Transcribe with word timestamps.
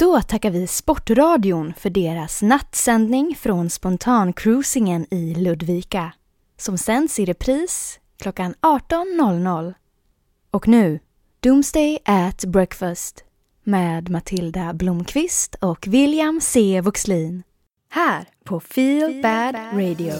Då 0.00 0.20
tackar 0.20 0.50
vi 0.50 0.66
Sportradion 0.66 1.74
för 1.74 1.90
deras 1.90 2.42
nattsändning 2.42 3.36
från 3.36 3.70
spontancruisingen 3.70 5.14
i 5.14 5.34
Ludvika 5.34 6.12
som 6.56 6.78
sänds 6.78 7.18
i 7.18 7.24
repris 7.24 8.00
klockan 8.18 8.54
18.00. 8.60 9.74
Och 10.50 10.68
nu, 10.68 11.00
Doomsday 11.40 11.98
at 12.04 12.44
Breakfast 12.44 13.24
med 13.64 14.10
Matilda 14.10 14.72
Blomqvist 14.72 15.54
och 15.54 15.86
William 15.88 16.40
C. 16.40 16.80
Voxlin. 16.80 17.42
Här 17.90 18.28
på 18.44 18.60
Feel 18.60 19.22
Bad 19.22 19.54
Radio. 19.54 20.14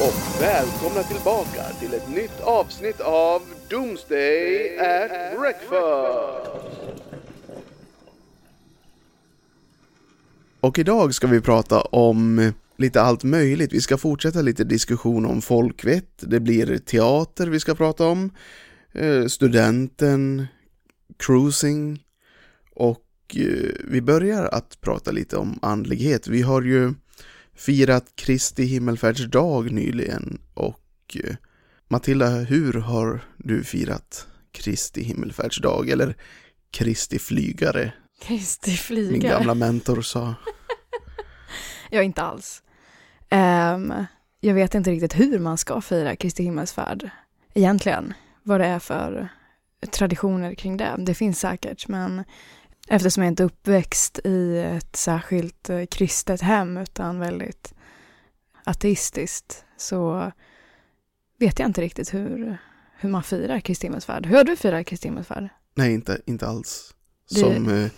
Och 0.00 0.42
välkomna 0.42 1.02
tillbaka 1.02 1.64
till 1.80 1.94
ett 1.94 2.08
nytt 2.08 2.40
avsnitt 2.40 3.00
av 3.00 3.42
Doomsday 3.70 4.78
at 4.78 5.38
Breakfast. 5.38 6.50
Och 10.60 10.78
idag 10.78 11.14
ska 11.14 11.26
vi 11.26 11.40
prata 11.40 11.80
om 11.80 12.52
lite 12.76 13.02
allt 13.02 13.24
möjligt. 13.24 13.72
Vi 13.72 13.80
ska 13.80 13.96
fortsätta 13.96 14.42
lite 14.42 14.64
diskussion 14.64 15.26
om 15.26 15.42
folkvett. 15.42 16.14
Det 16.18 16.40
blir 16.40 16.78
teater 16.78 17.46
vi 17.46 17.60
ska 17.60 17.74
prata 17.74 18.06
om. 18.06 18.30
Eh, 18.92 19.26
studenten, 19.26 20.46
cruising 21.16 22.04
och 22.74 23.06
eh, 23.36 23.70
vi 23.84 24.00
börjar 24.00 24.44
att 24.44 24.80
prata 24.80 25.10
lite 25.10 25.36
om 25.36 25.58
andlighet. 25.62 26.28
Vi 26.28 26.42
har 26.42 26.62
ju 26.62 26.94
firat 27.58 28.16
Kristi 28.16 28.64
himmelfärdsdag 28.64 29.72
nyligen 29.72 30.40
och 30.54 31.16
eh, 31.24 31.36
Matilda, 31.88 32.28
hur 32.28 32.72
har 32.72 33.20
du 33.36 33.64
firat 33.64 34.26
Kristi 34.52 35.02
himmelfärdsdag 35.02 35.88
eller 35.90 36.16
Kristi 36.70 37.18
flygare? 37.18 37.92
Kristi 38.22 38.70
Min 38.70 38.78
flygare. 38.78 39.32
gamla 39.32 39.54
mentor 39.54 40.02
sa. 40.02 40.34
Jag 41.90 42.04
inte 42.04 42.22
alls. 42.22 42.62
Ehm, 43.30 43.92
jag 44.40 44.54
vet 44.54 44.74
inte 44.74 44.90
riktigt 44.90 45.20
hur 45.20 45.38
man 45.38 45.58
ska 45.58 45.80
fira 45.80 46.16
Kristi 46.16 46.42
himmelsfärd 46.42 47.10
egentligen. 47.54 48.14
Vad 48.42 48.60
det 48.60 48.66
är 48.66 48.78
för 48.78 49.28
traditioner 49.90 50.54
kring 50.54 50.76
det. 50.76 50.94
Det 50.98 51.14
finns 51.14 51.40
säkert, 51.40 51.88
men 51.88 52.24
eftersom 52.90 53.22
jag 53.22 53.30
inte 53.30 53.42
är 53.42 53.44
uppväxt 53.44 54.18
i 54.24 54.58
ett 54.58 54.96
särskilt 54.96 55.70
eh, 55.70 55.84
kristet 55.86 56.40
hem 56.40 56.76
utan 56.76 57.18
väldigt 57.18 57.74
ateistiskt 58.64 59.64
så 59.76 60.32
vet 61.38 61.58
jag 61.58 61.68
inte 61.68 61.80
riktigt 61.80 62.14
hur, 62.14 62.58
hur 62.98 63.08
man 63.08 63.22
firar 63.22 63.60
Kristi 63.60 63.86
himmelsfärd. 63.86 64.26
Hur 64.26 64.36
har 64.36 64.44
du 64.44 64.56
firat 64.56 64.86
Kristi 64.86 65.08
himmelsfärd? 65.08 65.48
Nej, 65.74 65.94
inte, 65.94 66.20
inte 66.26 66.46
alls. 66.46 66.94
Det- 67.30 67.34
Som 67.40 67.68
eh, 67.68 67.90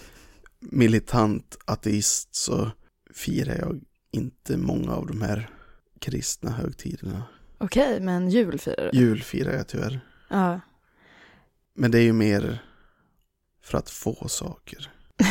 militant 0.60 1.56
ateist 1.64 2.34
så 2.34 2.70
firar 3.14 3.56
jag 3.58 3.80
inte 4.10 4.56
många 4.56 4.92
av 4.92 5.06
de 5.06 5.22
här 5.22 5.50
kristna 5.98 6.50
högtiderna. 6.50 7.22
Okej, 7.58 8.00
men 8.00 8.30
jul 8.30 8.58
firar 8.58 8.90
du? 8.92 8.98
Jul 8.98 9.22
firar 9.22 9.52
jag 9.52 9.68
tyvärr. 9.68 10.00
Ja. 10.30 10.60
Men 11.74 11.90
det 11.90 11.98
är 11.98 12.02
ju 12.02 12.12
mer 12.12 12.62
för 13.70 13.78
att 13.78 13.90
få 13.90 14.28
saker. 14.28 14.90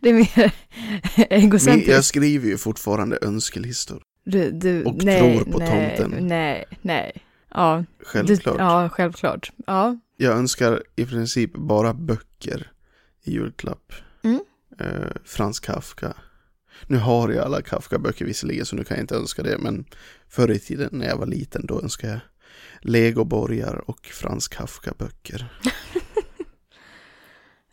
Det 0.00 0.08
är 0.10 0.14
mer 0.14 0.52
egocentriskt. 1.32 1.92
jag 1.92 2.04
skriver 2.04 2.48
ju 2.48 2.58
fortfarande 2.58 3.18
önskelistor. 3.22 4.02
Du, 4.24 4.50
du, 4.50 4.84
Och 4.84 5.04
nej, 5.04 5.20
tror 5.36 5.52
på 5.52 5.58
nej, 5.58 5.96
tomten. 5.98 6.26
Nej, 6.26 6.64
nej. 6.82 7.12
Ja, 7.50 7.84
Självklart. 8.00 8.56
Du, 8.56 8.62
ja, 8.62 8.88
självklart. 8.88 9.52
Ja, 9.66 9.98
Jag 10.16 10.36
önskar 10.36 10.82
i 10.96 11.06
princip 11.06 11.52
bara 11.56 11.94
böcker 11.94 12.72
i 13.24 13.32
julklapp. 13.32 13.92
Mm. 14.22 14.40
Eh, 14.80 15.10
Frans 15.24 15.60
Kafka. 15.60 16.14
Nu 16.86 16.96
har 16.96 17.28
jag 17.28 17.44
alla 17.44 17.62
Kafka-böcker 17.62 18.24
visserligen 18.24 18.66
så 18.66 18.76
nu 18.76 18.84
kan 18.84 18.96
jag 18.96 19.02
inte 19.02 19.14
önska 19.16 19.42
det. 19.42 19.58
Men 19.58 19.84
förr 20.28 20.50
i 20.50 20.58
tiden 20.58 20.88
när 20.92 21.06
jag 21.06 21.16
var 21.16 21.26
liten 21.26 21.66
då 21.66 21.80
önskade 21.82 22.12
jag 22.12 22.20
Legoborgar 22.80 23.90
och 23.90 24.06
Frans 24.06 24.48
Kafka-böcker. 24.48 25.46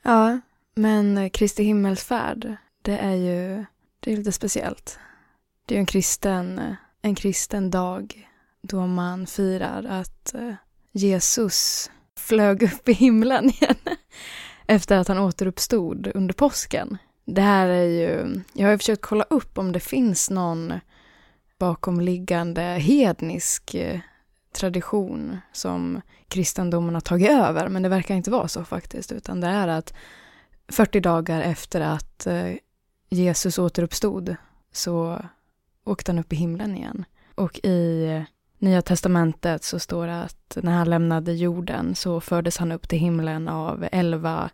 ja. 0.04 0.40
Men 0.76 1.30
Kristi 1.30 1.64
himmelsfärd, 1.64 2.56
det 2.82 2.98
är 2.98 3.16
ju 3.16 3.66
det 4.00 4.14
är 4.14 4.18
lite 4.18 4.32
speciellt. 4.32 5.00
Det 5.66 5.74
är 5.74 5.78
ju 5.78 5.80
en 5.80 5.86
kristen, 5.86 6.76
en 7.02 7.16
kristen 7.16 7.72
dag 7.72 8.30
då 8.62 8.88
man 8.88 9.28
firar 9.28 9.84
att 9.84 10.34
eh, 10.34 10.54
Jesus 10.92 11.92
flög 12.20 12.64
upp 12.64 12.90
i 12.90 12.94
himlen 12.94 13.50
igen 13.50 13.76
efter 14.68 14.98
att 14.98 15.08
han 15.08 15.18
återuppstod 15.18 16.12
under 16.16 16.34
påsken. 16.34 16.98
Det 17.26 17.42
här 17.42 17.68
är 17.68 17.84
ju, 17.84 18.42
jag 18.54 18.68
har 18.68 18.72
ju 18.72 18.78
försökt 18.78 19.02
kolla 19.02 19.24
upp 19.24 19.58
om 19.58 19.72
det 19.72 19.80
finns 19.80 20.30
någon 20.30 20.74
bakomliggande 21.60 22.62
hednisk 22.62 23.76
eh, 23.76 24.00
tradition 24.54 25.38
som 25.52 26.02
kristendomen 26.28 26.94
har 26.94 27.02
tagit 27.02 27.30
över, 27.30 27.68
men 27.68 27.84
det 27.84 27.90
verkar 27.90 28.16
inte 28.16 28.32
vara 28.32 28.48
så 28.48 28.66
faktiskt, 28.66 29.12
utan 29.12 29.42
det 29.42 29.48
är 29.48 29.68
att 29.68 29.94
40 30.68 31.00
dagar 31.00 31.42
efter 31.42 31.82
att 31.82 32.28
eh, 32.28 32.54
Jesus 33.10 33.60
återuppstod 33.60 34.36
så 34.72 35.26
åkte 35.84 36.12
han 36.12 36.20
upp 36.20 36.34
i 36.34 36.36
himlen 36.36 36.78
igen. 36.78 37.06
Och 37.36 37.60
i 37.64 38.06
eh, 38.06 38.24
Nya 38.58 38.82
Testamentet 38.82 39.64
så 39.64 39.80
står 39.80 40.08
det 40.08 40.22
att 40.22 40.58
när 40.62 40.72
han 40.72 40.90
lämnade 40.90 41.34
jorden 41.34 41.96
så 41.96 42.22
fördes 42.22 42.58
han 42.58 42.72
upp 42.72 42.90
till 42.90 43.00
himlen 43.00 43.48
av 43.48 43.88
elva 43.92 44.50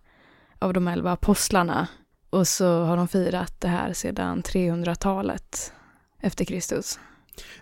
av 0.60 0.74
de 0.74 0.88
elva 0.88 1.12
apostlarna. 1.12 1.88
Och 2.30 2.48
så 2.48 2.84
har 2.84 2.98
de 2.98 3.08
firat 3.08 3.62
det 3.62 3.68
här 3.68 3.94
sedan 3.94 4.44
300-talet 4.44 5.74
efter 6.20 6.46
Kristus. 6.46 7.00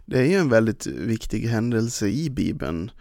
Det 0.05 0.19
är 0.19 0.25
ju 0.25 0.35
en 0.35 0.49
väldigt 0.49 0.88
viktig 0.88 1.47
händelse 1.47 2.07
i 2.07 2.29
Bibeln. 2.29 2.91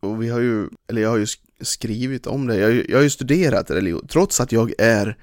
Och 0.00 0.22
vi 0.22 0.28
har 0.28 0.40
ju, 0.40 0.68
eller 0.88 1.02
jag 1.02 1.08
har 1.08 1.16
ju 1.16 1.26
skrivit 1.60 2.26
om 2.26 2.46
det. 2.46 2.56
Jag, 2.56 2.90
jag 2.90 2.96
har 2.96 3.02
ju 3.02 3.10
studerat 3.10 3.70
religion. 3.70 4.06
Trots 4.06 4.40
att 4.40 4.52
jag 4.52 4.72
är 4.78 5.18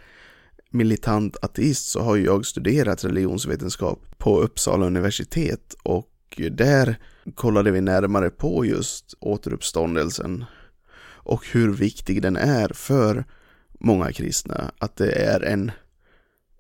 militant 0.70 1.38
ateist 1.42 1.90
så 1.90 2.02
har 2.02 2.16
ju 2.16 2.26
jag 2.26 2.46
studerat 2.46 3.06
religionsvetenskap 3.06 4.06
på 4.18 4.42
Uppsala 4.42 4.86
universitet. 4.86 5.76
Och 5.84 6.42
där 6.52 6.96
kollade 7.36 7.72
vi 7.72 7.82
närmare 7.82 8.30
på 8.30 8.66
just 8.66 9.14
återuppståndelsen. 9.20 10.46
Och 11.02 11.48
hur 11.48 11.74
viktig 11.74 12.22
den 12.22 12.38
är 12.38 12.70
för 12.74 13.26
många 13.80 14.12
kristna. 14.12 14.72
Att 14.78 14.96
det 14.96 15.12
är 15.12 15.44
en 15.44 15.72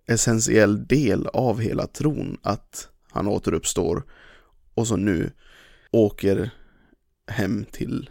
essentiell 0.07 0.87
del 0.87 1.27
av 1.27 1.59
hela 1.59 1.87
tron 1.87 2.37
att 2.41 2.89
han 3.11 3.27
återuppstår 3.27 4.03
och 4.73 4.87
så 4.87 4.95
nu 4.95 5.31
åker 5.91 6.51
hem 7.27 7.65
till 7.71 8.09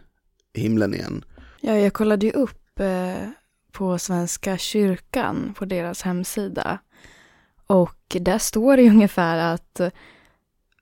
himlen 0.54 0.94
igen. 0.94 1.25
Ja, 1.60 1.76
jag 1.76 1.92
kollade 1.92 2.26
ju 2.26 2.32
upp 2.32 2.81
eh, 2.81 3.28
på 3.72 3.98
Svenska 3.98 4.58
kyrkan 4.58 5.54
på 5.58 5.64
deras 5.64 6.03
hemsida. 6.03 6.78
Och 7.66 8.16
där 8.20 8.38
står 8.38 8.76
det 8.76 8.82
ju 8.82 8.91
ungefär 8.91 9.54
att 9.54 9.81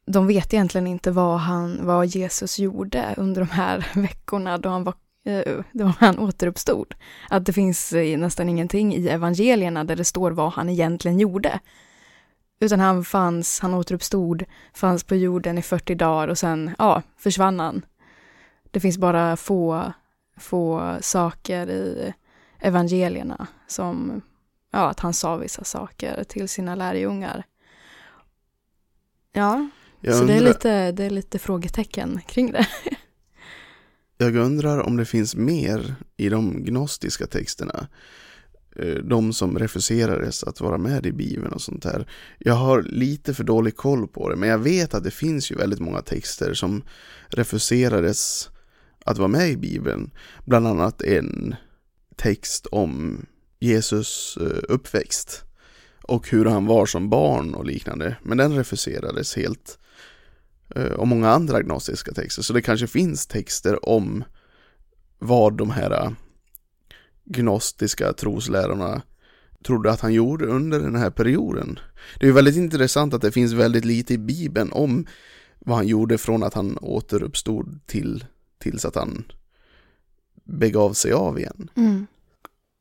de 0.06 0.26
vet 0.26 0.55
egentligen 0.55 0.87
inte 0.87 1.10
vad, 1.10 1.38
han, 1.38 1.87
vad 1.87 2.06
Jesus 2.06 2.59
gjorde 2.59 3.15
under 3.16 3.41
de 3.41 3.50
här 3.50 3.87
veckorna 3.94 4.59
då 4.59 4.69
han, 4.69 4.84
var, 4.84 4.94
eh, 5.25 5.60
då 5.72 5.93
han 5.99 6.19
återuppstod. 6.19 6.94
Att 7.28 7.47
det 7.47 7.53
finns 7.53 7.93
eh, 7.93 8.19
nästan 8.19 8.49
ingenting 8.49 8.94
i 8.94 9.09
evangelierna 9.09 9.84
där 9.84 9.97
det 9.97 10.05
står 10.05 10.31
vad 10.31 10.53
han 10.53 10.69
egentligen 10.69 11.19
gjorde. 11.19 11.61
Utan 12.61 12.81
han 12.81 13.05
fanns, 13.05 13.61
han 13.61 13.75
återuppstod, 13.75 14.44
fanns 14.75 15.05
på 15.05 15.17
jorden 15.17 15.58
i 15.58 15.62
40 15.62 15.94
dagar 15.94 16.29
och 16.29 16.38
sen, 16.38 16.75
ja, 16.79 17.03
försvann 17.17 17.61
han. 17.61 17.85
Det 18.70 18.81
finns 18.81 18.99
bara 18.99 19.37
få 19.37 19.93
få 20.37 20.97
saker 21.00 21.70
i 21.70 22.14
evangelierna 22.61 23.47
som 23.67 24.23
ja, 24.73 24.91
att 24.91 25.00
han 25.00 25.14
sa 25.14 25.37
vissa 25.37 25.64
saker 25.64 26.25
till 26.25 26.49
sina 26.49 26.75
lärjungar. 26.75 27.44
Ja, 29.32 29.69
Jag 30.00 30.14
så 30.14 30.25
det 30.25 30.32
är, 30.32 30.37
undrar, 30.37 30.49
lite, 30.49 30.93
det 30.93 31.05
är 31.05 31.11
lite 31.11 31.38
frågetecken 31.38 32.20
kring 32.26 32.53
det. 32.53 32.67
jag 34.19 34.37
undrar 34.37 34.79
om 34.79 34.97
det 34.97 35.05
finns 35.05 35.35
mer 35.37 35.94
i 36.17 36.29
de 36.29 36.64
gnostiska 36.64 37.26
texterna. 37.26 37.88
Eh, 38.78 38.94
de 38.94 39.32
som 39.32 39.58
refuserades 39.58 40.44
att 40.44 40.61
vara 40.61 40.78
med 40.78 41.06
i 41.06 41.12
Bibeln 41.12 41.52
och 41.52 41.62
sånt 41.62 41.82
där. 41.82 42.08
Jag 42.38 42.55
har 42.55 42.82
lite 42.82 43.34
för 43.34 43.44
dålig 43.44 43.76
koll 43.76 44.08
på 44.08 44.28
det, 44.28 44.37
men 44.37 44.49
jag 44.49 44.58
vet 44.58 44.94
att 44.94 45.05
det 45.05 45.11
finns 45.11 45.50
ju 45.52 45.56
väldigt 45.56 45.81
många 45.81 46.02
texter 46.02 46.55
som 46.55 46.82
refuserades 47.28 48.50
att 49.05 49.19
vara 49.19 49.28
med 49.28 49.50
i 49.50 49.56
Bibeln. 49.56 50.11
Bland 50.44 50.67
annat 50.67 51.02
en 51.02 51.55
text 52.17 52.67
om 52.67 53.26
Jesus 53.61 54.38
eh, 54.40 54.62
uppväxt. 54.69 55.43
och 56.08 56.29
hur 56.31 56.44
han 56.44 56.67
var 56.67 56.87
som 56.87 57.11
barn 57.11 57.55
och 57.55 57.64
liknande. 57.64 58.17
Men 58.22 58.38
den 58.38 58.56
refuserades 58.56 59.37
helt. 59.37 59.79
Eh, 60.75 60.93
och 60.93 61.08
många 61.08 61.31
andra 61.31 61.56
agnostiska 61.56 62.12
texter. 62.12 62.43
Så 62.43 62.52
det 62.52 62.62
kanske 62.62 62.87
finns 62.87 63.26
texter 63.26 63.88
om 63.88 64.25
vad 65.19 65.56
de 65.56 65.70
här 65.70 66.14
gnostiska 67.26 68.12
troslärarna 68.12 69.02
trodde 69.64 69.90
att 69.90 70.00
han 70.00 70.12
gjorde 70.12 70.46
under 70.46 70.81
den 70.81 70.96
här 70.96 71.11
perioden. 71.11 71.78
Det 72.20 72.28
är 72.28 72.32
väldigt 72.32 72.56
intressant 72.56 73.14
att 73.14 73.23
det 73.23 73.32
finns 73.32 73.52
väldigt 73.52 73.84
lite 73.84 74.14
i 74.14 74.19
Bibeln 74.19 74.73
om 74.73 75.06
vad 75.58 75.76
han 75.76 75.87
gjorde 75.87 76.19
från 76.19 76.43
att 76.43 76.55
han 76.55 76.78
återuppstod 76.78 77.81
till 77.87 78.25
tills 78.58 78.84
att 78.84 78.94
han 78.94 79.25
begav 80.44 80.93
sig 80.93 81.12
av 81.12 81.38
igen. 81.38 81.70
Mm. 81.75 82.06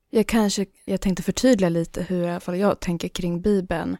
Jag 0.09 0.27
kanske, 0.27 0.65
jag 0.85 1.01
tänkte 1.01 1.23
förtydliga 1.23 1.69
lite 1.69 2.03
hur 2.03 2.23
i 2.23 2.29
alla 2.29 2.39
fall 2.39 2.57
jag 2.57 2.79
tänker 2.79 3.07
kring 3.07 3.41
Bibeln 3.41 3.97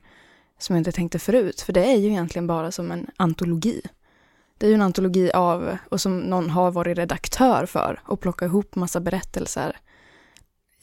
som 0.59 0.75
jag 0.75 0.79
inte 0.79 0.91
tänkte 0.91 1.19
förut, 1.19 1.61
för 1.61 1.73
det 1.73 1.85
är 1.85 1.97
ju 1.97 2.07
egentligen 2.07 2.47
bara 2.47 2.71
som 2.71 2.91
en 2.91 3.07
antologi. 3.17 3.81
Det 4.57 4.65
är 4.65 4.69
ju 4.69 4.75
en 4.75 4.81
antologi 4.81 5.31
av, 5.31 5.77
och 5.89 6.01
som 6.01 6.19
någon 6.19 6.49
har 6.49 6.71
varit 6.71 6.97
redaktör 6.97 7.65
för, 7.65 8.01
och 8.05 8.19
plocka 8.19 8.45
ihop 8.45 8.75
massa 8.75 8.99
berättelser 8.99 9.77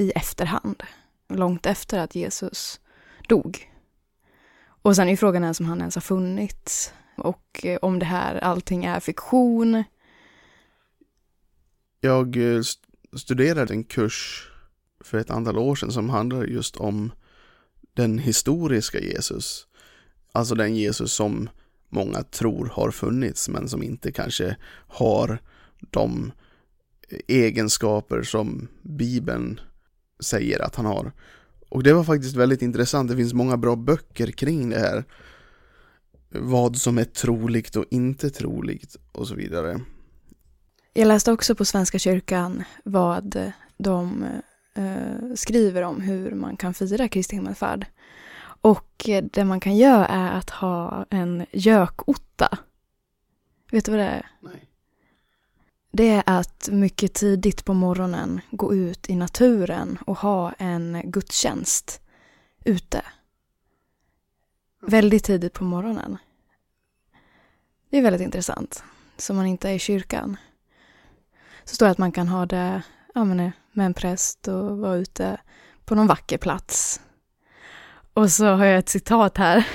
i 0.02 0.10
efterhand, 0.10 0.82
långt 1.28 1.66
efter 1.66 1.98
att 1.98 2.14
Jesus 2.14 2.80
dog. 3.28 3.70
Och 4.64 4.96
sen 4.96 5.06
är 5.06 5.10
ju 5.10 5.16
frågan 5.16 5.42
ens 5.42 5.60
om 5.60 5.66
han 5.66 5.78
ens 5.78 5.94
har 5.94 6.02
funnits, 6.02 6.92
och 7.16 7.60
eh, 7.64 7.78
om 7.82 7.98
det 7.98 8.06
här 8.06 8.36
allting 8.36 8.84
är 8.84 9.00
fiktion. 9.00 9.84
Jag 12.00 12.36
eh, 12.36 12.62
studerade 13.16 13.74
en 13.74 13.84
kurs 13.84 14.48
för 15.00 15.18
ett 15.18 15.30
antal 15.30 15.58
år 15.58 15.74
sedan 15.74 15.92
som 15.92 16.10
handlade 16.10 16.46
just 16.46 16.76
om 16.76 17.12
den 17.94 18.18
historiska 18.18 19.00
Jesus. 19.00 19.66
Alltså 20.32 20.54
den 20.54 20.76
Jesus 20.76 21.12
som 21.12 21.48
många 21.88 22.22
tror 22.22 22.66
har 22.66 22.90
funnits 22.90 23.48
men 23.48 23.68
som 23.68 23.82
inte 23.82 24.12
kanske 24.12 24.56
har 24.88 25.38
de 25.90 26.32
eh, 27.08 27.18
egenskaper 27.28 28.22
som 28.22 28.68
Bibeln 28.82 29.60
säger 30.22 30.62
att 30.62 30.76
han 30.76 30.86
har. 30.86 31.12
Och 31.68 31.82
det 31.82 31.92
var 31.92 32.04
faktiskt 32.04 32.36
väldigt 32.36 32.62
intressant. 32.62 33.10
Det 33.10 33.16
finns 33.16 33.34
många 33.34 33.56
bra 33.56 33.76
böcker 33.76 34.26
kring 34.26 34.70
det 34.70 34.78
här. 34.78 35.04
Vad 36.28 36.76
som 36.76 36.98
är 36.98 37.04
troligt 37.04 37.76
och 37.76 37.84
inte 37.90 38.30
troligt 38.30 38.96
och 39.12 39.28
så 39.28 39.34
vidare. 39.34 39.80
Jag 40.92 41.08
läste 41.08 41.32
också 41.32 41.54
på 41.54 41.64
Svenska 41.64 41.98
kyrkan 41.98 42.64
vad 42.84 43.52
de 43.78 44.24
eh, 44.74 45.34
skriver 45.34 45.82
om 45.82 46.00
hur 46.00 46.30
man 46.30 46.56
kan 46.56 46.74
fira 46.74 47.08
Kristi 47.08 47.36
himmelfärd. 47.36 47.86
Och 48.60 49.08
det 49.32 49.44
man 49.44 49.60
kan 49.60 49.76
göra 49.76 50.06
är 50.06 50.38
att 50.38 50.50
ha 50.50 51.06
en 51.10 51.46
gökotta. 51.52 52.58
Vet 53.70 53.84
du 53.84 53.90
vad 53.90 54.00
det 54.00 54.06
är? 54.06 54.26
Nej. 54.40 54.68
Det 55.92 56.08
är 56.08 56.22
att 56.26 56.68
mycket 56.72 57.14
tidigt 57.14 57.64
på 57.64 57.74
morgonen 57.74 58.40
gå 58.50 58.74
ut 58.74 59.10
i 59.10 59.16
naturen 59.16 59.98
och 60.06 60.18
ha 60.18 60.52
en 60.52 61.02
gudstjänst 61.04 62.00
ute. 62.64 63.02
Väldigt 64.80 65.24
tidigt 65.24 65.52
på 65.52 65.64
morgonen. 65.64 66.18
Det 67.90 67.98
är 67.98 68.02
väldigt 68.02 68.22
intressant. 68.22 68.84
Så 69.16 69.34
man 69.34 69.46
inte 69.46 69.68
är 69.68 69.74
i 69.74 69.78
kyrkan. 69.78 70.36
Så 71.64 71.74
står 71.74 71.86
det 71.86 71.92
att 71.92 71.98
man 71.98 72.12
kan 72.12 72.28
ha 72.28 72.46
det 72.46 72.82
ja, 73.14 73.20
eh, 73.20 73.50
med 73.72 73.86
en 73.86 73.94
präst 73.94 74.48
och 74.48 74.78
vara 74.78 74.96
ute 74.96 75.40
på 75.84 75.94
någon 75.94 76.06
vacker 76.06 76.38
plats 76.38 77.00
och 78.12 78.30
så 78.30 78.46
har 78.46 78.64
jag 78.64 78.78
ett 78.78 78.88
citat 78.88 79.38
här. 79.38 79.68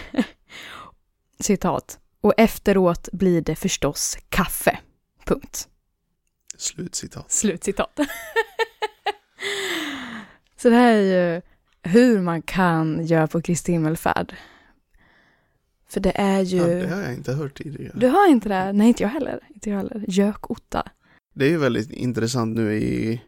citat. 1.40 2.00
Och 2.22 2.34
efteråt 2.38 3.10
blir 3.12 3.42
det 3.42 3.56
förstås 3.56 4.18
kaffe. 4.30 4.80
Punkt. 5.25 5.68
Slutcitat. 6.57 7.31
Slutcitat. 7.31 8.00
så 10.57 10.69
det 10.69 10.75
här 10.75 10.94
är 10.94 11.36
ju 11.36 11.42
hur 11.81 12.21
man 12.21 12.42
kan 12.42 13.06
göra 13.06 13.27
på 13.27 13.42
Kristi 13.42 13.71
himmelfärd. 13.71 14.36
För 15.89 16.00
det 16.00 16.18
är 16.18 16.42
ju... 16.42 16.57
Ja, 16.57 16.68
det 16.68 16.88
har 16.88 17.01
jag 17.01 17.13
inte 17.13 17.33
hört 17.33 17.57
tidigare. 17.57 17.94
Du 17.95 18.07
har 18.07 18.27
inte 18.27 18.50
det? 18.50 18.74
Nej, 18.74 18.88
inte 18.88 19.04
jag 19.04 19.09
heller. 19.09 19.39
Inte 19.54 19.69
jag 19.69 19.77
heller. 19.77 20.06
Gökotta. 20.07 20.92
Det 21.33 21.45
är 21.45 21.50
ju 21.50 21.57
väldigt 21.57 21.92
intressant 21.92 22.56
nu 22.56 22.75
i 22.75 23.21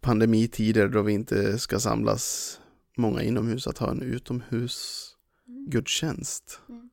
pandemitider 0.00 0.88
då 0.88 1.02
vi 1.02 1.12
inte 1.12 1.58
ska 1.58 1.80
samlas 1.80 2.60
många 2.96 3.22
inomhus 3.22 3.66
att 3.66 3.78
ha 3.78 3.90
en 3.90 4.02
utomhusgudstjänst. 4.02 6.60
Mm. 6.68 6.90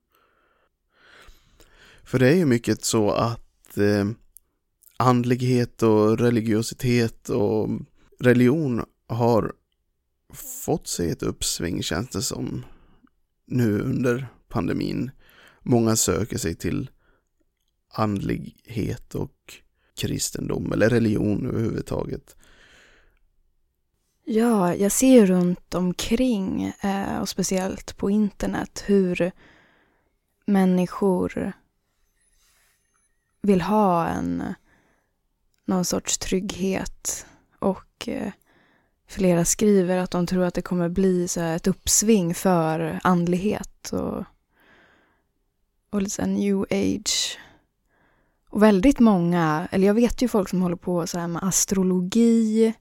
För 2.03 2.19
det 2.19 2.27
är 2.27 2.35
ju 2.35 2.45
mycket 2.45 2.83
så 2.83 3.11
att 3.11 3.77
eh, 3.77 4.05
andlighet 5.03 5.83
och 5.83 6.19
religiositet 6.19 7.29
och 7.29 7.69
religion 8.19 8.85
har 9.07 9.53
fått 10.65 10.87
sig 10.87 11.11
ett 11.11 11.23
uppsving 11.23 11.83
känns 11.83 12.09
det 12.09 12.21
som 12.21 12.65
nu 13.45 13.79
under 13.79 14.27
pandemin. 14.47 15.11
Många 15.61 15.95
söker 15.95 16.37
sig 16.37 16.55
till 16.55 16.89
andlighet 17.93 19.15
och 19.15 19.53
kristendom 19.95 20.73
eller 20.73 20.89
religion 20.89 21.45
överhuvudtaget. 21.45 22.35
Ja, 24.25 24.75
jag 24.75 24.91
ser 24.91 25.25
runt 25.25 25.73
omkring 25.73 26.73
eh, 26.81 27.19
och 27.21 27.29
speciellt 27.29 27.97
på 27.97 28.09
internet 28.09 28.83
hur 28.85 29.31
människor 30.45 31.53
vill 33.41 33.61
ha 33.61 34.07
en 34.07 34.43
någon 35.65 35.85
sorts 35.85 36.17
trygghet 36.17 37.25
och 37.59 38.07
eh, 38.07 38.31
flera 39.07 39.45
skriver 39.45 39.97
att 39.97 40.11
de 40.11 40.27
tror 40.27 40.43
att 40.43 40.53
det 40.53 40.61
kommer 40.61 40.89
bli 40.89 41.27
så 41.27 41.41
ett 41.41 41.67
uppsving 41.67 42.35
för 42.35 42.99
andlighet 43.03 43.89
och, 43.93 44.23
och 45.89 46.01
lite 46.01 46.25
new 46.25 46.65
age. 46.69 47.39
Och 48.49 48.63
väldigt 48.63 48.99
många, 48.99 49.67
eller 49.71 49.87
jag 49.87 49.93
vet 49.93 50.21
ju 50.21 50.27
folk 50.27 50.49
som 50.49 50.61
håller 50.61 50.75
på 50.75 51.07
så 51.07 51.19
här 51.19 51.27
med 51.27 51.43
astrologi 51.43 52.73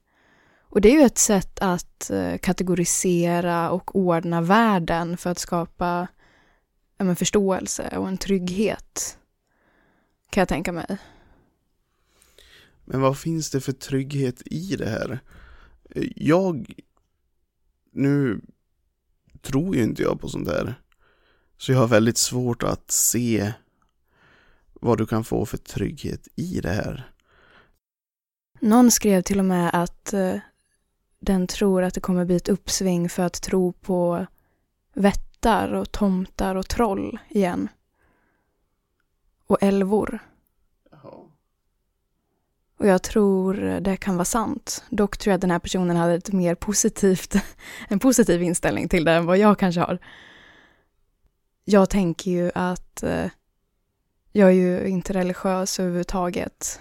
och 0.72 0.80
det 0.80 0.88
är 0.88 0.92
ju 0.92 1.02
ett 1.02 1.18
sätt 1.18 1.58
att 1.60 2.10
eh, 2.10 2.38
kategorisera 2.38 3.70
och 3.70 3.96
ordna 3.96 4.40
världen 4.40 5.16
för 5.16 5.30
att 5.30 5.38
skapa 5.38 6.08
ja, 6.98 7.14
förståelse 7.14 7.96
och 7.98 8.08
en 8.08 8.18
trygghet. 8.18 9.18
Kan 10.30 10.40
jag 10.40 10.48
tänka 10.48 10.72
mig. 10.72 10.98
Men 12.92 13.00
vad 13.00 13.18
finns 13.18 13.50
det 13.50 13.60
för 13.60 13.72
trygghet 13.72 14.42
i 14.44 14.76
det 14.76 14.88
här? 14.88 15.20
Jag... 16.16 16.74
Nu 17.92 18.40
tror 19.40 19.76
ju 19.76 19.82
inte 19.82 20.02
jag 20.02 20.20
på 20.20 20.28
sånt 20.28 20.48
här. 20.48 20.74
Så 21.56 21.72
jag 21.72 21.78
har 21.78 21.88
väldigt 21.88 22.18
svårt 22.18 22.62
att 22.62 22.90
se 22.90 23.52
vad 24.72 24.98
du 24.98 25.06
kan 25.06 25.24
få 25.24 25.46
för 25.46 25.56
trygghet 25.56 26.28
i 26.36 26.60
det 26.60 26.70
här. 26.70 27.10
Någon 28.60 28.90
skrev 28.90 29.22
till 29.22 29.38
och 29.38 29.44
med 29.44 29.70
att 29.72 30.12
eh, 30.12 30.36
den 31.20 31.46
tror 31.46 31.82
att 31.82 31.94
det 31.94 32.00
kommer 32.00 32.24
bli 32.24 32.36
ett 32.36 32.48
uppsving 32.48 33.08
för 33.08 33.22
att 33.22 33.42
tro 33.42 33.72
på 33.72 34.26
vättar 34.94 35.72
och 35.72 35.92
tomtar 35.92 36.54
och 36.54 36.68
troll 36.68 37.18
igen. 37.28 37.68
Och 39.46 39.62
älvor. 39.62 40.31
Och 42.82 42.88
jag 42.88 43.02
tror 43.02 43.80
det 43.80 43.96
kan 43.96 44.16
vara 44.16 44.24
sant. 44.24 44.84
Dock 44.90 45.18
tror 45.18 45.30
jag 45.30 45.34
att 45.34 45.40
den 45.40 45.50
här 45.50 45.58
personen 45.58 45.96
hade 45.96 46.14
ett 46.14 46.32
mer 46.32 46.54
positivt, 46.54 47.34
en 47.88 47.98
positiv 47.98 48.42
inställning 48.42 48.88
till 48.88 49.04
det 49.04 49.12
än 49.12 49.26
vad 49.26 49.38
jag 49.38 49.58
kanske 49.58 49.80
har. 49.80 49.98
Jag 51.64 51.90
tänker 51.90 52.30
ju 52.30 52.50
att 52.54 53.02
eh, 53.02 53.26
jag 54.32 54.48
är 54.48 54.54
ju 54.54 54.86
inte 54.86 55.12
religiös 55.12 55.80
överhuvudtaget 55.80 56.80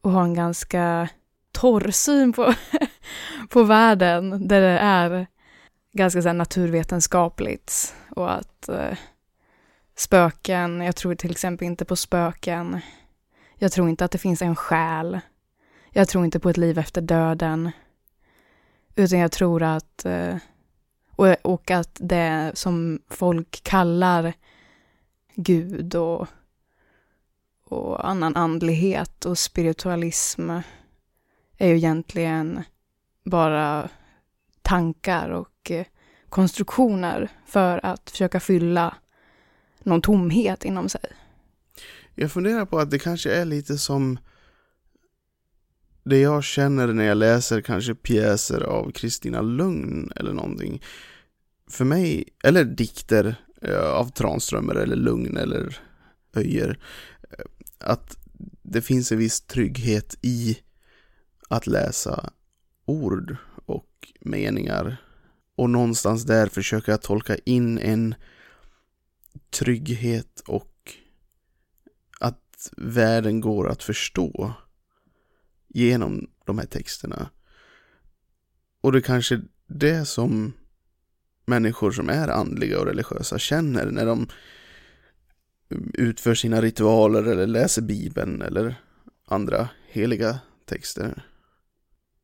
och 0.00 0.10
har 0.10 0.22
en 0.22 0.34
ganska 0.34 1.08
torr 1.52 1.90
syn 1.90 2.32
på, 2.32 2.54
på 3.48 3.62
världen 3.62 4.48
där 4.48 4.60
det 4.60 4.78
är 4.78 5.26
ganska 5.92 6.22
så 6.22 6.32
naturvetenskapligt 6.32 7.94
och 8.16 8.32
att 8.32 8.68
eh, 8.68 8.98
spöken, 9.96 10.80
jag 10.80 10.96
tror 10.96 11.14
till 11.14 11.30
exempel 11.30 11.66
inte 11.66 11.84
på 11.84 11.96
spöken. 11.96 12.80
Jag 13.58 13.72
tror 13.72 13.88
inte 13.88 14.04
att 14.04 14.10
det 14.10 14.18
finns 14.18 14.42
en 14.42 14.56
själ. 14.56 15.20
Jag 15.90 16.08
tror 16.08 16.24
inte 16.24 16.40
på 16.40 16.50
ett 16.50 16.56
liv 16.56 16.78
efter 16.78 17.00
döden. 17.00 17.70
Utan 18.96 19.18
jag 19.18 19.32
tror 19.32 19.62
att, 19.62 20.04
eh, 20.04 20.36
och, 21.10 21.36
och 21.42 21.70
att 21.70 21.96
det 22.00 22.50
som 22.54 23.00
folk 23.08 23.62
kallar 23.62 24.32
Gud 25.34 25.94
och, 25.94 26.28
och 27.64 28.08
annan 28.08 28.36
andlighet 28.36 29.24
och 29.24 29.38
spiritualism 29.38 30.50
är 31.58 31.68
ju 31.68 31.76
egentligen 31.76 32.62
bara 33.24 33.88
tankar 34.62 35.30
och 35.30 35.70
eh, 35.70 35.86
konstruktioner 36.28 37.28
för 37.46 37.86
att 37.86 38.10
försöka 38.10 38.40
fylla 38.40 38.94
någon 39.78 40.02
tomhet 40.02 40.64
inom 40.64 40.88
sig. 40.88 41.12
Jag 42.18 42.32
funderar 42.32 42.66
på 42.66 42.78
att 42.78 42.90
det 42.90 42.98
kanske 42.98 43.32
är 43.32 43.44
lite 43.44 43.78
som 43.78 44.18
det 46.04 46.18
jag 46.18 46.44
känner 46.44 46.92
när 46.92 47.04
jag 47.04 47.16
läser 47.16 47.60
kanske 47.60 47.94
pjäser 47.94 48.60
av 48.60 48.90
Kristina 48.90 49.40
Lugn 49.40 50.12
eller 50.16 50.32
någonting. 50.32 50.82
För 51.70 51.84
mig, 51.84 52.28
eller 52.44 52.64
dikter 52.64 53.36
eh, 53.62 53.90
av 53.90 54.10
Tranströmer 54.10 54.74
eller 54.74 54.96
Lugn 54.96 55.36
eller 55.36 55.78
Öjer. 56.34 56.78
Eh, 57.30 57.44
att 57.78 58.18
det 58.62 58.82
finns 58.82 59.12
en 59.12 59.18
viss 59.18 59.40
trygghet 59.40 60.18
i 60.22 60.58
att 61.48 61.66
läsa 61.66 62.30
ord 62.84 63.36
och 63.66 64.12
meningar 64.20 64.96
och 65.56 65.70
någonstans 65.70 66.24
där 66.24 66.46
försöka 66.46 66.98
tolka 66.98 67.36
in 67.44 67.78
en 67.78 68.14
trygghet 69.50 70.42
och 70.46 70.75
att 72.66 72.72
världen 72.76 73.40
går 73.40 73.68
att 73.68 73.82
förstå 73.82 74.52
genom 75.68 76.30
de 76.44 76.58
här 76.58 76.66
texterna. 76.66 77.30
Och 78.80 78.92
det 78.92 78.98
är 78.98 79.02
kanske 79.02 79.40
det 79.66 80.04
som 80.04 80.52
människor 81.46 81.92
som 81.92 82.08
är 82.08 82.28
andliga 82.28 82.80
och 82.80 82.86
religiösa 82.86 83.38
känner 83.38 83.90
när 83.90 84.06
de 84.06 84.28
utför 85.94 86.34
sina 86.34 86.62
ritualer 86.62 87.22
eller 87.22 87.46
läser 87.46 87.82
bibeln 87.82 88.42
eller 88.42 88.74
andra 89.24 89.68
heliga 89.88 90.38
texter. 90.64 91.22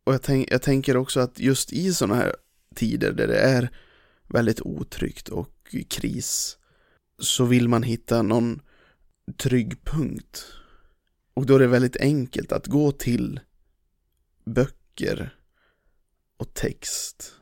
Och 0.04 0.14
jag, 0.14 0.22
tänk, 0.22 0.52
jag 0.52 0.62
tänker 0.62 0.96
också 0.96 1.20
att 1.20 1.38
just 1.38 1.72
i 1.72 1.94
sådana 1.94 2.14
här 2.14 2.36
tider 2.74 3.12
där 3.12 3.26
det 3.26 3.38
är 3.38 3.70
väldigt 4.28 4.60
otryggt 4.60 5.28
och 5.28 5.76
kris 5.88 6.58
så 7.18 7.44
vill 7.44 7.68
man 7.68 7.82
hitta 7.82 8.22
någon 8.22 8.60
trygg 9.36 9.84
punkt. 9.84 10.44
Och 11.34 11.46
då 11.46 11.54
är 11.54 11.58
det 11.58 11.66
väldigt 11.66 11.96
enkelt 11.96 12.52
att 12.52 12.66
gå 12.66 12.92
till 12.92 13.40
böcker 14.44 15.36
och 16.36 16.54
text. 16.54 17.34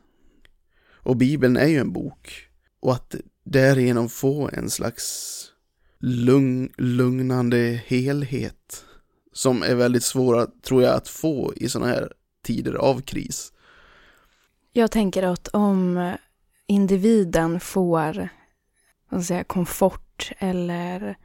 Och 1.03 1.17
Bibeln 1.17 1.57
är 1.57 1.67
ju 1.67 1.77
en 1.77 1.93
bok. 1.93 2.49
Och 2.79 2.93
att 2.93 3.15
därigenom 3.43 4.09
få 4.09 4.49
en 4.53 4.69
slags 4.69 5.51
lugn, 5.99 6.73
lugnande 6.77 7.81
helhet 7.85 8.85
som 9.33 9.63
är 9.63 9.75
väldigt 9.75 10.03
svåra, 10.03 10.47
tror 10.61 10.83
jag, 10.83 10.95
att 10.95 11.07
få 11.07 11.53
i 11.55 11.69
sådana 11.69 11.91
här 11.91 12.13
tider 12.43 12.73
av 12.73 13.01
kris. 13.01 13.53
Jag 14.71 14.91
tänker 14.91 15.23
att 15.23 15.47
om 15.47 16.13
individen 16.67 17.59
får 17.59 18.29
vad 19.09 19.25
säga, 19.25 19.43
komfort 19.43 20.31
eller 20.37 21.17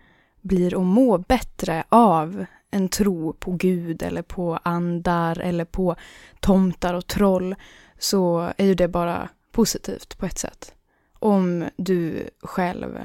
blir 0.47 0.75
att 0.81 0.87
må 0.87 1.19
bättre 1.19 1.85
av 1.89 2.45
en 2.71 2.89
tro 2.89 3.33
på 3.33 3.53
Gud 3.53 4.03
eller 4.03 4.23
på 4.23 4.59
andar 4.63 5.39
eller 5.39 5.65
på 5.65 5.97
tomtar 6.41 6.95
och 6.95 7.07
troll 7.07 7.55
så 7.99 8.53
är 8.57 8.67
ju 8.67 8.75
det 8.75 8.89
bara 8.89 9.29
positivt 9.53 10.19
på 10.19 10.27
ett 10.27 10.39
sätt. 10.39 10.75
Om 11.19 11.65
du 11.77 12.31
själv 12.43 12.99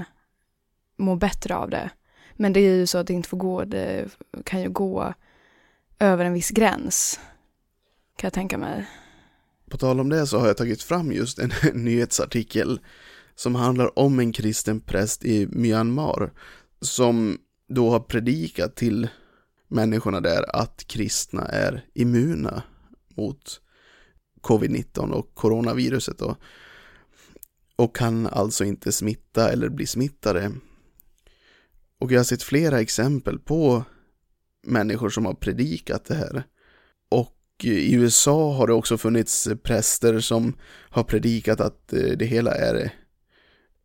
mår 0.97 1.15
bättre 1.15 1.55
av 1.55 1.69
det. 1.69 1.89
Men 2.33 2.53
det 2.53 2.59
är 2.59 2.75
ju 2.75 2.87
så 2.87 2.97
att 2.97 3.07
det 3.07 3.13
inte 3.13 3.29
får 3.29 3.37
gå, 3.37 3.63
det 3.63 4.09
kan 4.43 4.61
ju 4.61 4.69
gå 4.69 5.13
över 5.99 6.25
en 6.25 6.33
viss 6.33 6.49
gräns. 6.49 7.19
Kan 8.15 8.27
jag 8.27 8.33
tänka 8.33 8.57
mig. 8.57 8.85
På 9.69 9.77
tal 9.77 9.99
om 9.99 10.09
det 10.09 10.27
så 10.27 10.39
har 10.39 10.47
jag 10.47 10.57
tagit 10.57 10.83
fram 10.83 11.11
just 11.11 11.39
en 11.39 11.51
nyhetsartikel 11.73 12.79
som 13.35 13.55
handlar 13.55 13.99
om 13.99 14.19
en 14.19 14.31
kristen 14.31 14.79
präst 14.79 15.25
i 15.25 15.47
Myanmar 15.47 16.31
som 16.81 17.37
då 17.67 17.89
har 17.89 17.99
predikat 17.99 18.75
till 18.75 19.07
människorna 19.67 20.21
där 20.21 20.55
att 20.55 20.87
kristna 20.87 21.45
är 21.45 21.85
immuna 21.93 22.63
mot 23.15 23.61
covid-19 24.41 25.11
och 25.11 25.35
coronaviruset 25.35 26.17
då. 26.17 26.35
Och 27.75 27.95
kan 27.95 28.27
alltså 28.27 28.63
inte 28.63 28.91
smitta 28.91 29.51
eller 29.51 29.69
bli 29.69 29.87
smittade. 29.87 30.51
Och 31.99 32.11
jag 32.11 32.19
har 32.19 32.23
sett 32.23 32.43
flera 32.43 32.81
exempel 32.81 33.39
på 33.39 33.83
människor 34.67 35.09
som 35.09 35.25
har 35.25 35.33
predikat 35.33 36.05
det 36.05 36.15
här. 36.15 36.43
Och 37.09 37.37
i 37.63 37.93
USA 37.95 38.53
har 38.53 38.67
det 38.67 38.73
också 38.73 38.97
funnits 38.97 39.47
präster 39.63 40.19
som 40.19 40.53
har 40.89 41.03
predikat 41.03 41.59
att 41.59 41.93
eh, 41.93 42.17
det 42.17 42.25
hela 42.25 42.51
är 42.51 42.93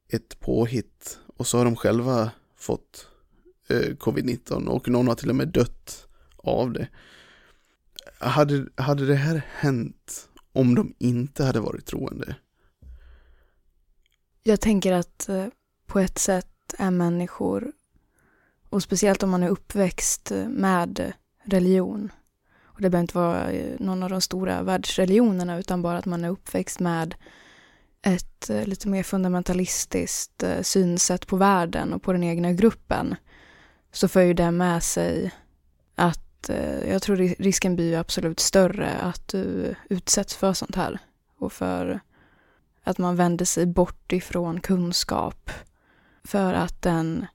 ett 0.08 0.40
påhitt. 0.40 1.18
Och 1.36 1.46
så 1.46 1.58
har 1.58 1.64
de 1.64 1.76
själva 1.76 2.30
fått 2.66 3.08
eh, 3.68 3.96
covid-19 3.96 4.66
och 4.66 4.88
någon 4.88 5.08
har 5.08 5.14
till 5.14 5.30
och 5.30 5.36
med 5.36 5.48
dött 5.48 6.06
av 6.36 6.72
det. 6.72 6.88
Hade, 8.18 8.66
hade 8.74 9.06
det 9.06 9.14
här 9.14 9.42
hänt 9.54 10.28
om 10.52 10.74
de 10.74 10.94
inte 10.98 11.44
hade 11.44 11.60
varit 11.60 11.86
troende? 11.86 12.36
Jag 14.42 14.60
tänker 14.60 14.92
att 14.92 15.28
eh, 15.28 15.46
på 15.86 15.98
ett 15.98 16.18
sätt 16.18 16.74
är 16.78 16.90
människor, 16.90 17.72
och 18.70 18.82
speciellt 18.82 19.22
om 19.22 19.30
man 19.30 19.42
är 19.42 19.48
uppväxt 19.48 20.30
eh, 20.30 20.48
med 20.48 21.12
religion, 21.44 22.12
och 22.64 22.82
det 22.82 22.90
behöver 22.90 23.02
inte 23.02 23.18
vara 23.18 23.50
någon 23.78 24.02
av 24.02 24.10
de 24.10 24.20
stora 24.20 24.62
världsreligionerna 24.62 25.58
utan 25.58 25.82
bara 25.82 25.98
att 25.98 26.06
man 26.06 26.24
är 26.24 26.28
uppväxt 26.30 26.80
med 26.80 27.14
ett 28.06 28.50
eh, 28.50 28.66
lite 28.66 28.88
mer 28.88 29.02
fundamentalistiskt 29.02 30.42
eh, 30.42 30.62
synsätt 30.62 31.26
på 31.26 31.36
världen 31.36 31.92
och 31.92 32.02
på 32.02 32.12
den 32.12 32.22
egna 32.22 32.52
gruppen 32.52 33.14
så 33.92 34.08
för 34.08 34.20
ju 34.20 34.34
det 34.34 34.50
med 34.50 34.82
sig 34.82 35.34
att 35.94 36.48
eh, 36.48 36.90
jag 36.90 37.02
tror 37.02 37.16
risken 37.16 37.76
blir 37.76 37.98
absolut 37.98 38.40
större 38.40 38.90
att 38.90 39.28
du 39.28 39.74
utsätts 39.88 40.36
för 40.36 40.52
sånt 40.52 40.76
här 40.76 40.98
och 41.38 41.52
för 41.52 42.00
att 42.84 42.98
man 42.98 43.16
vänder 43.16 43.44
sig 43.44 43.66
bort 43.66 44.12
ifrån 44.12 44.60
kunskap 44.60 45.50
för 46.24 46.54
att 46.54 46.82
den 46.82 47.26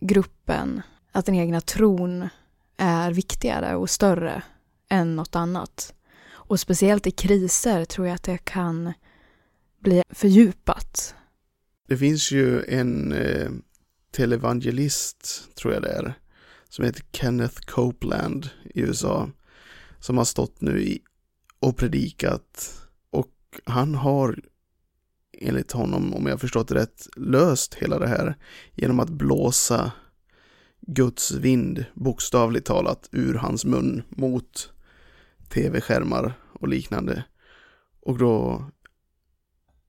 gruppen, 0.00 0.82
att 1.12 1.26
den 1.26 1.34
egna 1.34 1.60
tron 1.60 2.28
är 2.76 3.10
viktigare 3.12 3.76
och 3.76 3.90
större 3.90 4.42
än 4.88 5.16
något 5.16 5.36
annat. 5.36 5.94
Och 6.30 6.60
speciellt 6.60 7.06
i 7.06 7.10
kriser 7.10 7.84
tror 7.84 8.06
jag 8.06 8.14
att 8.14 8.22
det 8.22 8.38
kan 8.38 8.92
bli 9.86 10.02
fördjupat. 10.10 11.14
Det 11.88 11.96
finns 11.96 12.30
ju 12.30 12.64
en 12.64 13.12
eh, 13.12 13.50
televangelist, 14.10 15.48
tror 15.54 15.74
jag 15.74 15.82
det 15.82 15.88
är, 15.88 16.14
som 16.68 16.84
heter 16.84 17.02
Kenneth 17.12 17.60
Copeland 17.66 18.50
i 18.64 18.80
USA, 18.80 19.30
som 20.00 20.18
har 20.18 20.24
stått 20.24 20.60
nu 20.60 20.82
i, 20.82 21.02
och 21.60 21.76
predikat. 21.76 22.82
Och 23.10 23.34
han 23.64 23.94
har, 23.94 24.38
enligt 25.32 25.72
honom, 25.72 26.14
om 26.14 26.26
jag 26.26 26.40
förstått 26.40 26.70
rätt, 26.70 27.08
löst 27.16 27.74
hela 27.74 27.98
det 27.98 28.08
här 28.08 28.36
genom 28.74 29.00
att 29.00 29.10
blåsa 29.10 29.92
Guds 30.80 31.32
vind, 31.32 31.84
bokstavligt 31.94 32.66
talat, 32.66 33.08
ur 33.12 33.34
hans 33.34 33.64
mun 33.64 34.02
mot 34.08 34.72
tv-skärmar 35.48 36.32
och 36.52 36.68
liknande. 36.68 37.24
Och 38.00 38.18
då 38.18 38.64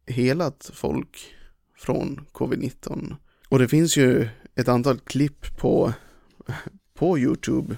helat 0.07 0.71
folk 0.73 1.35
från 1.77 2.25
covid-19. 2.31 3.15
Och 3.49 3.59
det 3.59 3.67
finns 3.67 3.97
ju 3.97 4.29
ett 4.55 4.67
antal 4.67 4.99
klipp 4.99 5.57
på, 5.57 5.93
på 6.93 7.19
YouTube 7.19 7.75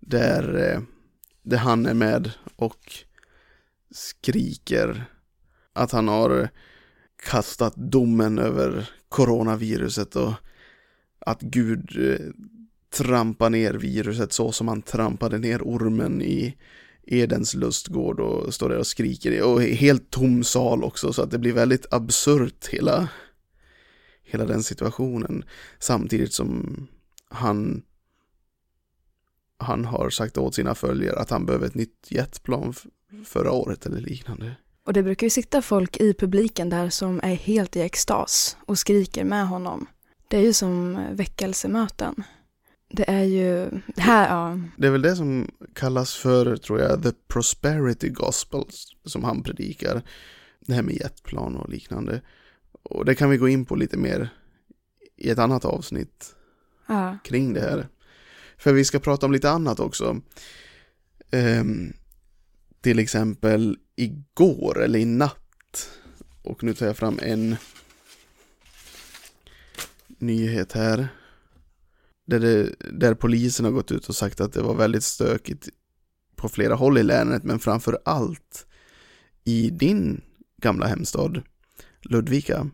där, 0.00 0.72
eh, 0.72 0.80
där 1.42 1.58
han 1.58 1.86
är 1.86 1.94
med 1.94 2.30
och 2.56 2.92
skriker 3.90 5.04
att 5.72 5.92
han 5.92 6.08
har 6.08 6.48
kastat 7.16 7.74
domen 7.76 8.38
över 8.38 8.90
coronaviruset 9.08 10.16
och 10.16 10.32
att 11.18 11.40
Gud 11.40 12.12
eh, 12.12 12.26
trampar 12.90 13.50
ner 13.50 13.74
viruset 13.74 14.32
så 14.32 14.52
som 14.52 14.68
han 14.68 14.82
trampade 14.82 15.38
ner 15.38 15.62
ormen 15.62 16.22
i 16.22 16.56
Edens 17.06 17.54
lustgård 17.54 18.20
och 18.20 18.54
står 18.54 18.68
där 18.68 18.78
och 18.78 18.86
skriker. 18.86 19.42
Och 19.42 19.62
helt 19.62 20.10
tom 20.10 20.44
sal 20.44 20.84
också 20.84 21.12
så 21.12 21.22
att 21.22 21.30
det 21.30 21.38
blir 21.38 21.52
väldigt 21.52 21.86
absurt 21.90 22.66
hela, 22.66 23.08
hela 24.22 24.44
den 24.44 24.62
situationen. 24.62 25.44
Samtidigt 25.78 26.32
som 26.32 26.86
han, 27.30 27.82
han 29.58 29.84
har 29.84 30.10
sagt 30.10 30.38
åt 30.38 30.54
sina 30.54 30.74
följare 30.74 31.18
att 31.18 31.30
han 31.30 31.46
behöver 31.46 31.66
ett 31.66 31.74
nytt 31.74 32.06
jetplan 32.08 32.74
förra 33.24 33.52
året 33.52 33.86
eller 33.86 34.00
liknande. 34.00 34.56
Och 34.86 34.92
det 34.92 35.02
brukar 35.02 35.26
ju 35.26 35.30
sitta 35.30 35.62
folk 35.62 35.96
i 35.96 36.14
publiken 36.14 36.70
där 36.70 36.90
som 36.90 37.20
är 37.22 37.34
helt 37.34 37.76
i 37.76 37.80
extas 37.80 38.56
och 38.66 38.78
skriker 38.78 39.24
med 39.24 39.48
honom. 39.48 39.86
Det 40.28 40.36
är 40.36 40.42
ju 40.42 40.52
som 40.52 41.06
väckelsemöten. 41.12 42.24
Det 42.96 43.04
är 43.10 43.24
ju, 43.24 43.70
det 43.94 44.00
här, 44.02 44.28
ja. 44.28 44.60
Det 44.76 44.86
är 44.86 44.90
väl 44.90 45.02
det 45.02 45.16
som 45.16 45.50
kallas 45.74 46.14
för, 46.14 46.56
tror 46.56 46.80
jag, 46.80 47.02
the 47.02 47.12
prosperity 47.28 48.08
gospel 48.08 48.64
som 49.04 49.24
han 49.24 49.42
predikar. 49.42 50.02
det 50.60 50.74
här 50.74 50.82
med 50.82 50.94
jetplan 50.94 51.56
och 51.56 51.68
liknande. 51.68 52.20
Och 52.82 53.04
det 53.04 53.14
kan 53.14 53.30
vi 53.30 53.36
gå 53.36 53.48
in 53.48 53.64
på 53.64 53.76
lite 53.76 53.96
mer 53.96 54.28
i 55.16 55.30
ett 55.30 55.38
annat 55.38 55.64
avsnitt 55.64 56.34
Ja. 56.86 57.18
kring 57.24 57.52
det 57.52 57.60
här. 57.60 57.88
För 58.56 58.72
vi 58.72 58.84
ska 58.84 58.98
prata 58.98 59.26
om 59.26 59.32
lite 59.32 59.50
annat 59.50 59.80
också. 59.80 60.20
Ehm, 61.30 61.92
till 62.80 62.98
exempel 62.98 63.78
igår 63.96 64.82
eller 64.82 64.98
i 64.98 65.04
natt. 65.04 65.90
Och 66.42 66.62
nu 66.64 66.74
tar 66.74 66.86
jag 66.86 66.96
fram 66.96 67.18
en 67.22 67.56
nyhet 70.18 70.72
här. 70.72 71.08
Där, 72.26 72.40
det, 72.40 72.74
där 72.92 73.14
polisen 73.14 73.64
har 73.64 73.72
gått 73.72 73.92
ut 73.92 74.08
och 74.08 74.16
sagt 74.16 74.40
att 74.40 74.52
det 74.52 74.62
var 74.62 74.74
väldigt 74.74 75.04
stökigt 75.04 75.68
på 76.36 76.48
flera 76.48 76.74
håll 76.74 76.98
i 76.98 77.02
länet, 77.02 77.44
men 77.44 77.58
framför 77.58 77.98
allt 78.04 78.66
i 79.44 79.70
din 79.70 80.20
gamla 80.62 80.86
hemstad 80.86 81.42
Ludvika. 82.02 82.70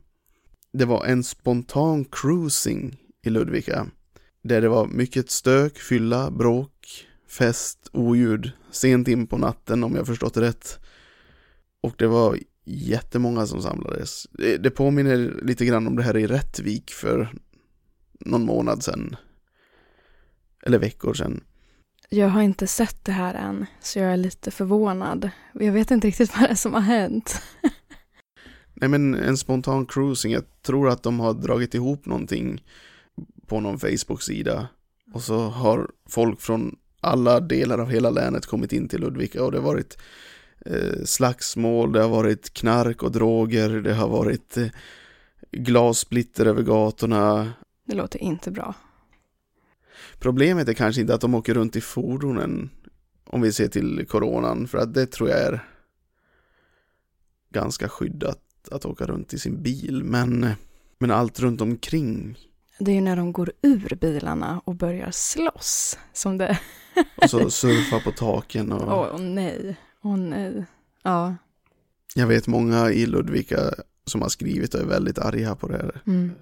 Det 0.73 0.85
var 0.85 1.05
en 1.05 1.25
spontan 1.25 2.05
cruising 2.05 2.97
i 3.23 3.31
Ludvika 3.31 3.87
där 4.43 4.61
det 4.61 4.69
var 4.69 4.87
mycket 4.87 5.31
stök, 5.31 5.79
fylla, 5.79 6.31
bråk, 6.31 7.07
fest, 7.29 7.91
oljud, 7.93 8.53
sent 8.71 9.09
in 9.09 9.27
på 9.27 9.39
natten 9.39 9.85
om 9.85 9.95
jag 9.95 10.07
förstått 10.07 10.35
det 10.35 10.41
rätt. 10.41 10.79
Och 11.81 11.95
det 11.99 12.07
var 12.07 12.39
jättemånga 12.65 13.47
som 13.47 13.63
samlades. 13.63 14.27
Det, 14.31 14.57
det 14.57 14.71
påminner 14.71 15.41
lite 15.43 15.67
grann 15.67 15.87
om 15.87 15.97
det 15.97 16.03
här 16.03 16.17
i 16.17 16.27
Rättvik 16.27 16.91
för 16.91 17.35
någon 18.21 18.45
månad 18.45 18.83
sedan. 18.83 19.17
Eller 20.63 20.79
veckor 20.79 21.15
sedan. 21.15 21.45
Jag 22.09 22.29
har 22.29 22.43
inte 22.43 22.67
sett 22.67 23.05
det 23.05 23.13
här 23.13 23.35
än, 23.35 23.67
så 23.81 23.99
jag 23.99 24.13
är 24.13 24.17
lite 24.17 24.51
förvånad. 24.51 25.31
Jag 25.53 25.73
vet 25.73 25.91
inte 25.91 26.07
riktigt 26.07 26.33
vad 26.37 26.49
det 26.49 26.53
är 26.53 26.55
som 26.55 26.75
har 26.75 26.81
hänt. 26.81 27.43
Nej 28.75 28.89
men 28.89 29.15
en 29.15 29.37
spontan 29.37 29.87
cruising, 29.87 30.33
jag 30.33 30.45
tror 30.63 30.89
att 30.89 31.03
de 31.03 31.21
har 31.21 31.35
dragit 31.35 31.75
ihop 31.75 32.07
någonting 32.07 32.65
på 33.47 33.61
någon 33.61 33.79
Facebook-sida. 33.79 34.69
Och 35.13 35.23
så 35.23 35.39
har 35.39 35.91
folk 36.09 36.41
från 36.41 36.77
alla 37.01 37.41
delar 37.41 37.79
av 37.79 37.91
hela 37.91 38.11
länet 38.11 38.47
kommit 38.47 38.73
in 38.73 38.89
till 38.89 39.01
Ludvika 39.01 39.45
och 39.45 39.53
det 39.53 39.59
har 39.59 39.65
varit 39.65 39.99
eh, 40.67 41.05
slagsmål, 41.05 41.93
det 41.93 42.03
har 42.03 42.09
varit 42.09 42.55
knark 42.55 43.03
och 43.03 43.13
droger, 43.13 43.69
det 43.71 43.95
har 43.95 44.09
varit 44.09 44.57
eh, 44.57 44.67
glassplitter 45.53 46.47
över 46.47 46.63
gatorna. 46.63 47.53
Det 47.87 47.95
låter 47.95 48.19
inte 48.23 48.51
bra. 48.51 48.75
Problemet 50.21 50.69
är 50.69 50.73
kanske 50.73 51.01
inte 51.01 51.15
att 51.15 51.21
de 51.21 51.35
åker 51.35 51.55
runt 51.55 51.77
i 51.77 51.81
fordonen 51.81 52.71
om 53.25 53.41
vi 53.41 53.53
ser 53.53 53.69
till 53.69 54.07
coronan, 54.09 54.69
för 54.69 54.79
att 54.79 54.95
det 54.95 55.07
tror 55.07 55.29
jag 55.29 55.39
är 55.39 55.65
ganska 57.51 57.89
skyddat 57.89 58.39
att 58.71 58.85
åka 58.85 59.07
runt 59.07 59.35
i 59.35 59.39
sin 59.39 59.63
bil, 59.63 60.05
men, 60.05 60.47
men 60.99 61.11
allt 61.11 61.41
runt 61.41 61.61
omkring 61.61 62.39
Det 62.79 62.91
är 62.91 62.95
ju 62.95 63.01
när 63.01 63.17
de 63.17 63.33
går 63.33 63.53
ur 63.63 63.99
bilarna 64.01 64.61
och 64.65 64.75
börjar 64.75 65.11
slåss 65.11 65.99
som 66.13 66.39
det... 66.39 66.59
och 67.17 67.31
så 67.31 67.51
surfa 67.51 68.01
på 68.01 68.11
taken 68.11 68.73
och 68.73 69.13
Åh 69.15 69.21
nej, 69.21 69.77
åh 70.03 70.17
nej. 70.17 70.65
Ja. 71.03 71.37
jag 72.15 72.27
vet 72.27 72.47
många 72.47 72.91
i 72.91 73.07
Ludvika 73.07 73.59
som 74.07 74.23
har 74.23 74.29
skrivit 74.29 74.75
och 74.75 74.81
är 74.81 74.87
väldigt 74.87 75.19
arga 75.19 75.55
på 75.55 75.69
det 75.69 75.77
här. 75.77 76.03
Mm. 76.07 76.33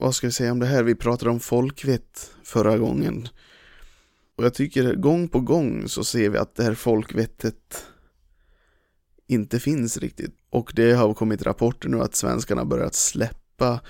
Vad 0.00 0.14
ska 0.14 0.26
vi 0.26 0.32
säga 0.32 0.52
om 0.52 0.58
det 0.58 0.66
här? 0.66 0.82
Vi 0.82 0.94
pratade 0.94 1.30
om 1.30 1.40
folkvett 1.40 2.30
förra 2.42 2.78
gången. 2.78 3.28
Och 4.36 4.44
jag 4.44 4.54
tycker 4.54 4.94
gång 4.94 5.28
på 5.28 5.40
gång 5.40 5.88
så 5.88 6.04
ser 6.04 6.30
vi 6.30 6.38
att 6.38 6.54
det 6.54 6.62
här 6.62 6.74
folkvettet 6.74 7.86
inte 9.26 9.60
finns 9.60 9.98
riktigt. 9.98 10.34
Och 10.50 10.72
det 10.74 10.92
har 10.92 11.14
kommit 11.14 11.42
rapporter 11.42 11.88
nu 11.88 12.00
att 12.00 12.14
svenskarna 12.14 12.64
börjat 12.64 12.94
släppa 12.94 13.80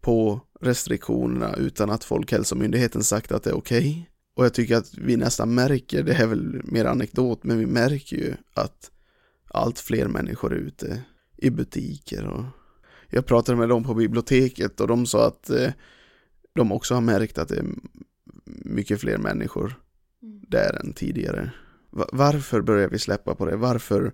på 0.00 0.40
restriktionerna 0.60 1.54
utan 1.54 1.90
att 1.90 2.04
Folkhälsomyndigheten 2.04 3.04
sagt 3.04 3.32
att 3.32 3.42
det 3.42 3.50
är 3.50 3.56
okej. 3.56 4.10
Och 4.36 4.44
jag 4.44 4.54
tycker 4.54 4.76
att 4.76 4.94
vi 4.94 5.16
nästan 5.16 5.54
märker, 5.54 6.02
det 6.02 6.12
här 6.12 6.24
är 6.24 6.28
väl 6.28 6.60
mer 6.64 6.84
anekdot, 6.84 7.44
men 7.44 7.58
vi 7.58 7.66
märker 7.66 8.16
ju 8.16 8.34
att 8.54 8.90
allt 9.50 9.78
fler 9.78 10.08
människor 10.08 10.52
är 10.52 10.56
ute 10.56 11.02
i 11.36 11.50
butiker 11.50 12.26
och 12.26 12.44
jag 13.10 13.26
pratade 13.26 13.58
med 13.58 13.68
dem 13.68 13.84
på 13.84 13.94
biblioteket 13.94 14.80
och 14.80 14.86
de 14.88 15.06
sa 15.06 15.26
att 15.26 15.50
eh, 15.50 15.70
de 16.54 16.72
också 16.72 16.94
har 16.94 17.00
märkt 17.00 17.38
att 17.38 17.48
det 17.48 17.56
är 17.58 17.64
mycket 18.64 19.00
fler 19.00 19.18
människor 19.18 19.74
där 20.48 20.80
än 20.84 20.92
tidigare. 20.92 21.50
Va- 21.90 22.08
varför 22.12 22.60
börjar 22.60 22.88
vi 22.88 22.98
släppa 22.98 23.34
på 23.34 23.46
det? 23.46 23.56
Varför 23.56 24.12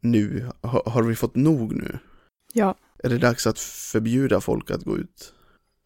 nu? 0.00 0.50
Ha, 0.62 0.82
har 0.90 1.02
vi 1.02 1.14
fått 1.14 1.34
nog 1.34 1.74
nu? 1.76 1.98
Ja, 2.52 2.74
Är 2.98 3.08
det 3.08 3.18
dags 3.18 3.46
att 3.46 3.58
förbjuda 3.58 4.40
folk 4.40 4.70
att 4.70 4.82
gå 4.84 4.98
ut? 4.98 5.34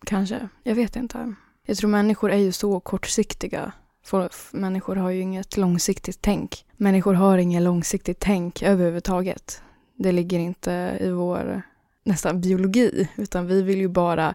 kanske. 0.07 0.49
Jag 0.63 0.75
vet 0.75 0.97
inte. 0.97 1.35
Jag 1.67 1.77
tror 1.77 1.91
människor 1.91 2.31
är 2.31 2.37
ju 2.37 2.53
så 2.53 2.81
kortsiktiga. 2.81 3.73
Folk, 4.05 4.33
människor 4.53 4.97
har 4.97 5.11
ju 5.11 5.21
inget 5.21 5.57
långsiktigt 5.57 6.19
tänk. 6.21 6.65
Människor 6.77 7.15
har 7.15 7.39
inget 7.39 7.63
långsiktigt 7.63 8.21
tänk 8.21 8.63
överhuvudtaget. 8.63 9.63
Det 9.99 10.13
ligger 10.13 10.39
inte 10.39 10.99
i 11.01 11.11
vår 11.11 11.63
nästan 12.09 12.41
biologi, 12.41 13.09
utan 13.17 13.47
vi 13.47 13.63
vill 13.63 13.79
ju 13.81 13.89
bara 13.89 14.35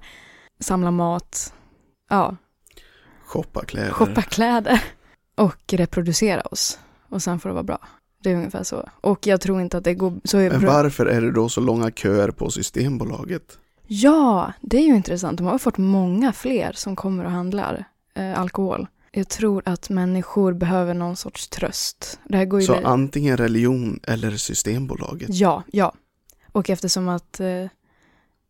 samla 0.60 0.92
mat, 0.92 1.54
ja, 2.10 2.36
Shoppa 3.26 3.66
kläder? 3.66 3.92
shoppa 3.92 4.22
kläder 4.22 4.84
och 5.36 5.74
reproducera 5.74 6.42
oss. 6.42 6.80
Och 7.10 7.22
sen 7.24 7.40
får 7.40 7.50
det 7.50 7.54
vara 7.54 7.64
bra. 7.64 7.80
Det 8.24 8.32
är 8.32 8.36
ungefär 8.36 8.64
så. 8.64 8.90
Och 9.02 9.28
jag 9.28 9.42
tror 9.42 9.62
inte 9.62 9.78
att 9.78 9.84
det 9.84 9.94
går 9.94 10.14
så. 10.24 10.38
Men 10.38 10.66
varför 10.66 11.06
är 11.06 11.22
det 11.22 11.32
då 11.32 11.50
så 11.50 11.62
långa 11.62 11.92
köer 11.92 12.32
på 12.32 12.50
Systembolaget? 12.52 13.58
Ja, 13.88 14.54
det 14.62 14.78
är 14.78 14.82
ju 14.88 14.96
intressant. 14.96 15.38
De 15.38 15.48
har 15.48 15.58
fått 15.58 15.78
många 15.78 16.34
fler 16.34 16.72
som 16.76 16.96
kommer 16.96 17.26
och 17.26 17.32
handlar 17.32 17.86
eh, 18.16 18.40
alkohol. 18.40 18.88
Jag 19.12 19.30
tror 19.30 19.64
att 19.66 19.90
människor 19.90 20.54
behöver 20.54 20.94
någon 20.94 21.16
sorts 21.16 21.48
tröst. 21.48 22.20
Det 22.30 22.38
här 22.38 22.46
går 22.46 22.60
ju 22.62 22.66
Så 22.68 22.76
li- 22.80 22.84
antingen 22.86 23.38
religion 23.38 24.00
eller 24.04 24.32
Systembolaget? 24.32 25.30
Ja, 25.32 25.64
ja. 25.72 25.94
Och 26.54 26.70
eftersom 26.70 27.10
att 27.10 27.40
eh, 27.40 27.66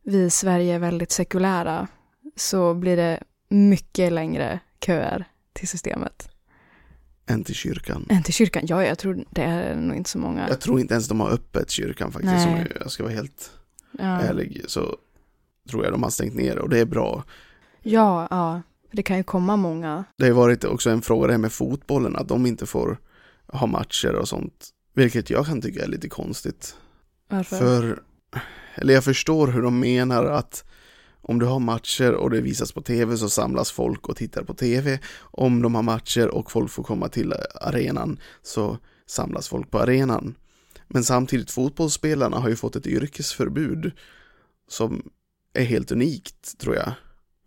vi 0.04 0.22
i 0.24 0.30
Sverige 0.30 0.74
är 0.74 0.78
väldigt 0.78 1.10
sekulära 1.12 1.88
så 2.36 2.74
blir 2.74 2.96
det 2.96 3.22
mycket 3.48 4.12
längre 4.12 4.60
köer 4.86 5.24
till 5.52 5.68
systemet 5.68 6.28
Än 7.26 7.44
till 7.44 7.54
kyrkan? 7.54 8.06
än 8.10 8.22
till 8.22 8.34
kyrkan. 8.34 8.62
Ja, 8.66 8.84
jag 8.84 8.98
tror 8.98 9.24
det 9.30 9.42
är 9.42 9.74
nog 9.76 9.96
inte 9.96 10.10
så 10.10 10.18
många. 10.18 10.48
Jag 10.48 10.60
tror 10.60 10.80
inte 10.80 10.94
ens 10.94 11.08
de 11.08 11.20
har 11.20 11.30
öppet 11.30 11.70
kyrkan 11.70 12.12
faktiskt, 12.12 12.32
Nej. 12.34 12.54
om 12.62 12.66
jag 12.80 12.90
ska 12.90 13.02
vara 13.02 13.14
helt 13.14 13.50
Ja, 13.98 14.04
ärlig. 14.04 14.62
Så 14.68 14.96
tror 15.70 15.84
jag 15.84 15.92
de 15.92 16.02
har 16.02 16.10
stängt 16.10 16.34
ner 16.34 16.58
och 16.58 16.68
det 16.68 16.78
är 16.78 16.84
bra. 16.84 17.24
ja, 17.82 18.28
ja. 18.30 18.62
Det 18.92 19.02
kan 19.02 19.16
ju 19.16 19.22
komma 19.22 19.56
många. 19.56 20.04
Det 20.16 20.24
har 20.26 20.32
varit 20.32 20.64
också 20.64 20.90
en 20.90 21.02
fråga 21.02 21.26
det 21.26 21.32
här 21.32 21.38
med 21.38 21.52
fotbollen, 21.52 22.16
att 22.16 22.28
de 22.28 22.46
inte 22.46 22.66
får 22.66 22.98
ha 23.46 23.66
matcher 23.66 24.14
och 24.14 24.28
sånt. 24.28 24.68
Vilket 24.94 25.30
jag 25.30 25.46
kan 25.46 25.60
tycka 25.62 25.82
är 25.84 25.88
lite 25.88 26.08
konstigt. 26.08 26.76
Varför? 27.28 27.58
För, 27.58 28.02
eller 28.74 28.94
jag 28.94 29.04
förstår 29.04 29.48
hur 29.48 29.62
de 29.62 29.80
menar 29.80 30.24
att 30.24 30.64
om 31.26 31.38
du 31.38 31.46
har 31.46 31.58
matcher 31.58 32.12
och 32.12 32.30
det 32.30 32.40
visas 32.40 32.72
på 32.72 32.82
tv 32.82 33.16
så 33.16 33.28
samlas 33.28 33.70
folk 33.70 34.08
och 34.08 34.16
tittar 34.16 34.42
på 34.42 34.54
tv. 34.54 34.98
Om 35.20 35.62
de 35.62 35.74
har 35.74 35.82
matcher 35.82 36.28
och 36.28 36.50
folk 36.50 36.70
får 36.70 36.82
komma 36.82 37.08
till 37.08 37.34
arenan 37.54 38.18
så 38.42 38.78
samlas 39.06 39.48
folk 39.48 39.70
på 39.70 39.78
arenan. 39.78 40.34
Men 40.88 41.04
samtidigt 41.04 41.50
fotbollsspelarna 41.50 42.36
har 42.38 42.48
ju 42.48 42.56
fått 42.56 42.76
ett 42.76 42.86
yrkesförbud 42.86 43.92
som 44.68 45.10
är 45.52 45.64
helt 45.64 45.92
unikt 45.92 46.58
tror 46.58 46.76
jag. 46.76 46.92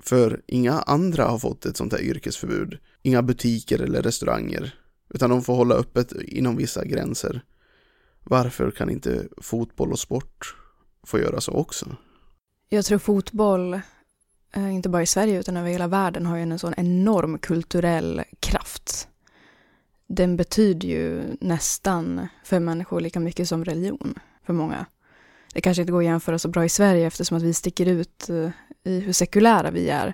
För 0.03 0.41
inga 0.47 0.73
andra 0.73 1.25
har 1.25 1.39
fått 1.39 1.65
ett 1.65 1.77
sånt 1.77 1.93
här 1.93 2.01
yrkesförbud. 2.01 2.77
Inga 3.01 3.21
butiker 3.21 3.81
eller 3.81 4.01
restauranger. 4.01 4.75
Utan 5.13 5.29
de 5.29 5.43
får 5.43 5.55
hålla 5.55 5.75
öppet 5.75 6.11
inom 6.11 6.55
vissa 6.55 6.85
gränser. 6.85 7.41
Varför 8.29 8.71
kan 8.71 8.89
inte 8.89 9.27
fotboll 9.41 9.91
och 9.91 9.99
sport 9.99 10.55
få 11.03 11.19
göra 11.19 11.41
så 11.41 11.51
också? 11.51 11.95
Jag 12.69 12.85
tror 12.85 12.99
fotboll, 12.99 13.73
eh, 14.53 14.75
inte 14.75 14.89
bara 14.89 15.01
i 15.01 15.05
Sverige 15.05 15.39
utan 15.39 15.57
över 15.57 15.69
hela 15.69 15.87
världen, 15.87 16.25
har 16.25 16.37
ju 16.37 16.41
en 16.41 16.59
sån 16.59 16.73
enorm 16.77 17.39
kulturell 17.39 18.21
kraft. 18.39 19.07
Den 20.07 20.37
betyder 20.37 20.87
ju 20.87 21.23
nästan 21.41 22.27
för 22.43 22.59
människor 22.59 23.01
lika 23.01 23.19
mycket 23.19 23.49
som 23.49 23.65
religion 23.65 24.19
för 24.45 24.53
många. 24.53 24.85
Det 25.53 25.61
kanske 25.61 25.81
inte 25.81 25.91
går 25.91 25.99
att 25.99 26.05
jämföra 26.05 26.39
så 26.39 26.47
bra 26.47 26.65
i 26.65 26.69
Sverige 26.69 27.07
eftersom 27.07 27.37
att 27.37 27.43
vi 27.43 27.53
sticker 27.53 27.85
ut 27.85 28.29
eh, 28.29 28.49
i 28.83 28.99
hur 28.99 29.13
sekulära 29.13 29.71
vi 29.71 29.89
är. 29.89 30.13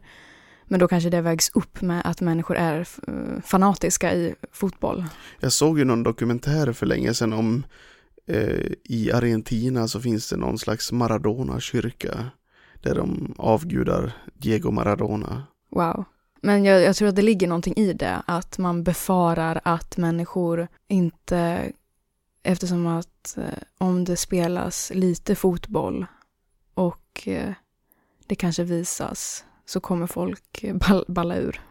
Men 0.65 0.80
då 0.80 0.88
kanske 0.88 1.10
det 1.10 1.21
vägs 1.21 1.49
upp 1.54 1.82
med 1.82 2.02
att 2.06 2.21
människor 2.21 2.58
är 2.58 2.88
eh, 3.08 3.41
fanatiska 3.45 4.13
i 4.13 4.36
fotboll. 4.52 5.06
Jag 5.39 5.52
såg 5.52 5.80
ju 5.80 5.86
någon 5.86 6.04
dokumentär 6.04 6.73
för 6.73 6.86
länge 6.86 7.13
sedan 7.13 7.34
om 7.34 7.63
eh, 8.26 8.72
i 8.84 9.12
Argentina 9.12 9.88
så 9.88 10.00
finns 10.02 10.30
det 10.30 10.38
någon 10.38 10.58
slags 10.58 10.92
Maradona-kyrka 10.92 12.26
där 12.82 12.96
de 12.96 13.36
avgudar 13.38 14.12
Diego 14.34 14.72
Maradona. 14.72 15.44
Wow. 15.70 16.04
Men 16.42 16.66
jag, 16.66 16.82
jag 16.82 16.96
tror 16.96 17.08
att 17.08 17.16
det 17.16 17.22
ligger 17.22 17.48
någonting 17.48 17.74
i 17.78 17.94
det, 17.94 18.22
att 18.26 18.58
man 18.58 18.84
befarar 18.84 19.62
att 19.64 19.98
människor 19.98 20.68
inte 20.88 21.72
Eftersom 22.44 22.88
att 22.88 23.38
eh, 23.38 23.64
om 23.78 24.04
det 24.04 24.18
spelas 24.18 24.92
lite 24.96 25.36
fotboll 25.36 26.06
och 26.74 27.28
eh, 27.28 27.54
det 28.28 28.36
kanske 28.36 28.64
visas 28.64 29.46
så 29.66 29.80
kommer 29.80 30.08
folk 30.08 30.66
ball, 30.74 31.06
balla 31.08 31.38
ur. 31.38 31.62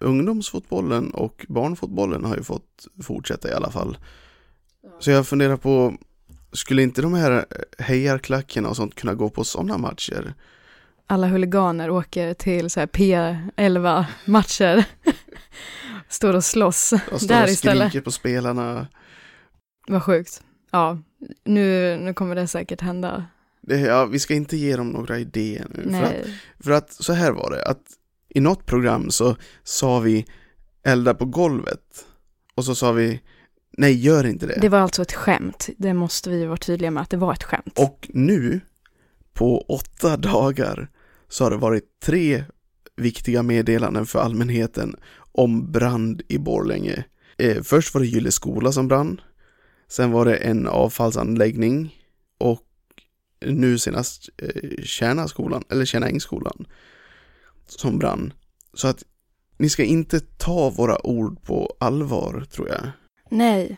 Ungdomsfotbollen 0.00 1.10
och 1.10 1.46
barnfotbollen 1.48 2.24
har 2.24 2.36
ju 2.36 2.42
fått 2.42 2.86
fortsätta 3.02 3.48
i 3.48 3.52
alla 3.52 3.70
fall. 3.70 3.98
Så 5.00 5.10
jag 5.10 5.26
funderar 5.26 5.56
på, 5.56 5.94
skulle 6.52 6.82
inte 6.82 7.02
de 7.02 7.14
här 7.14 7.46
hejarklackarna 7.78 8.68
och 8.68 8.76
sånt 8.76 8.94
kunna 8.94 9.14
gå 9.14 9.30
på 9.30 9.44
sådana 9.44 9.78
matcher? 9.78 10.34
Alla 11.06 11.26
huliganer 11.26 11.90
åker 11.90 12.34
till 12.34 12.70
så 12.70 12.80
här 12.80 12.86
P11-matcher. 12.86 14.84
Står 16.08 16.34
och 16.34 16.44
slåss 16.44 16.92
Och 17.12 17.20
står 17.20 17.28
där 17.28 17.42
och 17.42 17.48
istället. 17.48 17.88
skriker 17.88 18.04
på 18.04 18.10
spelarna. 18.10 18.86
Vad 19.88 20.02
sjukt. 20.02 20.42
Ja, 20.70 20.98
nu, 21.44 21.96
nu 21.96 22.14
kommer 22.14 22.34
det 22.34 22.46
säkert 22.46 22.80
hända. 22.80 23.24
Det, 23.60 23.80
ja, 23.80 24.04
vi 24.06 24.18
ska 24.18 24.34
inte 24.34 24.56
ge 24.56 24.76
dem 24.76 24.88
några 24.88 25.18
idéer 25.18 25.66
nu. 25.74 25.82
För 25.82 26.02
att, 26.02 26.12
Nej. 26.12 26.40
för 26.60 26.70
att 26.70 26.92
så 26.92 27.12
här 27.12 27.32
var 27.32 27.50
det, 27.50 27.64
att 27.66 27.82
i 28.28 28.40
något 28.40 28.66
program 28.66 29.10
så 29.10 29.36
sa 29.62 29.98
vi 30.00 30.26
elda 30.82 31.14
på 31.14 31.24
golvet. 31.24 32.06
Och 32.54 32.64
så 32.64 32.74
sa 32.74 32.92
vi, 32.92 33.20
nej 33.76 33.94
gör 33.94 34.26
inte 34.26 34.46
det. 34.46 34.58
Det 34.60 34.68
var 34.68 34.78
alltså 34.78 35.02
ett 35.02 35.12
skämt. 35.12 35.68
Det 35.78 35.94
måste 35.94 36.30
vi 36.30 36.46
vara 36.46 36.56
tydliga 36.56 36.90
med 36.90 37.02
att 37.02 37.10
det 37.10 37.16
var 37.16 37.32
ett 37.32 37.42
skämt. 37.42 37.78
Och 37.78 38.10
nu, 38.12 38.60
på 39.32 39.60
åtta 39.60 40.16
dagar, 40.16 40.88
så 41.28 41.44
har 41.44 41.50
det 41.50 41.56
varit 41.56 42.00
tre 42.02 42.44
viktiga 42.96 43.42
meddelanden 43.42 44.06
för 44.06 44.18
allmänheten 44.18 44.96
om 45.32 45.72
brand 45.72 46.22
i 46.28 46.38
Borlänge. 46.38 47.04
Eh, 47.38 47.62
först 47.62 47.94
var 47.94 48.00
det 48.00 48.06
Gylle 48.06 48.32
skola 48.32 48.72
som 48.72 48.88
brann. 48.88 49.20
Sen 49.88 50.10
var 50.10 50.24
det 50.24 50.36
en 50.36 50.66
avfallsanläggning. 50.66 52.02
Och 52.38 52.62
nu 53.40 53.78
senast 53.78 54.28
eh, 54.36 54.82
Kärnaskolan, 54.82 55.64
eller 55.70 55.84
Kärnaängsskolan, 55.84 56.66
som 57.66 57.98
brann. 57.98 58.32
Så 58.74 58.88
att 58.88 59.02
ni 59.58 59.68
ska 59.68 59.84
inte 59.84 60.20
ta 60.20 60.70
våra 60.70 61.06
ord 61.06 61.42
på 61.42 61.76
allvar, 61.80 62.44
tror 62.50 62.68
jag. 62.68 62.90
Nej, 63.28 63.76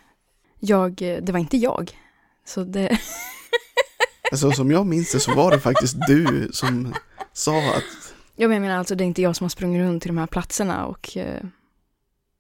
jag, 0.59 0.95
det 0.97 1.33
var 1.33 1.39
inte 1.39 1.57
jag. 1.57 1.99
Så 2.45 2.65
det, 2.65 2.99
Alltså 4.31 4.53
som 4.53 4.71
jag 4.71 4.87
minns 4.87 5.13
det 5.13 5.21
så 5.21 5.35
var 5.35 5.51
det 5.51 5.61
faktiskt 5.61 5.97
du 6.07 6.49
som 6.53 6.95
sa 7.33 7.59
att 7.59 8.15
jag 8.37 8.51
menar 8.51 8.79
alltså 8.79 8.95
det 8.95 9.05
är 9.05 9.07
inte 9.07 9.23
jag 9.23 9.37
som 9.37 9.45
har 9.45 9.49
sprungit 9.49 9.81
runt 9.81 10.03
till 10.03 10.09
de 10.09 10.19
här 10.19 10.27
platserna 10.27 10.87
och 10.87 11.17
eh, 11.17 11.43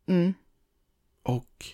mm. 0.08 0.34
och 1.22 1.66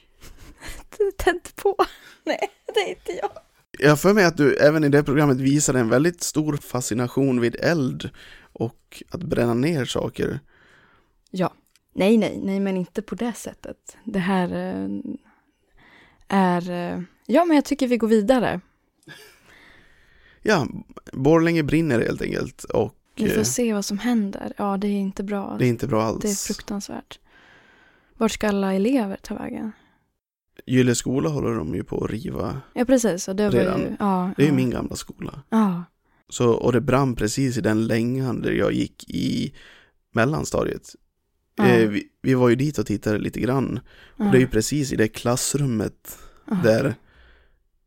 tänt 1.16 1.56
på. 1.56 1.76
Nej, 2.24 2.48
det 2.74 2.80
är 2.80 2.88
inte 2.88 3.12
jag. 3.12 3.30
jag 3.78 4.00
för 4.00 4.14
mig 4.14 4.24
att 4.24 4.36
du 4.36 4.56
även 4.56 4.84
i 4.84 4.88
det 4.88 5.02
programmet 5.02 5.36
visade 5.36 5.80
en 5.80 5.88
väldigt 5.88 6.22
stor 6.22 6.56
fascination 6.56 7.40
vid 7.40 7.56
eld 7.60 8.10
och 8.52 9.02
att 9.10 9.22
bränna 9.22 9.54
ner 9.54 9.84
saker. 9.84 10.40
Ja. 11.30 11.54
Nej, 11.94 12.18
nej, 12.18 12.40
nej, 12.42 12.60
men 12.60 12.76
inte 12.76 13.02
på 13.02 13.14
det 13.14 13.32
sättet. 13.32 13.96
Det 14.04 14.18
här 14.18 14.52
eh, 14.52 14.88
är... 16.34 17.04
Ja, 17.26 17.44
men 17.44 17.54
jag 17.54 17.64
tycker 17.64 17.88
vi 17.88 17.96
går 17.96 18.08
vidare. 18.08 18.60
Ja, 20.42 20.66
Borlänge 21.12 21.62
brinner 21.62 22.00
helt 22.00 22.22
enkelt 22.22 22.64
och 22.64 22.94
Vi 23.16 23.28
får 23.28 23.38
eh, 23.38 23.44
se 23.44 23.72
vad 23.72 23.84
som 23.84 23.98
händer. 23.98 24.52
Ja, 24.56 24.76
det 24.76 24.86
är 24.88 24.90
inte 25.00 25.22
bra. 25.22 25.56
det 25.58 25.64
är 25.64 25.68
inte 25.68 25.86
bra 25.86 26.02
alls. 26.02 26.22
Det 26.22 26.28
är 26.28 26.54
fruktansvärt. 26.54 27.18
Vart 28.16 28.32
ska 28.32 28.48
alla 28.48 28.72
elever 28.74 29.16
ta 29.22 29.34
vägen? 29.34 29.72
Gylle 30.66 30.94
skola 30.94 31.28
håller 31.28 31.54
de 31.54 31.74
ju 31.74 31.84
på 31.84 32.04
att 32.04 32.10
riva. 32.10 32.60
Ja, 32.74 32.84
precis. 32.84 33.28
Och 33.28 33.36
det 33.36 33.50
Redan. 33.50 33.80
ju... 33.80 33.96
Ja, 33.98 34.30
Det 34.36 34.42
är 34.42 34.46
ju 34.46 34.50
ja. 34.52 34.56
min 34.56 34.70
gamla 34.70 34.96
skola. 34.96 35.42
Ja, 35.48 35.84
Så, 36.28 36.50
och 36.50 36.72
det 36.72 36.80
brann 36.80 37.14
precis 37.14 37.58
i 37.58 37.60
den 37.60 37.86
längan 37.86 38.42
där 38.42 38.52
jag 38.52 38.72
gick 38.72 39.10
i 39.10 39.54
mellanstadiet. 40.12 40.94
ja, 41.56 41.66
Eh, 41.66 41.88
vi, 41.88 42.08
vi 42.22 42.34
var 42.34 42.48
ju 42.48 42.54
dit 42.56 42.78
och 42.78 42.86
tittade 42.86 43.18
lite 43.18 43.40
grann. 43.40 43.80
Och 44.16 44.24
det 44.24 44.38
är 44.38 44.40
ju 44.40 44.48
precis 44.48 44.92
i 44.92 44.96
det 44.96 45.08
klassrummet 45.08 46.18
ja. 46.48 46.54
där 46.62 46.94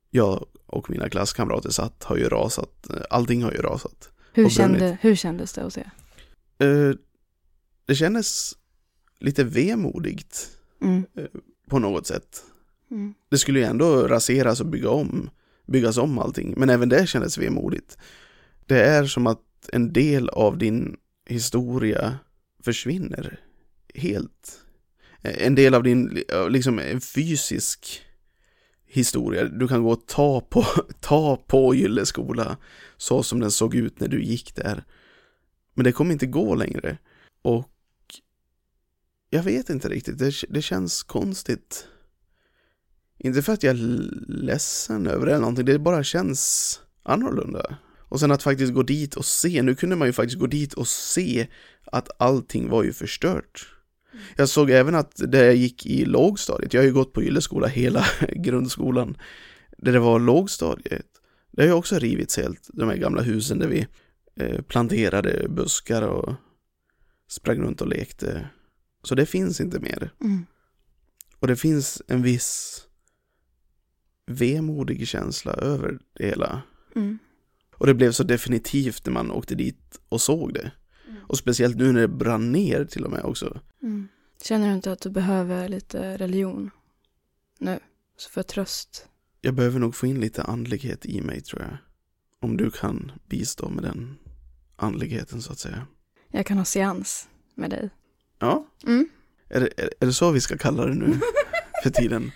jag 0.09 0.45
och 0.65 0.89
mina 0.89 1.09
klasskamrater 1.09 1.69
satt 1.69 2.03
har 2.03 2.17
ju 2.17 2.29
rasat. 2.29 2.89
Eh, 2.89 3.01
Allting 3.09 3.43
har 3.43 3.51
ju 3.51 3.57
rasat. 3.57 4.09
hur, 4.33 4.49
kände, 4.49 4.97
hur 5.01 5.15
kändes 5.15 5.53
det 5.53 5.63
att 5.65 5.73
se? 5.73 5.81
Eh, 6.59 6.91
det 7.85 7.95
kändes 7.95 8.53
lite 9.19 9.43
vemodigt 9.43 10.49
Mm. 10.81 11.05
på 11.69 11.79
något 11.79 12.07
sätt. 12.07 12.43
Mm. 12.91 13.13
Det 13.29 13.37
skulle 13.37 13.59
ju 13.59 13.65
ändå 13.65 14.07
raseras 14.07 14.59
och 14.59 14.65
bygga 14.67 14.89
om, 14.89 15.29
byggas 15.67 15.97
om 15.97 16.19
allting. 16.19 16.53
Men 16.57 16.69
även 16.69 16.89
det 16.89 17.07
kändes 17.07 17.37
vemodigt. 17.37 17.97
Det 18.65 18.81
är 18.83 19.05
som 19.05 19.27
att 19.27 19.69
en 19.73 19.93
del 19.93 20.29
av 20.29 20.57
din 20.57 20.97
historia 21.25 22.19
försvinner 22.63 23.39
helt. 23.95 24.59
Eh, 25.21 25.45
En 25.47 25.55
del 25.55 25.73
av 25.73 25.83
din, 25.83 26.23
eh, 26.33 26.49
liksom 26.49 26.79
en 26.79 27.01
fysisk 27.01 28.01
historia. 28.87 29.45
Du 29.45 29.67
kan 29.67 29.83
gå 29.83 29.91
och 29.91 30.05
ta 30.07 30.41
på, 30.41 30.65
ta 30.99 31.37
på 31.47 31.75
Gylleskola 31.75 32.57
så 32.97 33.23
som 33.23 33.39
den 33.39 33.51
såg 33.51 33.75
ut 33.75 33.99
när 33.99 34.07
du 34.07 34.23
gick 34.23 34.55
där. 34.55 34.83
Men 35.73 35.83
det 35.83 35.91
kommer 35.91 36.11
inte 36.11 36.25
gå 36.25 36.55
längre. 36.55 36.97
Och 37.41 37.69
jag 39.29 39.43
vet 39.43 39.69
inte 39.69 39.89
riktigt, 39.89 40.17
det, 40.17 40.33
det 40.49 40.61
känns 40.61 41.03
konstigt. 41.03 41.87
Inte 43.19 43.41
för 43.41 43.53
att 43.53 43.63
jag 43.63 43.75
är 43.75 44.09
ledsen 44.27 45.07
över 45.07 45.25
det 45.25 45.31
eller 45.31 45.41
någonting, 45.41 45.65
det 45.65 45.79
bara 45.79 46.03
känns 46.03 46.81
annorlunda. 47.03 47.77
Och 48.09 48.19
sen 48.19 48.31
att 48.31 48.43
faktiskt 48.43 48.73
gå 48.73 48.83
dit 48.83 49.15
och 49.15 49.25
se, 49.25 49.61
nu 49.61 49.75
kunde 49.75 49.95
man 49.95 50.07
ju 50.07 50.13
faktiskt 50.13 50.39
gå 50.39 50.47
dit 50.47 50.73
och 50.73 50.87
se 50.87 51.47
att 51.85 52.09
allting 52.17 52.69
var 52.69 52.83
ju 52.83 52.93
förstört. 52.93 53.76
Jag 54.35 54.49
såg 54.49 54.69
även 54.69 54.95
att 54.95 55.13
där 55.15 55.43
jag 55.45 55.55
gick 55.55 55.85
i 55.85 56.05
lågstadiet, 56.05 56.73
jag 56.73 56.81
har 56.81 56.85
ju 56.85 56.93
gått 56.93 57.13
på 57.13 57.23
Gylleskola 57.23 57.67
hela 57.67 58.05
grundskolan, 58.35 59.17
där 59.77 59.93
det 59.93 59.99
var 59.99 60.19
lågstadiet. 60.19 61.07
Det 61.51 61.61
har 61.61 61.67
ju 61.67 61.73
också 61.73 61.99
rivits 61.99 62.37
helt, 62.37 62.69
de 62.73 62.89
här 62.89 62.97
gamla 62.97 63.21
husen 63.21 63.59
där 63.59 63.67
vi 63.67 63.87
eh, 64.35 64.61
planterade 64.61 65.45
buskar 65.49 66.01
och 66.01 66.35
sprang 67.27 67.61
runt 67.61 67.81
och 67.81 67.87
lekte. 67.87 68.49
Så 69.03 69.15
det 69.15 69.25
finns 69.25 69.61
inte 69.61 69.79
mer. 69.79 70.13
Mm. 70.21 70.45
Och 71.39 71.47
det 71.47 71.55
finns 71.55 72.01
en 72.07 72.21
viss 72.21 72.81
vemodig 74.27 75.07
känsla 75.07 75.53
över 75.53 75.99
det 76.13 76.25
hela. 76.25 76.61
Mm. 76.95 77.19
Och 77.71 77.87
det 77.87 77.93
blev 77.93 78.11
så 78.11 78.23
definitivt 78.23 79.05
när 79.05 79.13
man 79.13 79.31
åkte 79.31 79.55
dit 79.55 79.99
och 80.09 80.21
såg 80.21 80.53
det. 80.53 80.71
Och 81.27 81.37
speciellt 81.37 81.77
nu 81.77 81.91
när 81.91 82.01
det 82.01 82.07
brann 82.07 82.51
ner 82.51 82.85
till 82.85 83.05
och 83.05 83.11
med 83.11 83.23
också. 83.23 83.59
Mm. 83.83 84.07
Känner 84.43 84.67
du 84.67 84.73
inte 84.73 84.91
att 84.91 85.01
du 85.01 85.09
behöver 85.09 85.69
lite 85.69 86.17
religion 86.17 86.71
nu? 87.59 87.79
Så 88.17 88.29
för 88.29 88.43
tröst. 88.43 89.07
Jag 89.41 89.53
behöver 89.53 89.79
nog 89.79 89.95
få 89.95 90.07
in 90.07 90.19
lite 90.19 90.43
andlighet 90.43 91.05
i 91.05 91.21
mig 91.21 91.41
tror 91.41 91.61
jag. 91.61 91.77
Om 92.41 92.57
du 92.57 92.71
kan 92.71 93.11
bistå 93.29 93.69
med 93.69 93.83
den 93.83 94.17
andligheten 94.75 95.41
så 95.41 95.51
att 95.51 95.59
säga. 95.59 95.87
Jag 96.31 96.45
kan 96.45 96.57
ha 96.57 96.65
seans 96.65 97.27
med 97.55 97.69
dig. 97.69 97.89
Ja, 98.39 98.67
Mm. 98.83 99.09
är 99.49 99.59
det, 99.59 99.69
är, 99.77 99.89
är 99.99 100.05
det 100.05 100.13
så 100.13 100.31
vi 100.31 100.41
ska 100.41 100.57
kalla 100.57 100.85
det 100.85 100.93
nu 100.95 101.19
för 101.83 101.89
tiden? 101.89 102.31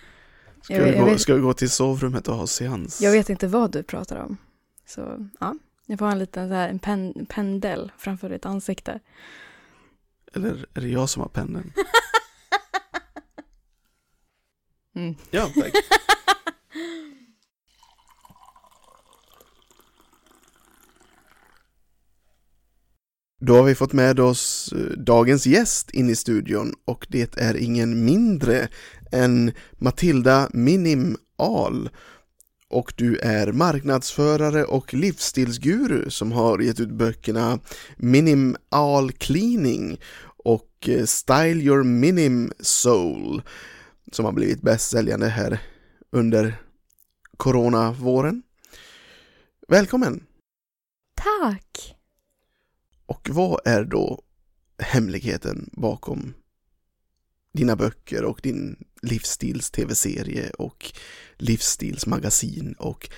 Ska, 0.61 0.73
Jag 0.75 1.05
vi 1.05 1.11
gå, 1.11 1.17
ska 1.17 1.35
vi 1.35 1.41
gå 1.41 1.53
till 1.53 1.69
sovrummet 1.69 2.27
och 2.27 2.35
ha 2.35 2.47
seans? 2.47 3.01
Jag 3.01 3.11
vet 3.11 3.29
inte 3.29 3.47
vad 3.47 3.71
du 3.71 3.83
pratar 3.83 4.15
om. 4.17 4.37
Så 4.87 5.29
ja, 5.39 5.55
jag 5.91 5.99
får 5.99 6.05
en 6.05 6.19
liten 6.19 6.49
så 6.49 6.53
här, 6.53 6.69
en 6.69 6.79
pen, 6.79 7.25
pendel 7.29 7.91
framför 7.97 8.29
ditt 8.29 8.45
ansikte. 8.45 8.99
Eller 10.33 10.65
är 10.73 10.81
det 10.81 10.87
jag 10.87 11.09
som 11.09 11.21
har 11.21 11.29
pennan? 11.29 11.73
Mm. 14.95 15.15
Ja, 15.31 15.49
tack. 15.55 15.73
Då 23.39 23.55
har 23.55 23.63
vi 23.63 23.75
fått 23.75 23.93
med 23.93 24.19
oss 24.19 24.73
eh, 24.73 24.97
dagens 24.97 25.45
gäst 25.47 25.91
in 25.91 26.09
i 26.09 26.15
studion 26.15 26.73
och 26.85 27.07
det 27.09 27.37
är 27.37 27.55
ingen 27.57 28.05
mindre 28.05 28.67
än 29.11 29.51
Matilda 29.71 30.49
Minim 30.53 31.17
Ahl. 31.37 31.89
Och 32.71 32.93
du 32.97 33.17
är 33.17 33.51
marknadsförare 33.51 34.65
och 34.65 34.93
livsstilsguru 34.93 36.09
som 36.09 36.31
har 36.31 36.59
gett 36.59 36.79
ut 36.79 36.89
böckerna 36.89 37.59
Minim 37.97 38.57
Ahl 38.69 39.11
Cleaning 39.11 39.99
och 40.23 40.89
eh, 40.89 41.05
Style 41.05 41.61
Your 41.61 41.83
Minim 41.83 42.51
Soul 42.59 43.41
som 44.11 44.25
har 44.25 44.31
blivit 44.31 44.61
bästsäljande 44.61 45.27
här 45.27 45.59
under 46.11 46.55
coronavåren. 47.37 48.43
Välkommen! 49.67 50.23
Tack! 51.15 51.95
Och 53.05 53.29
vad 53.31 53.61
är 53.65 53.83
då 53.83 54.21
hemligheten 54.77 55.69
bakom 55.73 56.33
dina 57.53 57.75
böcker 57.75 58.23
och 58.23 58.39
din 58.43 58.83
livsstils-tv-serie 59.01 60.49
och 60.49 60.91
livsstilsmagasin 61.41 62.73
och 62.73 63.09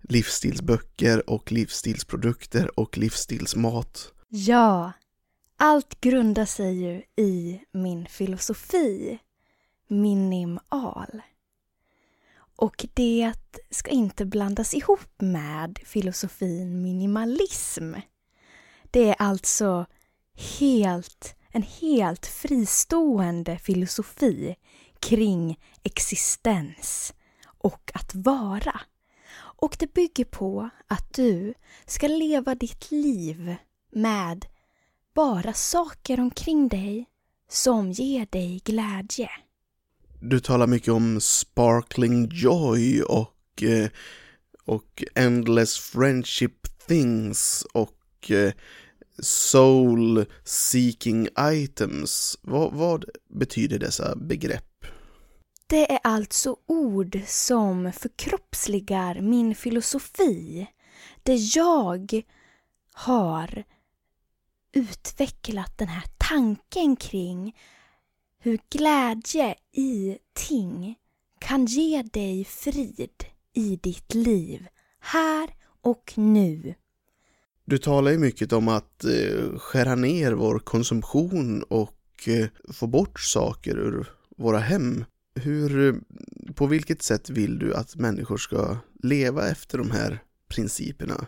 livsstilsböcker 0.00 1.30
och 1.30 1.52
livsstilsprodukter 1.52 2.80
och 2.80 2.98
livsstilsmat. 2.98 4.12
Ja, 4.28 4.92
allt 5.56 6.00
grundar 6.00 6.44
sig 6.44 6.82
ju 6.84 7.02
i 7.24 7.60
min 7.72 8.06
filosofi, 8.06 9.18
minimal. 9.88 11.22
Och 12.56 12.86
det 12.94 13.32
ska 13.70 13.90
inte 13.90 14.24
blandas 14.24 14.74
ihop 14.74 15.10
med 15.18 15.78
filosofin 15.84 16.82
minimalism. 16.82 17.94
Det 18.90 19.08
är 19.08 19.16
alltså 19.18 19.86
helt, 20.60 21.34
en 21.50 21.62
helt 21.62 22.26
fristående 22.26 23.58
filosofi 23.58 24.56
kring 25.00 25.58
existens 25.82 27.14
och 27.58 27.90
att 27.94 28.14
vara. 28.14 28.80
Och 29.60 29.76
det 29.78 29.94
bygger 29.94 30.24
på 30.24 30.70
att 30.86 31.14
du 31.14 31.54
ska 31.86 32.06
leva 32.08 32.54
ditt 32.54 32.90
liv 32.90 33.56
med 33.92 34.46
bara 35.14 35.52
saker 35.52 36.20
omkring 36.20 36.68
dig 36.68 37.06
som 37.48 37.92
ger 37.92 38.26
dig 38.30 38.60
glädje. 38.64 39.30
Du 40.20 40.40
talar 40.40 40.66
mycket 40.66 40.92
om 40.92 41.20
sparkling 41.20 42.28
joy 42.32 43.02
och, 43.02 43.62
eh, 43.62 43.88
och 44.64 45.04
endless 45.14 45.78
friendship 45.78 46.86
things 46.86 47.66
och 47.72 48.30
eh, 48.30 48.52
soul 49.18 50.26
seeking 50.44 51.28
items. 51.40 52.38
Vad, 52.42 52.72
vad 52.72 53.04
betyder 53.28 53.78
dessa 53.78 54.16
begrepp? 54.16 54.67
Det 55.70 55.92
är 55.92 55.98
alltså 56.02 56.56
ord 56.66 57.20
som 57.26 57.92
förkroppsligar 57.92 59.20
min 59.20 59.54
filosofi. 59.54 60.66
Det 61.22 61.34
jag 61.34 62.22
har 62.92 63.64
utvecklat 64.72 65.78
den 65.78 65.88
här 65.88 66.04
tanken 66.16 66.96
kring 66.96 67.56
hur 68.38 68.58
glädje 68.70 69.54
i 69.72 70.18
ting 70.32 70.96
kan 71.38 71.66
ge 71.66 72.02
dig 72.02 72.44
frid 72.44 73.24
i 73.52 73.76
ditt 73.76 74.14
liv, 74.14 74.66
här 75.00 75.50
och 75.82 76.12
nu. 76.16 76.74
Du 77.64 77.78
talar 77.78 78.10
ju 78.10 78.18
mycket 78.18 78.52
om 78.52 78.68
att 78.68 79.04
eh, 79.04 79.58
skära 79.58 79.94
ner 79.94 80.32
vår 80.32 80.58
konsumtion 80.58 81.62
och 81.62 82.28
eh, 82.28 82.46
få 82.72 82.86
bort 82.86 83.20
saker 83.20 83.78
ur 83.78 84.10
våra 84.36 84.58
hem. 84.58 85.04
Hur, 85.38 86.00
på 86.54 86.66
vilket 86.66 87.02
sätt 87.02 87.30
vill 87.30 87.58
du 87.58 87.74
att 87.74 87.96
människor 87.96 88.36
ska 88.36 88.76
leva 89.02 89.48
efter 89.48 89.78
de 89.78 89.90
här 89.90 90.22
principerna? 90.48 91.26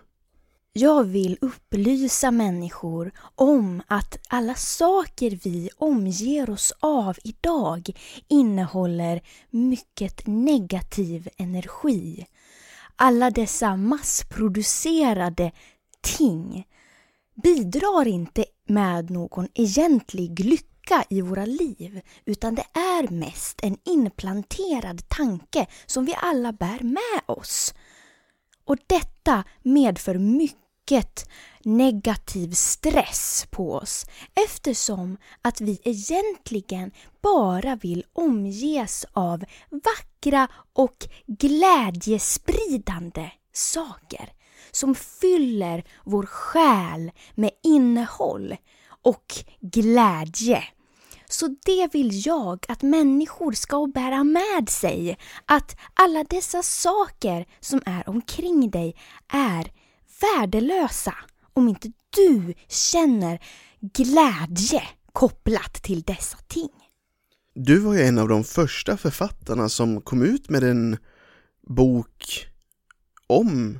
Jag 0.73 1.05
vill 1.05 1.38
upplysa 1.40 2.31
människor 2.31 3.12
om 3.35 3.83
att 3.87 4.18
alla 4.29 4.55
saker 4.55 5.38
vi 5.44 5.70
omger 5.77 6.51
oss 6.51 6.73
av 6.81 7.16
idag 7.25 7.90
innehåller 8.29 9.23
mycket 9.51 10.27
negativ 10.27 11.29
energi. 11.37 12.27
Alla 12.96 13.31
dessa 13.31 13.77
massproducerade 13.77 15.53
ting 16.01 16.66
bidrar 17.42 18.09
inte 18.09 18.44
med 18.66 19.11
någon 19.11 19.49
egentlig 19.55 20.40
lycka 20.40 20.70
i 21.09 21.21
våra 21.21 21.45
liv 21.45 22.01
utan 22.25 22.55
det 22.55 22.66
är 22.73 23.09
mest 23.09 23.61
en 23.62 23.79
inplanterad 23.85 25.09
tanke 25.09 25.66
som 25.87 26.05
vi 26.05 26.14
alla 26.16 26.53
bär 26.53 26.81
med 26.83 27.21
oss. 27.27 27.75
Och 28.64 28.77
detta 28.87 29.45
medför 29.62 30.19
mycket 30.19 31.29
negativ 31.64 32.53
stress 32.53 33.47
på 33.51 33.75
oss 33.75 34.07
eftersom 34.47 35.16
att 35.43 35.61
vi 35.61 35.81
egentligen 35.85 36.90
bara 37.23 37.77
vill 37.77 38.05
omges 38.12 39.07
av 39.12 39.45
vackra 39.71 40.49
och 40.73 41.09
glädjespridande 41.27 43.31
saker 43.53 44.33
som 44.71 44.95
fyller 44.95 45.85
vår 46.05 46.27
själ 46.27 47.12
med 47.35 47.51
innehåll 47.62 48.57
och 49.03 49.35
glädje. 49.61 50.65
Så 51.29 51.57
det 51.65 51.89
vill 51.93 52.27
jag 52.27 52.67
att 52.69 52.83
människor 52.83 53.53
ska 53.53 53.87
bära 53.95 54.25
med 54.25 54.69
sig. 54.69 55.19
Att 55.47 55.77
alla 55.95 56.25
dessa 56.25 56.63
saker 56.63 57.47
som 57.61 57.83
är 57.87 58.09
omkring 58.09 58.71
dig 58.71 58.97
är 59.33 59.73
värdelösa 60.21 61.15
om 61.53 61.69
inte 61.69 61.93
du 62.17 62.55
känner 62.69 63.41
glädje 63.81 64.83
kopplat 65.13 65.75
till 65.75 66.03
dessa 66.03 66.39
ting. 66.49 66.71
Du 67.55 67.79
var 67.79 67.95
ju 67.95 68.01
en 68.01 68.19
av 68.19 68.29
de 68.29 68.45
första 68.45 68.97
författarna 68.97 69.69
som 69.69 70.01
kom 70.01 70.23
ut 70.23 70.49
med 70.49 70.65
en 70.65 70.97
bok 71.67 72.47
om 73.27 73.79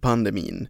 pandemin. 0.00 0.68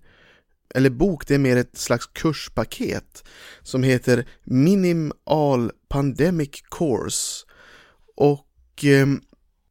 Eller 0.79 0.91
bok, 0.91 1.27
det 1.27 1.35
är 1.35 1.39
mer 1.39 1.57
ett 1.57 1.79
slags 1.79 2.07
kurspaket 2.07 3.29
som 3.63 3.83
heter 3.83 4.29
Minimal 4.45 5.73
Pandemic 5.89 6.63
Course. 6.71 7.47
Och 8.17 8.85
eh, 8.85 9.07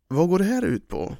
vad 0.07 0.29
går 0.29 0.39
det 0.39 0.45
här 0.45 0.65
ut 0.65 0.87
på? 0.87 1.17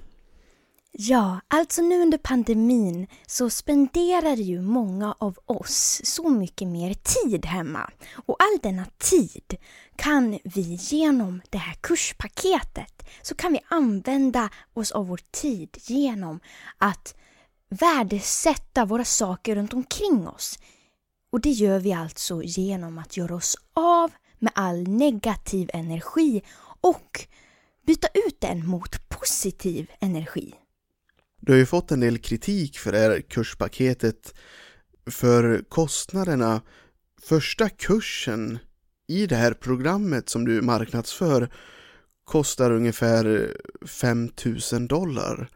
Ja, 0.92 1.40
alltså 1.48 1.82
nu 1.82 2.02
under 2.02 2.18
pandemin 2.18 3.08
så 3.28 3.50
spenderar 3.50 4.36
ju 4.36 4.62
många 4.62 5.16
av 5.20 5.38
oss 5.46 6.02
så 6.04 6.30
mycket 6.30 6.68
mer 6.68 6.94
tid 6.94 7.46
hemma. 7.46 7.92
Och 8.26 8.36
all 8.40 8.60
denna 8.64 8.86
tid 8.98 9.56
kan 9.96 10.40
vi 10.44 10.62
genom 10.82 11.42
det 11.50 11.58
här 11.58 11.76
kurspaketet 11.82 13.08
så 13.22 13.36
kan 13.36 13.54
vi 13.54 13.60
använda 13.68 14.50
oss 14.74 14.92
av 14.92 15.08
vår 15.08 15.20
tid 15.32 15.78
genom 15.82 16.40
att 16.78 17.16
värdesätta 17.70 18.86
våra 18.86 19.06
saker 19.06 19.56
runt 19.56 19.74
omkring 19.74 20.28
oss. 20.28 20.60
Och 21.30 21.42
det 21.42 21.50
gör 21.50 21.80
vi 21.80 21.94
alltså 21.94 22.44
genom 22.44 22.98
att 22.98 23.18
göra 23.18 23.36
oss 23.36 23.56
av 23.74 24.12
med 24.40 24.52
all 24.56 24.88
negativ 24.88 25.70
energi 25.74 26.42
och 26.82 27.28
byta 27.86 28.08
ut 28.08 28.42
den 28.42 28.68
mot 28.68 29.10
positiv 29.10 29.92
energi. 30.00 30.54
Du 31.42 31.52
har 31.52 31.60
ju 31.60 31.66
fått 31.66 31.92
en 31.92 32.00
del 32.00 32.18
kritik 32.18 32.78
för 32.78 32.92
det 32.92 32.98
här 32.98 33.22
kurspaketet 33.22 34.34
för 35.10 35.64
kostnaderna. 35.70 36.62
Första 37.22 37.70
kursen 37.70 38.60
i 39.08 39.28
det 39.28 39.36
här 39.36 39.54
programmet 39.54 40.30
som 40.30 40.46
du 40.46 40.62
marknadsför 40.62 41.54
kostar 42.24 42.72
ungefär 42.72 43.56
5000 43.86 44.88
dollar. 44.88 45.50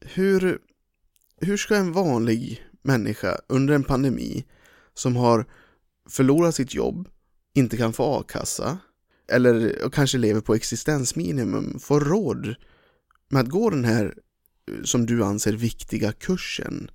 Hur 0.00 0.58
hur 1.40 1.56
ska 1.56 1.76
en 1.76 1.92
vanlig 1.92 2.64
människa 2.82 3.40
under 3.46 3.74
en 3.74 3.84
pandemi 3.84 4.44
som 4.94 5.16
har 5.16 5.46
förlorat 6.08 6.54
sitt 6.54 6.74
jobb, 6.74 7.08
inte 7.54 7.76
kan 7.76 7.92
få 7.92 8.18
a-kassa 8.18 8.78
eller 9.32 9.88
kanske 9.92 10.18
lever 10.18 10.40
på 10.40 10.54
existensminimum 10.54 11.78
få 11.80 12.00
råd 12.00 12.54
med 13.28 13.40
att 13.42 13.48
gå 13.48 13.70
den 13.70 13.84
här 13.84 14.14
eh, 14.70 14.82
som 14.84 15.06
du 15.06 15.24
anser 15.24 15.52
viktiga 15.52 16.12
kursen? 16.12 16.90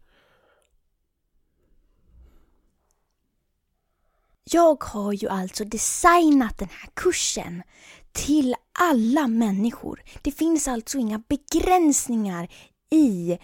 Jag 4.44 4.84
har 4.84 5.14
ju 5.14 5.28
alltså 5.28 5.66
designat 5.66 6.58
den 6.58 6.70
här 6.72 6.90
kursen 6.94 7.64
till 8.12 8.56
alla 8.80 9.28
människor. 9.28 10.04
Det 10.22 10.32
finns 10.32 10.68
alltså 10.68 10.98
inga 10.98 11.24
begränsningar 11.30 12.48
i 12.92 13.38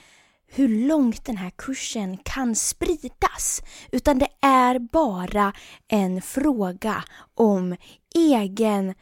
hur 0.54 0.88
långt 0.88 1.26
den 1.26 1.38
här 1.38 1.50
kursen 1.50 2.18
kan 2.18 2.56
spridas. 2.56 3.62
Utan 3.92 4.20
det 4.20 4.30
är 4.42 4.80
bara 4.80 5.54
en 5.88 6.22
fråga 6.22 7.04
om 7.34 7.76
egen 8.16 8.94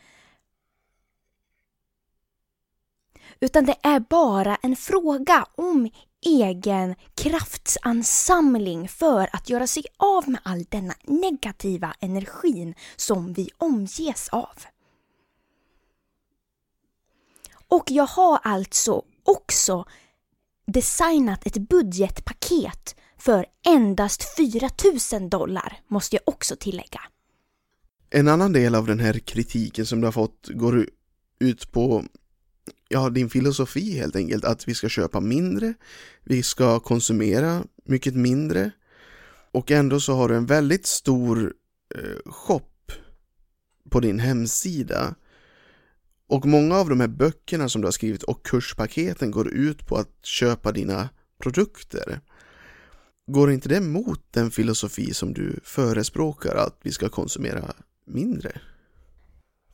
utan 3.39 3.65
det 3.65 3.75
är 3.83 3.99
bara 3.99 4.55
en 4.55 4.75
fråga 4.75 5.45
om 5.55 5.89
egen 6.25 6.95
kraftsansamling 7.15 8.89
för 8.89 9.29
att 9.35 9.49
göra 9.49 9.67
sig 9.67 9.83
av 9.97 10.29
med 10.29 10.41
all 10.43 10.63
denna 10.63 10.93
negativa 11.03 11.95
energin 11.99 12.75
som 12.95 13.33
vi 13.33 13.49
omges 13.57 14.29
av. 14.29 14.65
Och 17.67 17.91
jag 17.91 18.07
har 18.07 18.39
alltså 18.43 19.03
också 19.23 19.85
designat 20.69 21.47
ett 21.47 21.57
budgetpaket 21.57 22.95
för 23.17 23.45
endast 23.67 24.37
4 24.37 24.69
000 25.19 25.29
dollar, 25.29 25.79
måste 25.87 26.15
jag 26.15 26.23
också 26.25 26.55
tillägga. 26.55 27.01
En 28.09 28.27
annan 28.27 28.53
del 28.53 28.75
av 28.75 28.85
den 28.85 28.99
här 28.99 29.13
kritiken 29.13 29.85
som 29.85 30.01
du 30.01 30.07
har 30.07 30.11
fått 30.11 30.49
går 30.49 30.89
ut 31.39 31.71
på 31.71 32.05
ja, 32.87 33.09
din 33.09 33.29
filosofi 33.29 33.97
helt 33.97 34.15
enkelt, 34.15 34.45
att 34.45 34.67
vi 34.67 34.75
ska 34.75 34.89
köpa 34.89 35.19
mindre, 35.19 35.73
vi 36.23 36.43
ska 36.43 36.79
konsumera 36.79 37.63
mycket 37.85 38.15
mindre 38.15 38.71
och 39.51 39.71
ändå 39.71 39.99
så 39.99 40.13
har 40.13 40.29
du 40.29 40.35
en 40.35 40.45
väldigt 40.45 40.85
stor 40.85 41.53
eh, 41.95 42.31
shop 42.31 42.61
på 43.89 43.99
din 43.99 44.19
hemsida 44.19 45.15
och 46.29 46.45
många 46.45 46.75
av 46.75 46.89
de 46.89 46.99
här 46.99 47.07
böckerna 47.07 47.69
som 47.69 47.81
du 47.81 47.87
har 47.87 47.91
skrivit 47.91 48.23
och 48.23 48.45
kurspaketen 48.45 49.31
går 49.31 49.47
ut 49.47 49.87
på 49.87 49.95
att 49.95 50.25
köpa 50.25 50.71
dina 50.71 51.09
produkter. 51.43 52.21
Går 53.27 53.51
inte 53.51 53.69
det 53.69 53.77
emot 53.77 54.21
den 54.31 54.51
filosofi 54.51 55.13
som 55.13 55.33
du 55.33 55.59
förespråkar 55.63 56.55
att 56.55 56.79
vi 56.81 56.91
ska 56.91 57.09
konsumera 57.09 57.73
mindre? 58.05 58.61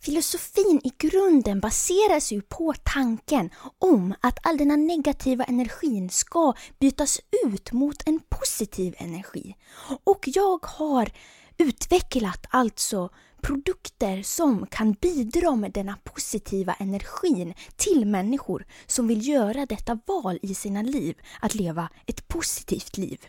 Filosofin 0.01 0.81
i 0.83 0.91
grunden 0.97 1.59
baseras 1.59 2.31
ju 2.31 2.41
på 2.41 2.73
tanken 2.83 3.49
om 3.79 4.13
att 4.21 4.47
all 4.47 4.57
denna 4.57 4.75
negativa 4.75 5.43
energin 5.43 6.09
ska 6.09 6.53
bytas 6.79 7.19
ut 7.45 7.71
mot 7.71 8.07
en 8.07 8.19
positiv 8.29 8.95
energi. 8.97 9.55
Och 10.03 10.23
jag 10.25 10.65
har 10.65 11.11
utvecklat 11.57 12.45
alltså 12.49 13.09
produkter 13.45 14.23
som 14.23 14.65
kan 14.67 14.93
bidra 14.93 15.55
med 15.55 15.71
denna 15.71 15.97
positiva 16.03 16.73
energin 16.73 17.53
till 17.75 18.05
människor 18.05 18.65
som 18.87 19.07
vill 19.07 19.27
göra 19.27 19.65
detta 19.65 19.99
val 20.05 20.39
i 20.41 20.53
sina 20.53 20.81
liv, 20.81 21.15
att 21.41 21.55
leva 21.55 21.89
ett 22.05 22.27
positivt 22.27 22.97
liv. 22.97 23.19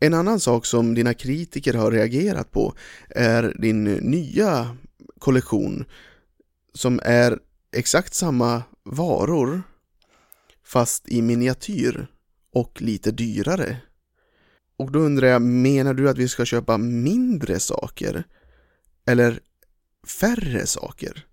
En 0.00 0.14
annan 0.14 0.40
sak 0.40 0.66
som 0.66 0.94
dina 0.94 1.14
kritiker 1.14 1.74
har 1.74 1.90
reagerat 1.90 2.52
på 2.52 2.74
är 3.08 3.54
din 3.58 3.84
nya 3.84 4.76
kollektion 5.18 5.84
som 6.74 7.00
är 7.04 7.38
exakt 7.76 8.14
samma 8.14 8.62
varor 8.84 9.62
fast 10.64 11.08
i 11.08 11.22
miniatyr 11.22 12.06
och 12.52 12.82
lite 12.82 13.10
dyrare. 13.10 13.76
Och 14.76 14.92
då 14.92 14.98
undrar 14.98 15.28
jag, 15.28 15.42
menar 15.42 15.94
du 15.94 16.10
att 16.10 16.18
vi 16.18 16.28
ska 16.28 16.44
köpa 16.44 16.78
mindre 16.78 17.60
saker? 17.60 18.24
Eller 19.08 19.40
färre 20.20 20.66
saker? 20.66 21.26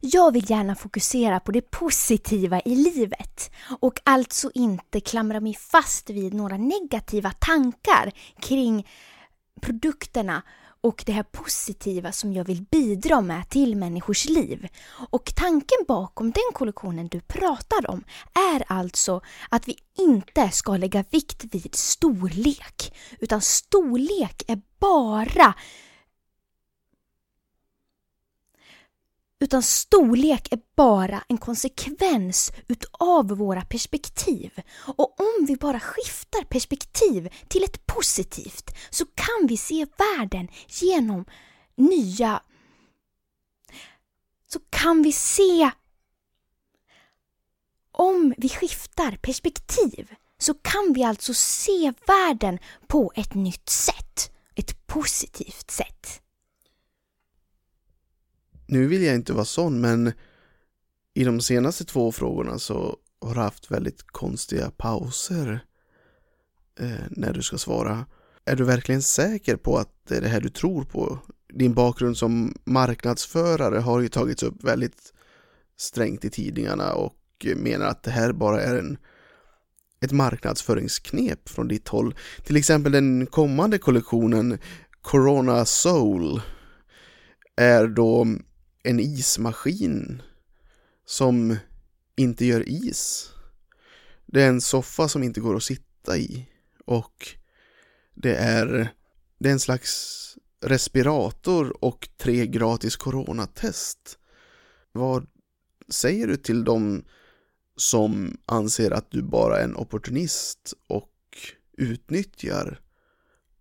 Jag 0.00 0.32
vill 0.32 0.50
gärna 0.50 0.74
fokusera 0.74 1.40
på 1.40 1.52
det 1.52 1.70
positiva 1.70 2.60
i 2.60 2.76
livet 2.76 3.50
och 3.80 4.00
alltså 4.04 4.50
inte 4.54 5.00
klamra 5.00 5.40
mig 5.40 5.54
fast 5.54 6.10
vid 6.10 6.34
några 6.34 6.56
negativa 6.56 7.30
tankar 7.30 8.12
kring 8.40 8.88
produkterna 9.60 10.42
och 10.80 11.02
det 11.06 11.12
här 11.12 11.22
positiva 11.22 12.12
som 12.12 12.32
jag 12.32 12.44
vill 12.44 12.62
bidra 12.62 13.20
med 13.20 13.48
till 13.48 13.76
människors 13.76 14.28
liv. 14.28 14.68
Och 15.10 15.32
tanken 15.36 15.78
bakom 15.88 16.30
den 16.30 16.52
kollektionen 16.52 17.08
du 17.08 17.20
pratar 17.20 17.90
om 17.90 18.04
är 18.54 18.64
alltså 18.66 19.20
att 19.48 19.68
vi 19.68 19.76
inte 19.98 20.50
ska 20.50 20.76
lägga 20.76 21.04
vikt 21.10 21.44
vid 21.44 21.74
storlek, 21.74 22.94
utan 23.20 23.40
storlek 23.40 24.42
är 24.48 24.60
bara 24.78 25.54
utan 29.44 29.62
storlek 29.62 30.52
är 30.52 30.58
bara 30.76 31.24
en 31.28 31.38
konsekvens 31.38 32.52
utav 32.68 33.28
våra 33.28 33.62
perspektiv. 33.64 34.60
Och 34.96 35.20
om 35.20 35.46
vi 35.46 35.56
bara 35.56 35.80
skiftar 35.80 36.44
perspektiv 36.44 37.28
till 37.48 37.64
ett 37.64 37.86
positivt 37.86 38.70
så 38.90 39.04
kan 39.06 39.46
vi 39.48 39.56
se 39.56 39.86
världen 39.98 40.48
genom 40.68 41.24
nya... 41.76 42.42
Så 44.46 44.60
kan 44.70 45.02
vi 45.02 45.12
se... 45.12 45.70
Om 47.92 48.34
vi 48.38 48.48
skiftar 48.48 49.18
perspektiv 49.22 50.14
så 50.38 50.54
kan 50.54 50.92
vi 50.92 51.04
alltså 51.04 51.34
se 51.34 51.92
världen 52.06 52.58
på 52.86 53.12
ett 53.14 53.34
nytt 53.34 53.68
sätt. 53.68 54.30
Ett 54.54 54.86
positivt 54.86 55.70
sätt 55.70 56.23
nu 58.66 58.86
vill 58.86 59.02
jag 59.02 59.14
inte 59.14 59.32
vara 59.32 59.44
sån, 59.44 59.80
men 59.80 60.12
i 61.14 61.24
de 61.24 61.40
senaste 61.40 61.84
två 61.84 62.12
frågorna 62.12 62.58
så 62.58 62.96
har 63.20 63.34
du 63.34 63.40
haft 63.40 63.70
väldigt 63.70 64.02
konstiga 64.06 64.70
pauser 64.70 65.64
eh, 66.80 67.06
när 67.10 67.32
du 67.32 67.42
ska 67.42 67.58
svara. 67.58 68.06
Är 68.44 68.56
du 68.56 68.64
verkligen 68.64 69.02
säker 69.02 69.56
på 69.56 69.78
att 69.78 69.90
det 70.08 70.16
är 70.16 70.20
det 70.20 70.28
här 70.28 70.40
du 70.40 70.48
tror 70.48 70.84
på? 70.84 71.18
Din 71.52 71.74
bakgrund 71.74 72.16
som 72.16 72.54
marknadsförare 72.64 73.78
har 73.78 74.00
ju 74.00 74.08
tagits 74.08 74.42
upp 74.42 74.64
väldigt 74.64 75.12
strängt 75.76 76.24
i 76.24 76.30
tidningarna 76.30 76.92
och 76.92 77.16
menar 77.56 77.86
att 77.86 78.02
det 78.02 78.10
här 78.10 78.32
bara 78.32 78.62
är 78.62 78.78
en, 78.78 78.98
ett 80.00 80.12
marknadsföringsknep 80.12 81.48
från 81.48 81.68
ditt 81.68 81.88
håll. 81.88 82.14
Till 82.44 82.56
exempel 82.56 82.92
den 82.92 83.26
kommande 83.26 83.78
kollektionen 83.78 84.58
Corona 85.02 85.64
Soul 85.64 86.40
är 87.56 87.86
då 87.86 88.26
en 88.84 89.00
ismaskin 89.00 90.22
som 91.04 91.56
inte 92.16 92.44
gör 92.44 92.68
is. 92.68 93.30
Det 94.26 94.42
är 94.42 94.48
en 94.48 94.60
soffa 94.60 95.08
som 95.08 95.22
inte 95.22 95.40
går 95.40 95.56
att 95.56 95.62
sitta 95.62 96.18
i 96.18 96.48
och 96.84 97.28
det 98.14 98.36
är, 98.36 98.94
det 99.38 99.48
är 99.48 99.52
en 99.52 99.60
slags 99.60 100.20
respirator 100.60 101.84
och 101.84 102.08
tre 102.16 102.46
gratis 102.46 102.96
coronatest. 102.96 104.18
Vad 104.92 105.26
säger 105.88 106.26
du 106.26 106.36
till 106.36 106.64
dem 106.64 107.04
som 107.76 108.38
anser 108.46 108.90
att 108.90 109.10
du 109.10 109.22
bara 109.22 109.58
är 109.58 109.64
en 109.64 109.76
opportunist 109.76 110.74
och 110.86 111.12
utnyttjar 111.72 112.80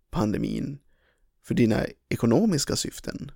pandemin 0.09 0.79
för 1.43 1.53
dina 1.55 1.85
ekonomiska 2.09 2.75
syften? 2.75 3.31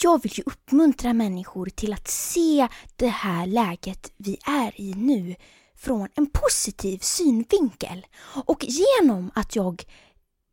Jag 0.00 0.22
vill 0.22 0.32
ju 0.34 0.42
uppmuntra 0.46 1.12
människor 1.12 1.66
till 1.66 1.92
att 1.92 2.08
se 2.08 2.68
det 2.96 3.08
här 3.08 3.46
läget 3.46 4.12
vi 4.16 4.38
är 4.46 4.80
i 4.80 4.94
nu 4.94 5.34
från 5.76 6.08
en 6.14 6.26
positiv 6.26 6.98
synvinkel. 6.98 8.06
Och 8.46 8.64
genom 8.64 9.30
att 9.34 9.56
jag 9.56 9.84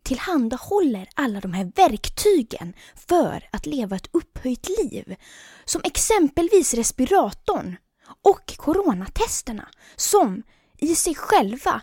tillhandahåller 0.03 1.09
alla 1.15 1.39
de 1.39 1.53
här 1.53 1.71
verktygen 1.75 2.73
för 3.07 3.49
att 3.51 3.65
leva 3.65 3.95
ett 3.95 4.09
upphöjt 4.11 4.69
liv, 4.69 5.15
som 5.65 5.81
exempelvis 5.83 6.73
respiratorn 6.73 7.75
och 8.21 8.57
coronatesterna, 8.57 9.69
som 9.95 10.43
i 10.77 10.95
sig 10.95 11.15
själva 11.15 11.81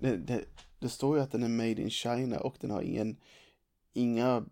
Det, 0.00 0.16
det, 0.16 0.44
det 0.78 0.88
står 0.88 1.16
ju 1.16 1.22
att 1.22 1.32
den 1.32 1.42
är 1.42 1.48
made 1.48 1.82
in 1.82 1.90
China 1.90 2.40
och 2.40 2.56
den 2.60 2.70
har 2.70 2.82
ingen, 2.82 3.16
inga... 3.92 4.44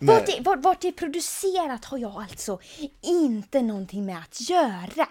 Vart 0.00 0.26
det, 0.26 0.40
vart, 0.40 0.64
vart 0.64 0.80
det 0.80 0.88
är 0.88 0.92
producerat 0.92 1.84
har 1.84 1.98
jag 1.98 2.22
alltså 2.22 2.60
inte 3.02 3.62
någonting 3.62 4.06
med 4.06 4.18
att 4.18 4.50
göra. 4.50 5.08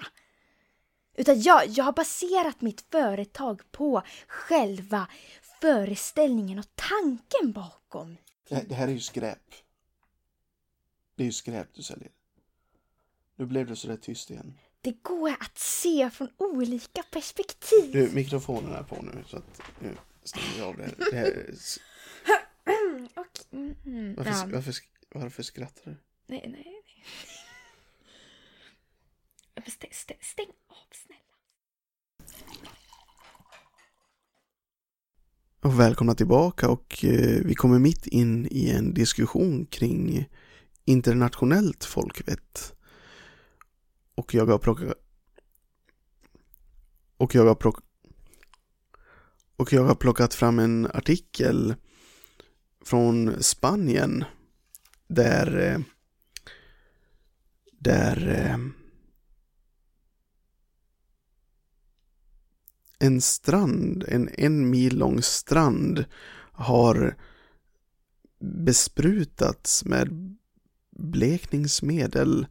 Utan 1.16 1.41
jag, 1.41 1.68
jag 1.68 1.86
har 1.86 1.93
baserat 1.93 2.61
mitt 2.61 2.82
företag 2.82 3.61
på 3.72 4.01
själva 4.28 5.07
föreställningen 5.61 6.59
och 6.59 6.76
tanken 6.76 7.51
bakom. 7.51 8.18
Det, 8.49 8.70
det 8.70 8.76
här 8.76 8.88
är 8.88 8.91
ju 8.91 8.99
skräp. 8.99 9.53
Det 11.16 11.24
är 11.24 11.26
ju 11.26 11.34
skräp 11.34 11.68
du 11.74 11.84
säljer. 11.84 12.11
Nu 13.36 13.46
blev 13.46 13.68
du 13.68 13.76
sådär 13.76 13.98
tyst 13.98 14.32
igen. 14.32 14.54
Det 14.82 15.04
går 15.04 15.30
att 15.30 15.58
se 15.58 16.10
från 16.10 16.30
olika 16.38 17.04
perspektiv. 17.04 17.92
Du, 17.92 18.10
mikrofonen 18.14 18.74
är 18.74 18.84
på 18.84 19.02
nu 19.02 19.24
så 19.28 19.38
att 19.38 19.62
nu 19.80 19.96
stänger 20.24 20.58
jag 20.58 20.68
av 20.68 20.78
det. 20.78 20.92
det 21.12 21.16
här, 21.16 21.54
Och, 23.16 23.54
mm, 23.54 24.16
varför, 24.16 24.32
ja. 24.32 24.46
varför, 24.54 24.74
varför 25.14 25.44
skrattar 25.44 25.82
du? 25.86 25.98
Nej, 26.28 26.42
nej, 26.44 26.52
nej. 26.54 26.84
Stäng, 29.72 29.90
stäng, 29.94 30.18
stäng 30.22 30.46
av 30.68 30.88
snälla. 30.92 31.22
Och 35.62 35.80
välkomna 35.80 36.16
tillbaka 36.16 36.70
och 36.70 37.06
eh, 37.06 37.42
vi 37.46 37.56
kommer 37.56 37.80
mitt 37.80 38.08
in 38.08 38.48
i 38.52 38.70
en 38.70 38.94
diskussion 38.94 39.66
kring 39.66 40.30
internationellt 40.86 41.86
folkvett. 41.86 42.74
Och 44.16 44.34
jag 44.34 44.45
har 44.45 44.57
plockat 44.57 44.97
och 47.18 47.36
jag 47.36 47.45
har 47.45 47.55
plockat 47.55 47.84
och 49.55 49.74
jag 49.74 49.84
har 49.84 49.95
plockat 49.95 50.34
fram 50.34 50.59
en 50.59 50.88
artikel 50.93 51.76
från 52.86 53.43
Spanien 53.43 54.24
där 55.07 55.57
eh, 55.57 55.80
där 57.80 58.28
eh, 58.28 58.57
en 62.99 63.22
strand, 63.22 64.05
en 64.07 64.30
en 64.38 64.70
mil 64.70 64.97
lång 64.97 65.22
strand 65.22 66.05
har 66.51 67.18
besprutats 68.39 69.86
med 69.86 70.38
blekningsmedel 70.91 72.47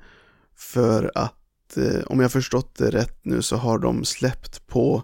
för 0.55 1.13
att, 1.15 1.44
Eh, 1.77 2.03
om 2.07 2.21
jag 2.21 2.33
förstått 2.33 2.75
det 2.75 2.91
rätt 2.91 3.19
nu, 3.23 3.43
så 3.43 3.57
har 3.57 3.79
de 3.79 4.05
släppt 4.05 4.67
på 4.67 5.03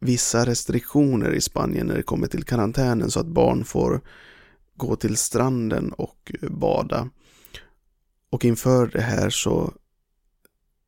vissa 0.00 0.46
restriktioner 0.46 1.30
i 1.30 1.40
Spanien 1.40 1.86
när 1.86 1.96
det 1.96 2.02
kommer 2.02 2.26
till 2.26 2.44
karantänen 2.44 3.10
så 3.10 3.20
att 3.20 3.26
barn 3.26 3.64
får 3.64 4.00
gå 4.76 4.96
till 4.96 5.16
stranden 5.16 5.92
och 5.92 6.32
bada. 6.50 7.10
Och 8.30 8.44
inför 8.44 8.86
det 8.86 9.00
här 9.00 9.30
så 9.30 9.72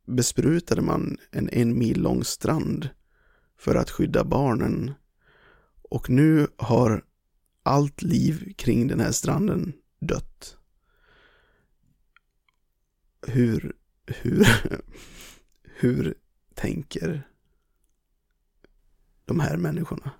besprutade 0.06 0.82
man 0.82 1.18
en 1.30 1.48
en 1.52 1.78
mil 1.78 2.02
lång 2.02 2.24
strand 2.24 2.88
för 3.58 3.74
att 3.74 3.90
skydda 3.90 4.24
barnen. 4.24 4.94
Och 5.82 6.10
nu 6.10 6.46
har 6.56 7.04
allt 7.62 8.02
liv 8.02 8.54
kring 8.56 8.88
den 8.88 9.00
här 9.00 9.12
stranden 9.12 9.72
dött. 10.00 10.56
Hur, 13.26 13.72
hur, 14.06 14.46
hur 15.64 16.14
tänker 16.54 17.22
de 19.24 19.40
här 19.40 19.56
människorna? 19.56 20.10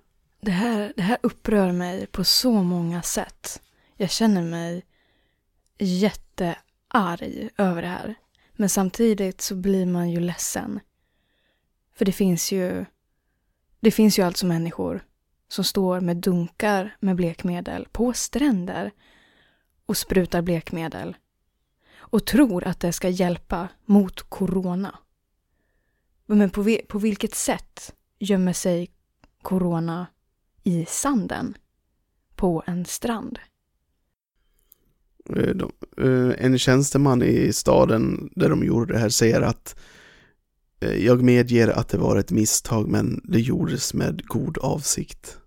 Det 0.41 0.51
här, 0.51 0.93
det 0.95 1.01
här 1.01 1.17
upprör 1.23 1.71
mig 1.71 2.07
på 2.07 2.23
så 2.23 2.51
många 2.51 3.01
sätt. 3.01 3.61
Jag 3.95 4.09
känner 4.09 4.41
mig 4.41 4.85
jättearg 5.77 7.49
över 7.57 7.81
det 7.81 7.87
här. 7.87 8.15
Men 8.53 8.69
samtidigt 8.69 9.41
så 9.41 9.55
blir 9.55 9.85
man 9.85 10.09
ju 10.09 10.19
ledsen. 10.19 10.79
För 11.95 12.05
det 12.05 12.11
finns 12.11 12.51
ju, 12.51 12.85
det 13.79 13.91
finns 13.91 14.19
ju 14.19 14.23
alltså 14.23 14.45
människor 14.45 15.03
som 15.47 15.63
står 15.63 15.99
med 16.01 16.17
dunkar 16.17 16.95
med 16.99 17.15
blekmedel 17.15 17.87
på 17.91 18.13
stränder 18.13 18.91
och 19.85 19.97
sprutar 19.97 20.41
blekmedel 20.41 21.17
och 22.09 22.25
tror 22.25 22.63
att 22.67 22.79
det 22.79 22.93
ska 22.93 23.09
hjälpa 23.09 23.67
mot 23.85 24.21
corona. 24.21 24.99
Men 26.25 26.49
på, 26.49 26.77
på 26.87 26.99
vilket 26.99 27.35
sätt 27.35 27.93
gömmer 28.19 28.53
sig 28.53 28.91
corona 29.41 30.07
i 30.63 30.85
sanden 30.85 31.57
på 32.35 32.63
en 32.67 32.85
strand? 32.85 33.39
Eh, 35.35 35.55
de- 35.55 35.71
eh, 35.97 36.45
En 36.45 36.59
tjänsteman 36.59 37.23
i 37.23 37.53
staden 37.53 38.29
där 38.35 38.49
de 38.49 38.63
gjorde 38.63 38.93
det 38.93 38.99
här 38.99 39.09
säger 39.09 39.41
att 39.41 39.79
eh, 40.79 41.05
jag 41.05 41.21
medger 41.23 41.67
att 41.67 41.89
det 41.89 41.97
var 41.97 42.17
ett 42.17 42.31
misstag 42.31 42.87
men 42.87 43.21
det 43.23 43.39
gjordes 43.39 43.93
med 43.93 44.27
god 44.27 44.57
avsikt. 44.57 45.37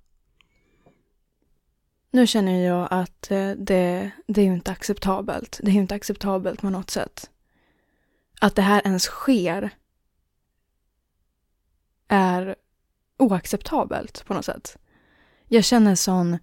Nu 2.10 2.26
känner 2.26 2.66
jag 2.66 2.88
att 2.90 3.30
eh, 3.30 3.50
det, 3.50 4.10
det 4.26 4.40
är 4.40 4.44
ju 4.44 4.54
inte 4.54 4.70
acceptabelt. 4.70 5.60
Det 5.62 5.70
är 5.70 5.74
ju 5.74 5.80
inte 5.80 5.94
acceptabelt 5.94 6.60
på 6.60 6.70
något 6.70 6.90
sätt. 6.90 7.30
Att 8.40 8.56
det 8.56 8.62
här 8.62 8.82
ens 8.84 9.02
sker 9.02 9.70
är 12.08 12.56
oacceptabelt 13.18 14.24
på 14.26 14.34
något 14.34 14.44
sätt. 14.44 14.76
Jag 15.48 15.64
känner 15.64 15.94
sån 15.94 16.38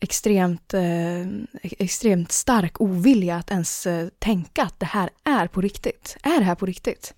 extremt, 0.00 0.74
eh, 0.74 1.26
extremt 1.62 2.32
stark 2.32 2.80
ovilja 2.80 3.36
att 3.36 3.50
ens 3.50 3.86
eh, 3.86 4.08
tänka 4.18 4.62
att 4.62 4.80
det 4.80 4.86
här 4.86 5.10
är 5.24 5.46
på 5.46 5.60
riktigt. 5.60 6.16
Är 6.22 6.38
det 6.38 6.44
här 6.44 6.54
på 6.54 6.66
riktigt? 6.66 7.14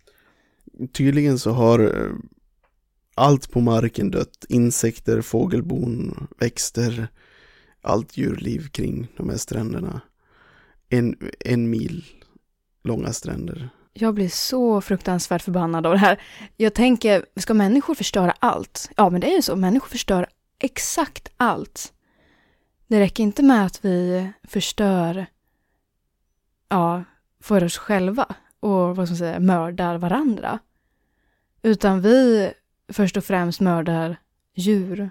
Tydligen 0.92 1.38
så 1.38 1.50
har 1.50 1.78
eh, 1.78 2.12
allt 3.14 3.50
på 3.50 3.60
marken 3.60 4.10
dött. 4.10 4.44
Insekter, 4.48 5.20
fågelbon, 5.20 6.26
växter, 6.38 7.08
allt 7.82 8.16
djurliv 8.16 8.68
kring 8.68 9.08
de 9.16 9.28
här 9.28 9.36
stränderna. 9.36 10.00
En, 10.88 11.16
en 11.40 11.70
mil 11.70 12.04
långa 12.84 13.12
stränder. 13.12 13.68
Jag 13.92 14.14
blir 14.14 14.28
så 14.28 14.80
fruktansvärt 14.80 15.42
förbannad 15.42 15.86
av 15.86 15.92
det 15.92 15.98
här. 15.98 16.22
Jag 16.56 16.74
tänker, 16.74 17.26
ska 17.36 17.54
människor 17.54 17.94
förstöra 17.94 18.34
allt? 18.38 18.90
Ja, 18.96 19.10
men 19.10 19.20
det 19.20 19.32
är 19.32 19.36
ju 19.36 19.42
så. 19.42 19.56
Människor 19.56 19.88
förstör 19.88 20.26
exakt 20.58 21.28
allt. 21.36 21.92
Det 22.86 23.00
räcker 23.00 23.22
inte 23.22 23.42
med 23.42 23.66
att 23.66 23.84
vi 23.84 24.30
förstör, 24.42 25.26
ja, 26.68 27.04
för 27.40 27.64
oss 27.64 27.76
själva 27.76 28.34
och 28.60 28.96
vad 28.96 29.06
ska 29.06 29.12
man 29.12 29.16
säga, 29.16 29.40
mördar 29.40 29.98
varandra. 29.98 30.58
Utan 31.62 32.00
vi 32.00 32.52
först 32.88 33.16
och 33.16 33.24
främst 33.24 33.60
mördar 33.60 34.16
djur. 34.54 35.10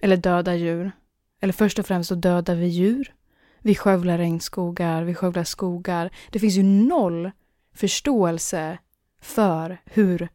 Eller 0.00 0.16
dödar 0.16 0.54
djur. 0.54 0.92
Eller 1.44 1.52
först 1.52 1.78
och 1.78 1.86
främst 1.86 2.08
så 2.08 2.14
dödar 2.14 2.54
vi 2.54 2.66
djur. 2.66 3.14
Vi 3.58 3.74
skövlar 3.74 4.18
regnskogar, 4.18 5.02
vi 5.02 5.14
skövlar 5.14 5.44
skogar. 5.44 6.10
Det 6.30 6.38
finns 6.38 6.54
ju 6.54 6.62
noll 6.62 7.30
förståelse 7.74 8.78
för 9.20 9.80
hur 9.84 10.28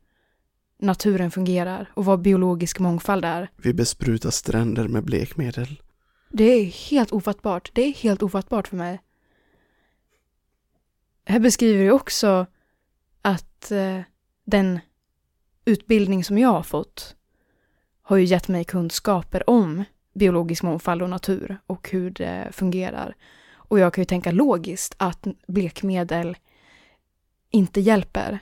naturen 0.80 1.32
fungerar 1.32 1.92
och 1.94 2.06
vad 2.06 2.22
biologisk 2.22 2.80
mångfald 2.80 3.26
är. 3.26 3.50
Vi 3.58 3.74
besprutar 3.74 4.30
stränder 4.30 4.88
med 4.88 5.06
blekmedel. 5.06 5.82
Det 6.30 6.44
är 6.44 6.66
helt 6.66 7.12
ofattbart. 7.12 7.72
Det 7.74 7.82
är 7.82 7.94
helt 7.94 8.24
ofattbart 8.24 8.68
för 8.68 8.78
mig. 8.78 9.02
Här 11.26 11.40
beskriver 11.40 11.84
det 11.84 11.92
också 11.92 12.46
att 13.22 13.72
eh, 13.72 14.00
den 14.46 14.80
utbildning 15.66 16.24
som 16.24 16.38
jag 16.38 16.50
har 16.50 16.64
fått 16.64 17.16
har 18.02 18.18
ju 18.18 18.26
gett 18.26 18.48
mig 18.48 18.64
kunskaper 18.64 19.50
om 19.50 19.84
biologisk 20.14 20.64
mångfald 20.64 21.02
och 21.02 21.10
natur 21.10 21.58
och 21.68 21.90
hur 21.90 22.10
det 22.10 22.48
fungerar. 22.52 23.16
Och 23.52 23.80
jag 23.80 23.94
kan 23.94 24.02
ju 24.02 24.06
tänka 24.06 24.32
logiskt 24.32 24.96
att 24.98 25.28
blekmedel 25.48 26.38
inte 27.50 27.82
hjälper 27.82 28.40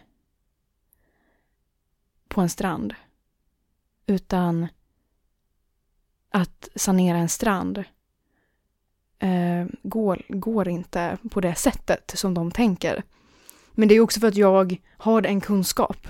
på 2.28 2.41
en 2.41 2.49
strand. 2.49 2.93
Utan 4.05 4.68
att 6.30 6.70
sanera 6.76 7.18
en 7.18 7.30
strand 7.30 7.84
eh, 9.20 9.65
går, 9.84 10.22
går 10.28 10.68
inte 10.68 11.18
på 11.32 11.41
det 11.41 11.55
sättet 11.55 12.11
som 12.15 12.34
de 12.34 12.51
tänker. 12.51 13.03
Men 13.72 13.88
det 13.88 13.95
är 13.95 13.99
också 13.99 14.20
för 14.20 14.28
att 14.28 14.36
jag 14.36 14.78
har 14.97 15.24
en 15.24 15.41
kunskap 15.41 16.07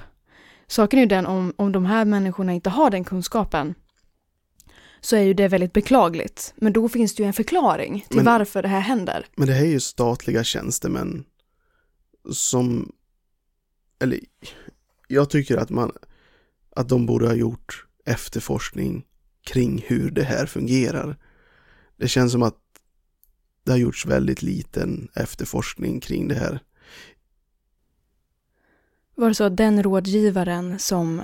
saken 0.67 0.99
är 0.99 1.03
ju 1.03 1.07
den 1.07 1.25
om, 1.25 1.53
om 1.55 1.71
de 1.71 1.85
här 1.85 2.05
människorna 2.05 2.53
inte 2.53 2.69
har 2.69 2.89
den 2.89 3.03
kunskapen 3.03 3.75
så 5.07 5.15
är 5.15 5.21
ju 5.21 5.33
det 5.33 5.47
väldigt 5.47 5.73
beklagligt. 5.73 6.53
Men 6.57 6.73
då 6.73 6.89
finns 6.89 7.15
det 7.15 7.23
ju 7.23 7.27
en 7.27 7.33
förklaring 7.33 8.05
till 8.07 8.15
Men- 8.15 8.25
varför 8.25 8.61
det 8.61 8.67
här 8.67 8.79
händer. 8.79 9.25
Men 9.35 9.47
det 9.47 9.53
här 9.53 9.65
är 9.65 9.69
ju 9.69 9.79
statliga 9.79 10.43
tjänstemän 10.43 11.25
som, 12.33 12.91
eller 13.99 14.19
jag 15.07 15.29
tycker 15.29 15.57
att 15.57 15.69
man, 15.69 15.91
att 16.75 16.89
de 16.89 17.05
borde 17.05 17.27
ha 17.27 17.33
gjort 17.33 17.85
efterforskning 18.05 19.05
kring 19.43 19.83
hur 19.87 20.11
det 20.11 20.23
här 20.23 20.45
fungerar. 20.45 21.17
Det 21.97 22.07
känns 22.07 22.31
som 22.31 22.43
att 22.43 22.57
det 23.63 23.71
har 23.71 23.79
gjorts 23.79 24.05
väldigt 24.05 24.41
liten 24.41 25.09
efterforskning 25.15 25.99
kring 25.99 26.27
det 26.27 26.35
här. 26.35 26.59
Var 29.15 29.27
det 29.27 29.35
så 29.35 29.43
att 29.43 29.57
den 29.57 29.83
rådgivaren 29.83 30.79
som 30.79 31.21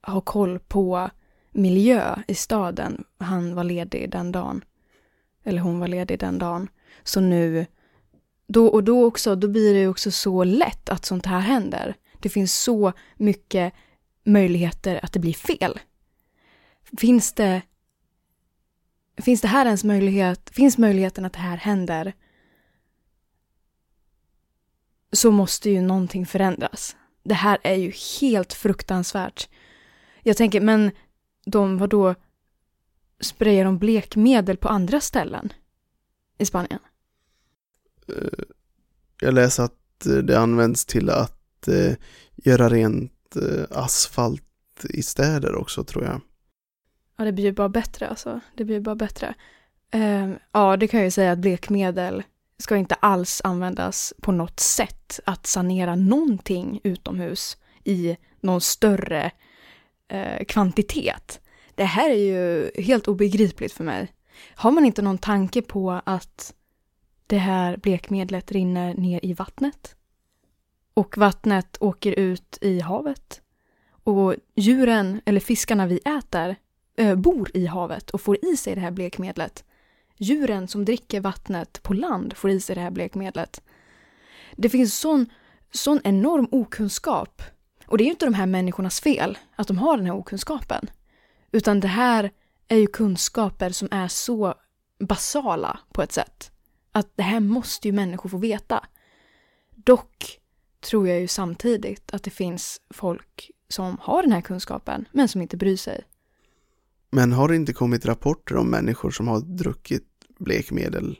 har 0.00 0.20
koll 0.20 0.58
på 0.58 1.10
miljö 1.54 2.22
i 2.28 2.34
staden, 2.34 3.04
han 3.18 3.54
var 3.54 3.64
ledig 3.64 4.10
den 4.10 4.32
dagen. 4.32 4.64
Eller 5.44 5.60
hon 5.60 5.78
var 5.78 5.88
ledig 5.88 6.18
den 6.18 6.38
dagen. 6.38 6.68
Så 7.02 7.20
nu, 7.20 7.66
då 8.46 8.66
och 8.66 8.84
då 8.84 9.04
också, 9.04 9.34
då 9.34 9.48
blir 9.48 9.74
det 9.74 9.80
ju 9.80 9.88
också 9.88 10.10
så 10.10 10.44
lätt 10.44 10.88
att 10.88 11.04
sånt 11.04 11.26
här 11.26 11.40
händer. 11.40 11.94
Det 12.20 12.28
finns 12.28 12.62
så 12.62 12.92
mycket 13.16 13.74
möjligheter 14.24 15.00
att 15.04 15.12
det 15.12 15.18
blir 15.18 15.32
fel. 15.32 15.80
Finns 16.98 17.32
det, 17.32 17.62
finns 19.22 19.40
det 19.40 19.48
här 19.48 19.66
ens 19.66 19.84
möjlighet, 19.84 20.50
finns 20.50 20.78
möjligheten 20.78 21.24
att 21.24 21.32
det 21.32 21.38
här 21.38 21.56
händer 21.56 22.12
så 25.12 25.30
måste 25.30 25.70
ju 25.70 25.80
någonting 25.80 26.26
förändras. 26.26 26.96
Det 27.22 27.34
här 27.34 27.58
är 27.62 27.74
ju 27.74 27.92
helt 28.20 28.52
fruktansvärt. 28.52 29.48
Jag 30.22 30.36
tänker, 30.36 30.60
men 30.60 30.90
de, 31.46 31.78
vad 31.78 31.90
då 31.90 32.14
sprayar 33.20 33.64
de 33.64 33.78
blekmedel 33.78 34.56
på 34.56 34.68
andra 34.68 35.00
ställen 35.00 35.52
i 36.38 36.44
Spanien? 36.46 36.80
Eh, 38.08 38.44
Jag 39.20 39.34
läser 39.34 39.62
att 39.62 40.06
eh, 40.06 40.16
det 40.16 40.38
används 40.38 40.84
till 40.84 41.10
att 41.10 41.68
eh, 41.68 41.94
göra 42.34 42.68
rent 42.68 43.12
asfalt 43.70 44.84
i 44.90 45.02
städer 45.02 45.54
också 45.54 45.84
tror 45.84 46.04
jag. 46.04 46.20
Ja, 47.16 47.24
det 47.24 47.32
blir 47.32 47.44
ju 47.44 47.52
bara 47.52 47.68
bättre 47.68 48.08
alltså. 48.08 48.40
Det 48.56 48.64
blir 48.64 48.80
bara 48.80 48.94
bättre. 48.94 49.34
Ehm, 49.90 50.38
ja, 50.52 50.76
det 50.76 50.88
kan 50.88 51.00
jag 51.00 51.04
ju 51.06 51.10
säga 51.10 51.32
att 51.32 51.38
blekmedel 51.38 52.22
ska 52.58 52.76
inte 52.76 52.94
alls 52.94 53.40
användas 53.44 54.14
på 54.22 54.32
något 54.32 54.60
sätt 54.60 55.20
att 55.24 55.46
sanera 55.46 55.94
någonting 55.94 56.80
utomhus 56.84 57.56
i 57.84 58.16
någon 58.40 58.60
större 58.60 59.30
eh, 60.14 60.44
kvantitet. 60.44 61.40
Det 61.74 61.84
här 61.84 62.10
är 62.10 62.14
ju 62.14 62.70
helt 62.82 63.08
obegripligt 63.08 63.72
för 63.72 63.84
mig. 63.84 64.12
Har 64.54 64.70
man 64.70 64.84
inte 64.84 65.02
någon 65.02 65.18
tanke 65.18 65.62
på 65.62 66.00
att 66.04 66.54
det 67.26 67.38
här 67.38 67.76
blekmedlet 67.76 68.52
rinner 68.52 68.94
ner 68.94 69.20
i 69.22 69.32
vattnet? 69.32 69.96
Och 70.94 71.18
vattnet 71.18 71.76
åker 71.80 72.12
ut 72.12 72.58
i 72.60 72.80
havet? 72.80 73.40
Och 74.04 74.34
djuren, 74.54 75.20
eller 75.24 75.40
fiskarna 75.40 75.86
vi 75.86 75.98
äter, 75.98 76.56
eh, 76.96 77.14
bor 77.14 77.50
i 77.54 77.66
havet 77.66 78.10
och 78.10 78.20
får 78.20 78.44
i 78.44 78.56
sig 78.56 78.74
det 78.74 78.80
här 78.80 78.90
blekmedlet. 78.90 79.64
Djuren 80.18 80.68
som 80.68 80.84
dricker 80.84 81.20
vattnet 81.20 81.82
på 81.82 81.94
land 81.94 82.36
får 82.36 82.50
i 82.50 82.60
sig 82.60 82.74
det 82.74 82.80
här 82.80 82.90
blekmedlet. 82.90 83.62
Det 84.56 84.68
finns 84.68 84.98
sån, 84.98 85.26
sån 85.70 86.00
enorm 86.04 86.48
okunskap. 86.50 87.42
Och 87.86 87.98
det 87.98 88.02
är 88.04 88.06
ju 88.06 88.10
inte 88.10 88.26
de 88.26 88.34
här 88.34 88.46
människornas 88.46 89.00
fel 89.00 89.38
att 89.56 89.68
de 89.68 89.78
har 89.78 89.96
den 89.96 90.06
här 90.06 90.14
okunskapen. 90.14 90.90
Utan 91.52 91.80
det 91.80 91.88
här 91.88 92.30
är 92.68 92.76
ju 92.76 92.86
kunskaper 92.86 93.70
som 93.70 93.88
är 93.90 94.08
så 94.08 94.54
basala 94.98 95.78
på 95.92 96.02
ett 96.02 96.12
sätt. 96.12 96.50
Att 96.92 97.16
det 97.16 97.22
här 97.22 97.40
måste 97.40 97.88
ju 97.88 97.92
människor 97.92 98.28
få 98.28 98.38
veta. 98.38 98.84
Dock 99.74 100.40
tror 100.80 101.08
jag 101.08 101.20
ju 101.20 101.28
samtidigt 101.28 102.14
att 102.14 102.22
det 102.22 102.30
finns 102.30 102.80
folk 102.90 103.50
som 103.68 103.96
har 104.00 104.22
den 104.22 104.32
här 104.32 104.40
kunskapen 104.40 105.08
men 105.12 105.28
som 105.28 105.42
inte 105.42 105.56
bryr 105.56 105.76
sig. 105.76 106.04
Men 107.10 107.32
har 107.32 107.48
det 107.48 107.56
inte 107.56 107.72
kommit 107.72 108.06
rapporter 108.06 108.56
om 108.56 108.70
människor 108.70 109.10
som 109.10 109.28
har 109.28 109.40
druckit 109.40 110.08
blekmedel 110.38 111.18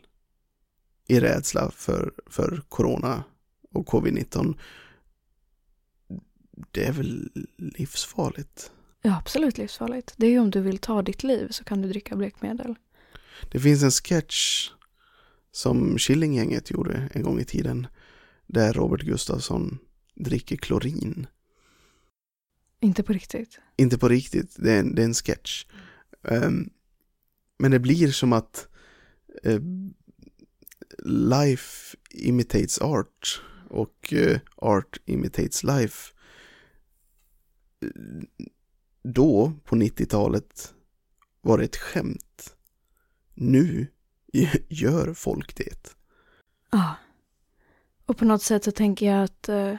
i 1.09 1.21
rädsla 1.21 1.71
för, 1.71 2.12
för 2.27 2.62
corona 2.69 3.25
och 3.73 3.87
covid-19? 3.87 4.59
Det 6.71 6.85
är 6.85 6.93
väl 6.93 7.31
livsfarligt? 7.57 8.71
Ja, 9.03 9.19
absolut 9.19 9.59
livsfarligt. 9.59 10.15
Det 10.17 10.27
är 10.27 10.31
ju 10.31 10.39
om 10.39 10.51
du 10.51 10.61
vill 10.61 10.79
ta 10.79 11.03
ditt 11.03 11.23
liv 11.23 11.49
så 11.51 11.65
kan 11.65 11.83
du 11.83 11.89
dricka 11.89 12.17
blekmedel. 12.17 12.75
Det 13.53 13.61
finns 13.61 13.83
en 13.83 13.91
sketch 13.91 14.71
som 15.53 15.99
Killinggänget 15.99 16.71
gjorde 16.71 17.09
en 17.13 17.23
gång 17.23 17.41
i 17.41 17.45
tiden 17.45 17.87
där 18.47 18.73
Robert 18.73 19.03
Gustafsson 19.03 19.79
dricker 20.15 20.57
klorin. 20.57 21.27
Inte 22.81 23.03
på 23.03 23.13
riktigt. 23.13 23.59
Inte 23.77 23.99
på 23.99 24.09
riktigt, 24.09 24.57
det 24.59 24.73
är 24.73 24.81
en, 24.81 24.95
det 24.95 25.03
är 25.03 25.07
en 25.07 25.15
sketch. 25.15 25.67
Ehm, 26.29 26.71
men 27.59 27.71
det 27.71 27.79
blir 27.79 28.09
som 28.13 28.33
att 28.33 28.69
eh, 29.43 29.61
life 31.05 31.97
imitates 32.11 32.79
art 32.79 33.43
och 33.71 34.13
eh, 34.13 34.39
art 34.57 34.99
imitates 35.05 35.65
life. 35.65 36.14
Då, 39.03 39.53
på 39.64 39.76
90-talet, 39.76 40.74
var 41.41 41.59
det 41.59 41.64
ett 41.64 41.76
skämt. 41.76 42.57
Nu 43.35 43.87
gör 44.68 45.14
folk 45.14 45.57
det. 45.57 45.97
Ja. 46.70 46.95
Och 48.07 48.16
på 48.16 48.24
något 48.24 48.43
sätt 48.43 48.64
så 48.64 48.70
tänker 48.70 49.07
jag 49.07 49.24
att 49.24 49.49
eh, 49.49 49.76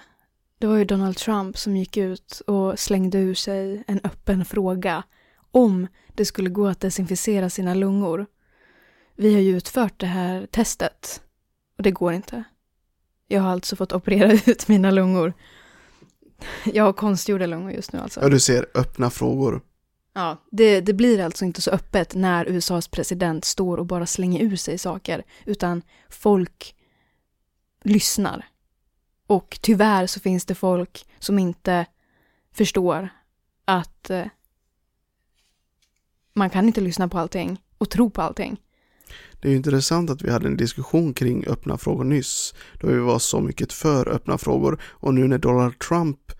det 0.60 0.68
var 0.68 0.78
ju 0.78 0.86
Donald 0.86 1.18
Trump 1.18 1.58
som 1.58 1.78
gick 1.78 1.98
ut 1.98 2.42
och 2.48 2.80
slängde 2.80 3.18
ur 3.18 3.34
sig 3.34 3.84
en 3.88 4.00
öppen 4.04 4.46
fråga 4.46 5.04
om 5.52 5.88
det 6.14 6.26
skulle 6.26 6.50
gå 6.50 6.68
att 6.68 6.80
desinficera 6.80 7.50
sina 7.50 7.74
lungor. 7.74 8.26
Vi 9.16 9.34
har 9.34 9.42
ju 9.42 9.58
utfört 9.58 10.00
det 10.00 10.08
här 10.08 10.46
testet 10.46 11.22
och 11.78 11.84
det 11.84 11.92
går 11.92 12.14
inte. 12.14 12.44
Jag 13.28 13.42
har 13.42 13.50
alltså 13.50 13.76
fått 13.76 13.94
operera 13.94 14.32
ut 14.46 14.68
mina 14.68 14.92
lungor. 14.92 15.34
Jag 16.66 16.84
har 16.84 16.94
konstgjorda 16.94 17.46
lungor 17.46 17.72
just 17.72 17.94
nu 17.94 18.00
alltså. 18.00 18.22
Ja, 18.22 18.30
du 18.30 18.40
ser 18.40 18.66
öppna 18.74 19.10
frågor. 19.10 19.62
Ja, 20.14 20.38
det, 20.52 20.82
det 20.82 20.94
blir 20.94 21.20
alltså 21.20 21.46
inte 21.46 21.62
så 21.62 21.72
öppet 21.72 22.16
när 22.16 22.46
USAs 22.50 22.88
president 22.88 23.46
står 23.46 23.78
och 23.78 23.86
bara 23.86 24.06
slänger 24.06 24.42
ur 24.42 24.56
sig 24.56 24.78
saker, 24.78 25.24
utan 25.46 25.82
folk 26.10 26.76
lyssnar. 27.84 28.46
Och 29.28 29.60
tyvärr 29.62 30.08
så 30.08 30.20
finns 30.20 30.46
det 30.46 30.56
folk 30.56 31.06
som 31.20 31.40
inte 31.40 31.86
förstår 32.54 33.10
att 33.66 34.10
eh, 34.10 34.26
man 36.34 36.50
kan 36.50 36.68
inte 36.68 36.82
lyssna 36.82 37.08
på 37.08 37.20
allting 37.20 37.62
och 37.78 37.90
tro 37.90 38.10
på 38.10 38.22
allting. 38.22 38.62
Det 39.40 39.48
är 39.48 39.52
ju 39.52 39.58
intressant 39.58 40.10
att 40.10 40.22
vi 40.22 40.32
hade 40.32 40.48
en 40.48 40.58
diskussion 40.58 41.14
kring 41.14 41.48
öppna 41.48 41.78
frågor 41.78 42.04
nyss, 42.04 42.54
då 42.80 42.88
vi 42.88 42.98
var 42.98 43.20
så 43.20 43.42
mycket 43.42 43.74
för 43.74 44.10
öppna 44.10 44.38
frågor 44.38 44.82
och 44.84 45.14
nu 45.14 45.28
när 45.28 45.38
Donald 45.38 45.80
Trump 45.80 46.32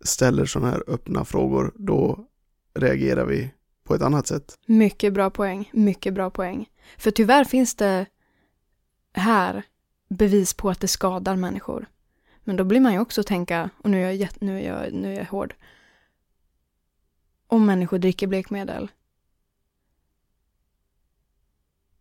ställer 0.00 0.46
sådana 0.46 0.70
här 0.70 0.84
öppna 0.86 1.24
frågor, 1.24 1.72
då 1.76 2.26
reagerar 2.74 3.24
vi 3.24 3.50
på 3.84 3.94
ett 3.94 4.02
annat 4.02 4.26
sätt. 4.26 4.58
Mycket 4.66 5.12
bra 5.12 5.30
poäng, 5.30 5.70
mycket 5.72 6.14
bra 6.14 6.30
poäng. 6.30 6.68
För 6.98 7.10
tyvärr 7.10 7.44
finns 7.44 7.74
det 7.74 8.06
här 9.12 9.62
bevis 10.08 10.54
på 10.54 10.70
att 10.70 10.80
det 10.80 10.88
skadar 10.88 11.36
människor. 11.36 11.86
Men 12.44 12.56
då 12.56 12.64
blir 12.64 12.80
man 12.80 12.92
ju 12.92 12.98
också 12.98 13.22
tänka, 13.22 13.70
och 13.78 13.90
nu 13.90 14.04
är 14.04 14.12
jag, 14.12 14.28
nu 14.40 14.60
är 14.60 14.66
jag, 14.66 14.92
nu 14.92 15.14
är 15.14 15.18
jag 15.18 15.24
hård. 15.24 15.54
Om 17.46 17.66
människor 17.66 17.98
dricker 17.98 18.26
blekmedel, 18.26 18.90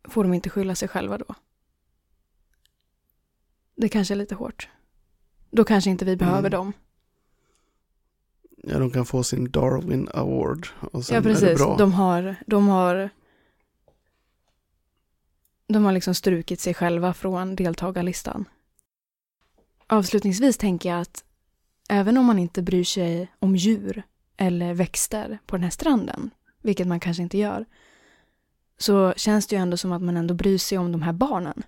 får 0.09 0.23
de 0.23 0.33
inte 0.33 0.49
skylla 0.49 0.75
sig 0.75 0.87
själva 0.87 1.17
då? 1.17 1.35
Det 3.75 3.89
kanske 3.89 4.13
är 4.13 4.15
lite 4.15 4.35
hårt. 4.35 4.69
Då 5.51 5.63
kanske 5.63 5.89
inte 5.89 6.05
vi 6.05 6.15
behöver 6.17 6.39
Mm. 6.39 6.51
dem. 6.51 6.73
Ja, 8.63 8.79
de 8.79 8.91
kan 8.91 9.05
få 9.05 9.23
sin 9.23 9.51
Darwin 9.51 10.09
Award 10.13 10.67
och 10.91 11.05
sen 11.05 11.13
Ja, 11.15 11.19
är 11.19 11.23
det 11.23 11.29
precis. 11.33 11.57
bra. 11.57 11.77
De 11.77 11.93
har, 11.93 12.35
de 12.47 12.67
har 12.67 13.09
de 15.67 15.85
har 15.85 15.91
liksom 15.91 16.15
strukit 16.15 16.59
sig 16.59 16.73
själva 16.73 17.13
från 17.13 17.55
deltagarlistan. 17.55 18.45
Avslutningsvis 19.87 20.57
tänker 20.57 20.89
jag 20.89 21.01
att 21.01 21.23
även 21.89 22.17
om 22.17 22.25
man 22.25 22.39
inte 22.39 22.61
bryr 22.61 22.83
sig 22.83 23.27
om 23.39 23.55
djur 23.55 24.03
eller 24.37 24.73
växter 24.73 25.39
på 25.45 25.55
den 25.55 25.63
här 25.63 25.69
stranden, 25.71 26.29
vilket 26.61 26.87
man 26.87 26.99
kanske 26.99 27.23
inte 27.23 27.37
gör, 27.37 27.65
så 28.77 29.13
känns 29.17 29.47
det 29.47 29.55
ju 29.55 29.61
ändå 29.61 29.77
som 29.77 29.91
att 29.91 30.01
man 30.01 30.17
ändå 30.17 30.33
bryr 30.33 30.57
sig 30.57 30.77
om 30.77 30.91
de 30.91 31.01
här 31.01 31.13
barnen. 31.13 31.63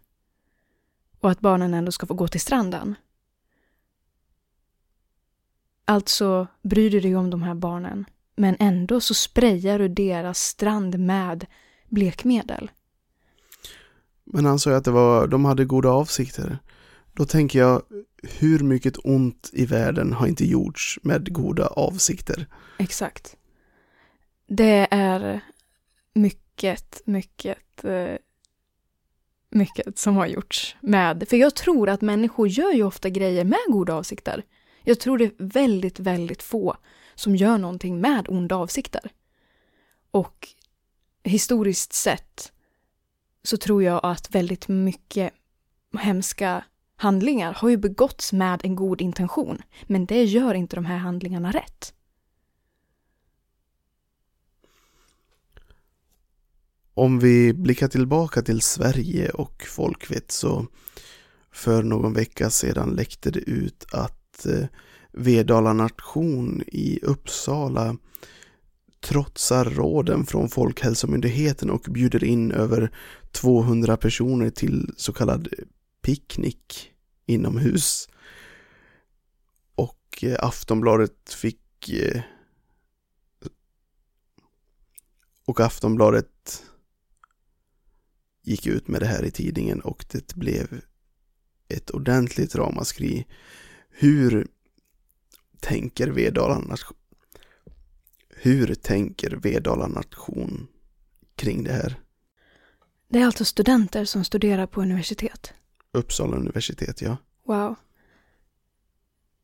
Och 1.20 1.32
att 1.32 1.40
barnen 1.40 1.74
ändå 1.74 1.92
ska 1.92 2.06
få 2.06 2.14
gå 2.14 2.28
till 2.28 2.42
stranden. 2.42 2.96
Alltså 5.86 6.48
bryr 6.62 6.90
du 6.90 7.00
dig 7.00 7.16
om 7.16 7.30
de 7.30 7.42
här 7.42 7.56
barnen, 7.56 8.06
men 8.36 8.56
ändå 8.60 9.02
så 9.02 9.14
sprayar 9.14 9.80
du 9.80 9.88
deras 9.88 10.40
strand 10.40 11.00
med 11.00 11.46
blekmedel. 11.90 12.72
Men 14.24 14.46
han 14.46 14.60
sa 14.60 14.70
ju 14.70 14.76
att 14.76 14.84
det 14.84 14.92
var, 14.92 15.28
de 15.28 15.46
hade 15.46 15.66
goda 15.66 15.90
avsikter. 15.90 16.60
Då 17.14 17.26
tänker 17.26 17.60
jag, 17.60 17.82
hur 18.40 18.60
mycket 18.60 18.98
ont 19.04 19.50
i 19.54 19.66
världen 19.66 20.14
har 20.14 20.28
inte 20.28 20.46
gjorts 20.46 21.00
med 21.04 21.34
goda 21.34 21.68
avsikter? 21.68 22.48
Exakt. 22.78 23.36
Det 24.48 24.88
är 24.92 25.42
mycket, 26.14 26.49
mycket, 26.60 27.02
mycket, 27.06 27.84
eh, 27.84 28.16
mycket 29.50 29.98
som 29.98 30.16
har 30.16 30.28
gjorts 30.28 30.76
med, 30.80 31.30
för 31.30 31.38
jag 31.38 31.56
tror 31.56 31.90
att 31.90 32.02
människor 32.02 32.48
gör 32.48 32.72
ju 32.72 32.84
ofta 32.84 33.10
grejer 33.10 33.44
med 33.44 33.60
goda 33.68 33.94
avsikter. 33.94 34.44
Jag 34.84 35.00
tror 35.00 35.18
det 35.18 35.26
är 35.26 35.32
väldigt, 35.38 36.00
väldigt 36.00 36.44
få 36.44 36.76
som 37.16 37.36
gör 37.36 37.58
någonting 37.58 38.02
med 38.02 38.30
onda 38.30 38.56
avsikter. 38.56 39.12
Och 40.12 40.48
historiskt 41.24 41.94
sett 41.94 42.52
så 43.44 43.58
tror 43.58 43.84
jag 43.84 44.00
att 44.04 44.36
väldigt 44.36 44.68
mycket 44.68 45.34
hemska 46.00 46.64
handlingar 46.96 47.54
har 47.54 47.70
ju 47.70 47.78
begåtts 47.78 48.34
med 48.34 48.62
en 48.64 48.76
god 48.76 49.02
intention. 49.02 49.62
Men 49.84 50.06
det 50.06 50.24
gör 50.24 50.54
inte 50.54 50.76
de 50.76 50.86
här 50.86 50.98
handlingarna 50.98 51.52
rätt. 51.52 51.94
Om 57.00 57.20
vi 57.20 57.54
blickar 57.54 57.88
tillbaka 57.88 58.42
till 58.42 58.62
Sverige 58.62 59.30
och 59.30 59.66
folkvett 59.68 60.32
så 60.32 60.68
för 61.52 61.84
någon 61.84 62.14
vecka 62.14 62.50
sedan 62.50 62.90
läckte 62.90 63.32
det 63.32 63.40
ut 63.40 63.86
att 63.92 64.46
eh, 64.46 64.66
Vedala 65.12 65.74
nation 65.74 66.64
i 66.68 67.00
Uppsala 67.04 67.98
trotsar 69.00 69.66
råden 69.66 70.26
från 70.26 70.50
Folkhälsomyndigheten 70.50 71.70
och 71.70 71.82
bjuder 71.90 72.24
in 72.24 72.52
över 72.52 72.92
200 73.32 73.98
personer 73.98 74.50
till 74.50 74.94
så 74.98 75.14
kallad 75.14 75.48
picknick 76.02 76.92
inomhus. 77.26 78.10
Och 79.76 80.24
eh, 80.24 80.38
Aftonbladet 80.40 81.34
fick 81.34 81.90
eh, 81.90 82.22
och 85.46 85.60
Aftonbladet 85.60 86.64
gick 88.50 88.68
ut 88.68 88.88
med 88.88 89.02
det 89.02 89.08
här 89.08 89.24
i 89.24 89.32
tidningen 89.32 89.82
och 89.82 90.06
det 90.12 90.36
blev 90.36 90.82
ett 91.68 91.90
ordentligt 91.90 92.56
ramaskri. 92.56 93.28
Hur 93.90 94.48
tänker 95.60 96.08
Vedala 96.08 96.60
nation? 96.60 96.98
Hur 98.30 98.76
tänker 98.76 99.32
Vedala 99.32 99.88
nation 99.88 100.68
kring 101.36 101.64
det 101.64 101.72
här? 101.72 102.00
Det 103.10 103.20
är 103.20 103.26
alltså 103.26 103.46
studenter 103.46 104.06
som 104.06 104.24
studerar 104.24 104.68
på 104.68 104.82
universitet. 104.82 105.54
Uppsala 105.92 106.38
universitet, 106.38 107.02
ja. 107.02 107.18
Wow. 107.46 107.76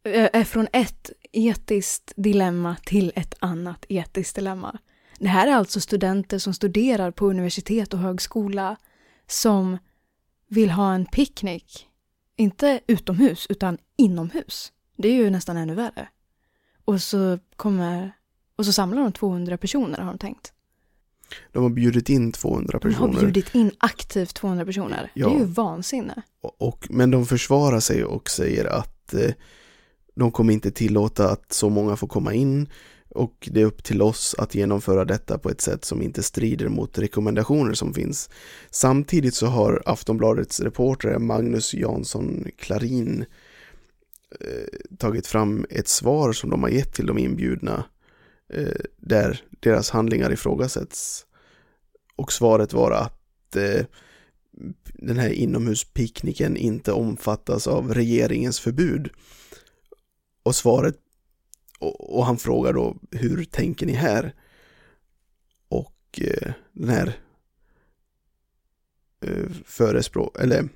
Är 0.04 0.44
från 0.44 0.68
ett 0.74 1.12
etiskt 1.32 2.14
dilemma 2.16 2.76
till 2.86 3.12
ett 3.16 3.34
annat 3.40 3.86
etiskt 3.90 4.36
dilemma. 4.36 4.80
Det 5.20 5.28
här 5.28 5.48
är 5.48 5.52
alltså 5.52 5.82
studenter 5.82 6.40
som 6.40 6.54
studerar 6.54 7.12
på 7.12 7.30
universitet 7.30 7.94
och 7.94 8.00
högskola 8.00 8.78
som 9.28 9.78
vill 10.48 10.70
ha 10.70 10.94
en 10.94 11.06
picknick. 11.06 11.88
Inte 12.36 12.80
utomhus, 12.88 13.46
utan 13.50 13.78
inomhus. 13.98 14.72
Det 14.98 15.08
är 15.08 15.14
ju 15.14 15.30
nästan 15.30 15.58
ännu 15.58 15.76
värre. 15.76 16.08
Och 16.86 17.02
så 17.02 17.40
kommer... 17.56 18.12
Och 18.56 18.66
så 18.66 18.74
samlar 18.74 19.02
de 19.02 19.12
200 19.12 19.58
personer 19.58 19.98
har 19.98 20.06
de 20.06 20.18
tänkt. 20.18 20.54
De 21.52 21.64
har 21.64 21.70
bjudit 21.70 22.10
in 22.10 22.32
200 22.32 22.80
personer. 22.80 23.08
De 23.08 23.16
har 23.16 23.22
bjudit 23.22 23.56
in 23.56 23.72
aktivt 23.78 24.36
200 24.36 24.66
personer. 24.66 25.12
Ja. 25.14 25.28
Det 25.30 25.36
är 25.36 25.40
ju 25.40 25.46
vansinne. 25.46 26.22
Och, 26.42 26.62
och, 26.62 26.88
men 26.90 27.12
de 27.12 27.26
försvarar 27.26 27.80
sig 27.80 28.04
och 28.04 28.30
säger 28.30 28.66
att 28.66 29.14
eh, 29.14 29.32
de 30.16 30.32
kommer 30.32 30.54
inte 30.54 30.72
tillåta 30.72 31.30
att 31.30 31.54
så 31.54 31.70
många 31.70 31.96
får 31.96 32.08
komma 32.08 32.34
in 32.34 32.70
och 33.16 33.50
det 33.52 33.62
är 33.62 33.66
upp 33.66 33.84
till 33.84 34.02
oss 34.02 34.36
att 34.38 34.56
genomföra 34.56 35.06
detta 35.06 35.38
på 35.38 35.50
ett 35.50 35.62
sätt 35.62 35.86
som 35.86 36.02
inte 36.02 36.24
strider 36.24 36.68
mot 36.68 36.98
rekommendationer 36.98 37.74
som 37.74 37.94
finns. 37.94 38.30
Samtidigt 38.70 39.36
så 39.36 39.46
har 39.46 39.84
Aftonbladets 39.86 40.60
reporter 40.60 41.20
Magnus 41.20 41.74
Jansson 41.74 42.48
Klarin 42.58 43.26
eh, 44.40 44.98
tagit 44.98 45.28
fram 45.28 45.66
ett 45.70 45.88
svar 45.88 46.34
som 46.34 46.50
de 46.50 46.64
har 46.64 46.70
gett 46.70 46.94
till 46.94 47.06
de 47.06 47.18
inbjudna 47.18 47.86
eh, 48.54 48.82
där 48.98 49.42
deras 49.60 49.90
handlingar 49.90 50.32
ifrågasätts. 50.32 51.26
Och 52.16 52.32
svaret 52.32 52.74
var 52.74 52.92
att 52.92 53.56
eh, 53.56 53.86
den 54.94 55.18
här 55.20 55.30
inomhuspicknicken 55.30 56.58
inte 56.58 56.92
omfattas 56.92 57.68
av 57.68 57.94
regeringens 57.94 58.60
förbud. 58.60 59.10
Och 60.44 60.56
svaret 60.56 60.96
och, 61.86 62.18
och 62.18 62.26
han 62.26 62.38
frågar 62.38 62.74
då 62.74 62.96
hur 63.12 63.44
tänker 63.44 63.86
ni 63.86 63.94
här? 63.94 64.34
Och 65.68 66.22
eh, 66.22 66.54
den 66.74 66.90
här 66.90 67.14
eh, 69.26 69.50
förespråk 69.66 70.40
eller 70.40 70.70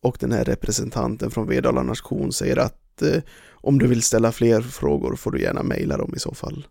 och 0.00 0.16
den 0.20 0.32
här 0.32 0.44
representanten 0.44 1.30
från 1.30 1.48
Vedala 1.48 1.82
nation 1.82 2.32
säger 2.32 2.56
att 2.56 3.02
eh, 3.02 3.22
om 3.50 3.78
du 3.78 3.86
vill 3.86 4.02
ställa 4.02 4.32
fler 4.32 4.60
frågor 4.60 5.16
får 5.16 5.30
du 5.30 5.42
gärna 5.42 5.62
mejla 5.62 5.96
dem 5.96 6.12
i 6.16 6.18
så 6.18 6.34
fall. 6.34 6.66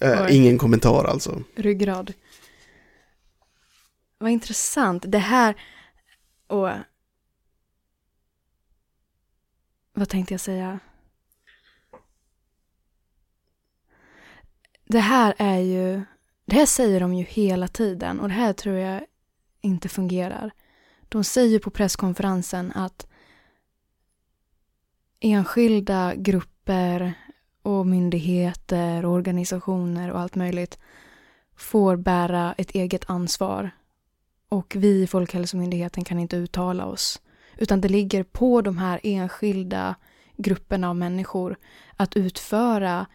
Eh, 0.00 0.36
ingen 0.36 0.58
kommentar 0.58 1.04
alltså. 1.04 1.42
Ryggrad. 1.56 2.12
Vad 4.18 4.30
intressant. 4.30 5.04
Det 5.06 5.18
här 5.18 5.56
och 6.46 6.70
vad 9.92 10.08
tänkte 10.08 10.34
jag 10.34 10.40
säga? 10.40 10.80
Det 14.90 14.98
här 14.98 15.34
är 15.38 15.58
ju, 15.58 16.02
det 16.46 16.56
här 16.56 16.66
säger 16.66 17.00
de 17.00 17.14
ju 17.14 17.24
hela 17.24 17.68
tiden 17.68 18.20
och 18.20 18.28
det 18.28 18.34
här 18.34 18.52
tror 18.52 18.76
jag 18.76 19.02
inte 19.60 19.88
fungerar. 19.88 20.50
De 21.08 21.24
säger 21.24 21.58
på 21.58 21.70
presskonferensen 21.70 22.72
att 22.72 23.06
enskilda 25.20 26.14
grupper 26.14 27.14
och 27.62 27.86
myndigheter 27.86 29.04
och 29.04 29.12
organisationer 29.12 30.10
och 30.10 30.20
allt 30.20 30.34
möjligt 30.34 30.78
får 31.56 31.96
bära 31.96 32.54
ett 32.58 32.70
eget 32.70 33.10
ansvar. 33.10 33.70
Och 34.48 34.76
vi 34.78 35.02
i 35.02 35.06
Folkhälsomyndigheten 35.06 36.04
kan 36.04 36.18
inte 36.18 36.36
uttala 36.36 36.86
oss. 36.86 37.20
Utan 37.56 37.80
det 37.80 37.88
ligger 37.88 38.22
på 38.22 38.62
de 38.62 38.78
här 38.78 39.00
enskilda 39.02 39.94
grupperna 40.36 40.88
av 40.88 40.96
människor 40.96 41.56
att 41.96 42.16
utföra 42.16 43.06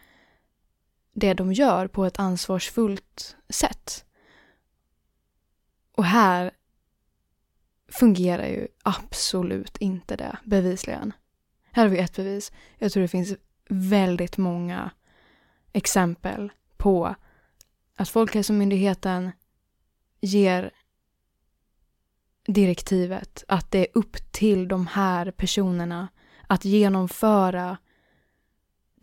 det 1.14 1.34
de 1.34 1.52
gör 1.52 1.88
på 1.88 2.04
ett 2.04 2.18
ansvarsfullt 2.18 3.36
sätt. 3.48 4.04
Och 5.92 6.04
här 6.04 6.50
fungerar 7.88 8.46
ju 8.46 8.68
absolut 8.82 9.76
inte 9.76 10.16
det, 10.16 10.36
bevisligen. 10.44 11.12
Här 11.72 11.82
har 11.82 11.90
vi 11.90 11.98
ett 11.98 12.16
bevis. 12.16 12.52
Jag 12.78 12.92
tror 12.92 13.02
det 13.02 13.08
finns 13.08 13.34
väldigt 13.68 14.36
många 14.36 14.90
exempel 15.72 16.52
på 16.76 17.14
att 17.96 18.08
Folkhälsomyndigheten 18.08 19.32
ger 20.20 20.70
direktivet 22.46 23.44
att 23.48 23.70
det 23.70 23.78
är 23.78 23.86
upp 23.94 24.32
till 24.32 24.68
de 24.68 24.86
här 24.86 25.30
personerna 25.30 26.08
att 26.46 26.64
genomföra 26.64 27.76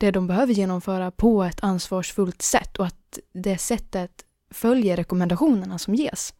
det 0.01 0.11
de 0.11 0.27
behöver 0.27 0.53
genomföra 0.53 1.11
på 1.11 1.43
ett 1.43 1.63
ansvarsfullt 1.63 2.41
sätt 2.41 2.77
och 2.77 2.85
att 2.85 3.19
det 3.33 3.57
sättet 3.57 4.25
följer 4.49 4.97
rekommendationerna 4.97 5.77
som 5.77 5.95
ges. 5.95 6.33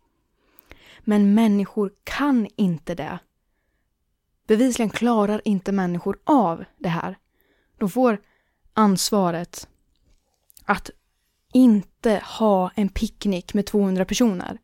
Men 1.00 1.34
människor 1.34 1.92
kan 2.04 2.48
inte 2.56 2.96
det. 2.96 3.20
Bevisligen 4.48 4.90
klarar 4.90 5.42
inte 5.46 5.72
människor 5.72 6.20
av 6.24 6.64
det 6.78 6.90
här. 6.90 7.18
De 7.78 7.90
får 7.90 8.22
ansvaret 8.74 9.68
att 10.66 10.90
inte 11.54 12.22
ha 12.40 12.72
en 12.76 12.90
picknick 12.90 13.54
med 13.54 13.66
200 13.66 14.06
personer. 14.06 14.58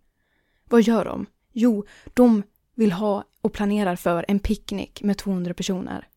Vad 0.69 0.81
gör 0.81 1.05
de? 1.05 1.25
Jo, 1.51 1.85
de 2.13 2.43
vill 2.75 2.91
ha 2.91 3.23
och 3.41 3.53
planerar 3.53 3.95
för 3.95 4.25
en 4.27 4.39
picknick 4.39 5.03
med 5.03 5.17
200 5.17 5.53
personer. 5.53 6.07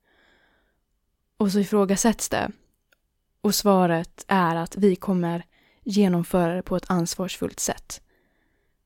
Och 1.37 1.53
så 1.53 1.59
ifrågasätts 1.59 2.29
det. 2.29 2.51
Och 3.41 3.55
svaret 3.55 4.25
är 4.29 4.57
att 4.57 4.77
vi 4.77 4.97
kommer 4.97 5.45
genomföra 5.85 6.55
det 6.55 6.63
på 6.63 6.77
ett 6.77 6.91
ansvarsfullt 6.91 7.61
sätt. 7.61 8.01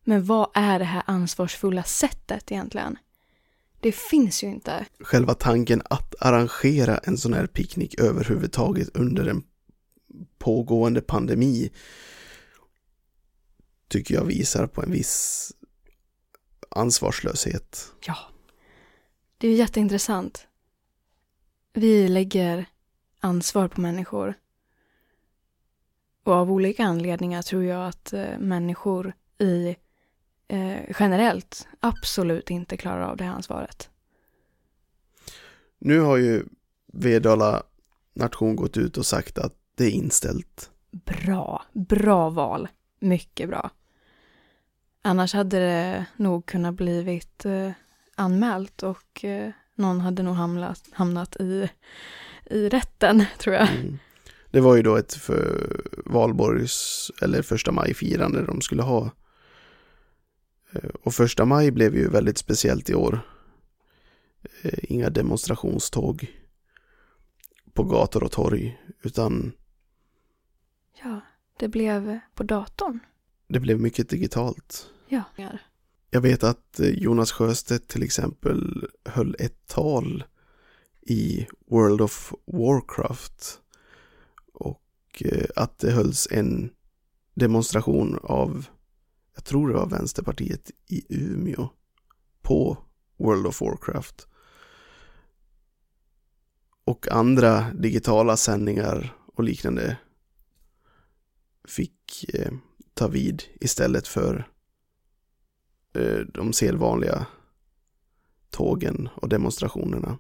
Men 0.05 0.25
vad 0.25 0.51
är 0.55 0.79
det 0.79 0.85
här 0.85 1.03
ansvarsfulla 1.07 1.83
sättet 1.83 2.53
egentligen? 2.53 2.99
Det 3.81 3.93
finns 3.93 4.45
ju 4.45 4.49
inte. 4.49 4.87
Själva 5.01 5.35
tanken 5.35 5.83
att 5.85 6.15
arrangera 6.21 6.99
en 6.99 7.19
sån 7.19 7.35
här 7.35 7.47
picknick 7.47 8.01
överhuvudtaget 8.01 8.97
under 8.97 9.27
en 9.27 9.43
pågående 10.39 11.01
pandemi 11.01 11.71
tycker 13.89 14.15
jag 14.15 14.25
visar 14.25 14.67
på 14.67 14.83
en 14.83 14.91
viss 14.91 15.53
ansvarslöshet. 16.69 17.93
Ja. 18.07 18.17
Det 19.39 19.47
är 19.47 19.51
ju 19.51 19.57
jätteintressant. 19.57 20.47
Vi 21.73 22.09
lägger 22.09 22.67
ansvar 23.21 23.69
på 23.69 23.81
människor. 23.81 24.35
Och 26.25 26.33
av 26.33 26.53
olika 26.53 26.85
anledningar 26.85 27.43
tror 27.43 27.65
jag 27.65 27.89
att 27.89 28.13
eh, 28.13 28.39
människor 28.39 29.13
i 29.39 29.77
eh, 30.49 30.81
generellt 30.99 31.69
absolut 31.81 32.51
inte 32.51 32.77
klarar 32.77 33.03
av 33.03 33.17
det 33.17 33.25
här 33.25 33.33
ansvaret. 33.33 33.91
Nu 35.79 36.01
har 36.01 36.17
ju 36.17 36.45
Vedala 36.93 37.63
nation 38.15 38.57
gått 38.57 38.77
ut 38.77 38.97
och 38.97 39.07
sagt 39.07 39.39
att 39.39 39.55
det 39.75 39.85
är 39.85 39.91
inställt. 39.91 40.71
Bra, 40.91 41.63
bra 41.73 42.31
val. 42.31 42.69
Mycket 43.01 43.49
bra. 43.49 43.71
Annars 45.03 45.35
hade 45.35 45.59
det 45.59 46.07
nog 46.17 46.47
kunnat 46.47 46.75
blivit 46.75 47.45
eh, 47.45 47.71
anmält 48.15 48.83
och 48.83 49.25
eh, 49.25 49.51
någon 49.75 50.01
hade 50.01 50.23
nog 50.23 50.35
hamnat, 50.35 50.83
hamnat 50.93 51.37
i, 51.37 51.71
i 52.47 52.69
rätten, 52.69 53.25
tror 53.39 53.55
jag. 53.55 53.69
Mm. 53.69 53.99
Det 54.55 54.61
var 54.61 54.77
ju 54.77 54.83
då 54.83 54.97
ett 54.97 55.15
för 55.15 55.81
valborgs 56.05 57.11
eller 57.23 57.43
första 57.43 57.73
maj-firande 57.73 58.45
de 58.47 58.61
skulle 58.61 58.83
ha. 58.83 59.11
Eh, 60.73 60.91
och 61.03 61.15
första 61.15 61.45
maj 61.45 61.71
blev 61.71 61.97
ju 61.97 62.09
väldigt 62.09 62.39
speciellt 62.39 62.91
i 62.91 62.95
år. 62.95 63.21
Eh, 64.63 64.79
inga 64.83 65.11
demonstrationståg 65.11 66.33
på 67.73 67.85
gator 67.85 68.23
och 68.23 68.33
torg, 68.33 68.81
utan... 69.03 69.53
Ja, 71.03 71.21
det 71.59 71.69
blev 71.69 72.19
på 72.35 72.43
datorn. 72.43 72.99
Det 73.49 73.61
blev 73.61 73.81
mycket 73.81 74.09
digitalt. 74.09 74.91
Ja. 75.09 75.23
Jag 76.11 76.21
vet 76.21 76.45
att 76.45 76.81
eh, 76.81 76.89
Jonas 76.89 77.33
Sjöstedt 77.33 77.89
till 77.89 78.03
exempel 78.03 78.89
höll 79.05 79.37
ett 79.39 79.67
tal 79.67 80.25
i 81.01 81.47
World 81.67 82.01
of 82.01 82.33
Warcraft 82.47 83.61
och 85.15 85.23
eh, 85.33 85.47
att 85.57 85.79
det 85.79 85.91
hölls 85.91 86.29
en 86.31 86.71
demonstration 87.35 88.19
av, 88.23 88.67
jag 89.35 89.45
tror 89.45 89.69
det 89.69 89.75
var 89.75 89.87
Vänsterpartiet 89.87 90.71
i 90.87 91.05
Umeå 91.09 91.69
på 92.43 92.79
World 93.17 93.47
of 93.47 93.61
Warcraft. 93.61 94.29
Och 96.85 97.09
andra 97.13 97.73
digitala 97.73 98.37
sändningar 98.37 99.17
och 99.27 99.45
liknande 99.45 99.97
fick 101.69 102.35
eh, 102.35 102.53
ta 102.95 103.09
vid 103.09 103.43
istället 103.61 104.09
för 104.09 104.49
eh, 105.95 106.21
de 106.35 106.53
sedvanliga 106.53 107.27
tågen 108.51 109.09
och 109.15 109.29
demonstrationerna. 109.29 110.19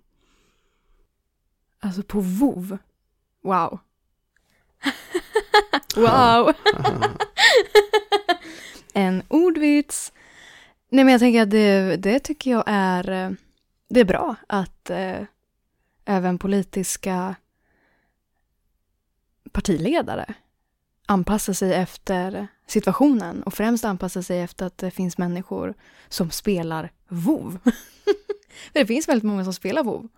Alltså 1.78 2.02
på 2.02 2.20
VOV? 2.20 2.78
Wow. 3.42 3.78
wow! 5.96 6.52
en 8.92 9.22
ordvits. 9.28 10.12
Nej 10.88 11.04
men 11.04 11.12
jag 11.12 11.20
tänker 11.20 11.42
att 11.42 11.50
det, 11.50 11.96
det 11.96 12.20
tycker 12.20 12.50
jag 12.50 12.64
är, 12.66 13.36
det 13.88 14.00
är 14.00 14.04
bra 14.04 14.36
att 14.48 14.90
eh, 14.90 15.20
även 16.04 16.38
politiska 16.38 17.34
partiledare 19.52 20.34
anpassar 21.06 21.52
sig 21.52 21.74
efter 21.74 22.48
situationen 22.66 23.42
och 23.42 23.54
främst 23.54 23.84
anpassar 23.84 24.22
sig 24.22 24.40
efter 24.40 24.66
att 24.66 24.78
det 24.78 24.90
finns 24.90 25.18
människor 25.18 25.74
som 26.08 26.30
spelar 26.30 26.92
WoW. 27.08 27.58
det 28.72 28.86
finns 28.86 29.08
väldigt 29.08 29.24
många 29.24 29.44
som 29.44 29.52
spelar 29.52 29.84
WoW. 29.84 30.08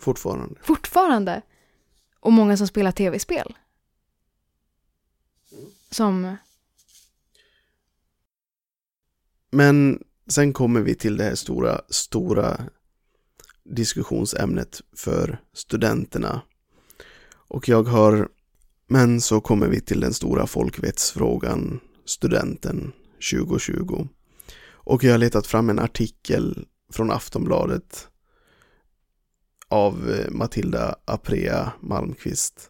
Fortfarande. 0.00 0.60
Fortfarande. 0.62 1.42
Och 2.20 2.32
många 2.32 2.56
som 2.56 2.66
spelar 2.66 2.92
tv-spel. 2.92 3.56
Som... 5.90 6.36
Men 9.50 10.02
sen 10.28 10.52
kommer 10.52 10.80
vi 10.80 10.94
till 10.94 11.16
det 11.16 11.24
här 11.24 11.34
stora, 11.34 11.80
stora 11.88 12.60
diskussionsämnet 13.64 14.80
för 14.96 15.40
studenterna. 15.52 16.42
Och 17.32 17.68
jag 17.68 17.82
har 17.82 18.28
men 18.92 19.20
så 19.20 19.40
kommer 19.40 19.68
vi 19.68 19.80
till 19.80 20.00
den 20.00 20.14
stora 20.14 20.46
folkvetsfrågan 20.46 21.80
studenten 22.04 22.92
2020. 23.32 24.08
Och 24.62 25.04
jag 25.04 25.10
har 25.10 25.18
letat 25.18 25.46
fram 25.46 25.70
en 25.70 25.78
artikel 25.78 26.66
från 26.92 27.10
Aftonbladet 27.10 28.08
av 29.68 30.10
eh, 30.10 30.30
Matilda 30.30 30.96
Aprea 31.04 31.72
Malmqvist. 31.80 32.69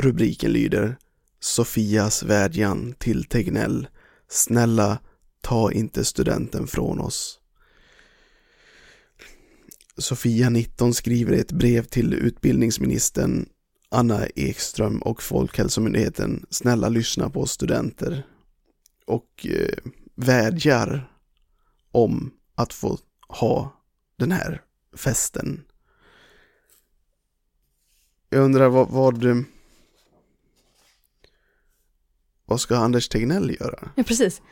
Rubriken 0.00 0.52
lyder 0.52 0.96
Sofias 1.40 2.22
vädjan 2.22 2.94
till 2.98 3.24
Tegnell. 3.24 3.88
Snälla, 4.28 4.98
ta 5.40 5.72
inte 5.72 6.04
studenten 6.04 6.66
från 6.66 7.00
oss. 7.00 7.40
Sofia 9.96 10.50
19 10.50 10.94
skriver 10.94 11.32
ett 11.32 11.52
brev 11.52 11.84
till 11.84 12.14
utbildningsministern 12.14 13.48
Anna 13.88 14.26
Ekström 14.26 15.02
och 15.02 15.22
Folkhälsomyndigheten 15.22 16.46
Snälla 16.50 16.88
lyssna 16.88 17.30
på 17.30 17.46
studenter 17.46 18.26
och 19.06 19.46
eh, 19.46 19.90
vädjar 20.14 21.12
om 21.90 22.30
att 22.54 22.72
få 22.72 22.98
ha 23.28 23.82
den 24.16 24.32
här 24.32 24.62
festen. 24.96 25.64
Jag 28.28 28.44
undrar 28.44 28.68
vad, 28.68 28.88
vad 28.88 29.24
vad 32.44 32.60
ska 32.60 32.76
Anders 32.76 33.08
Tegnell 33.08 33.56
göra? 33.60 33.88
Ja, 33.94 34.02
precis. 34.02 34.42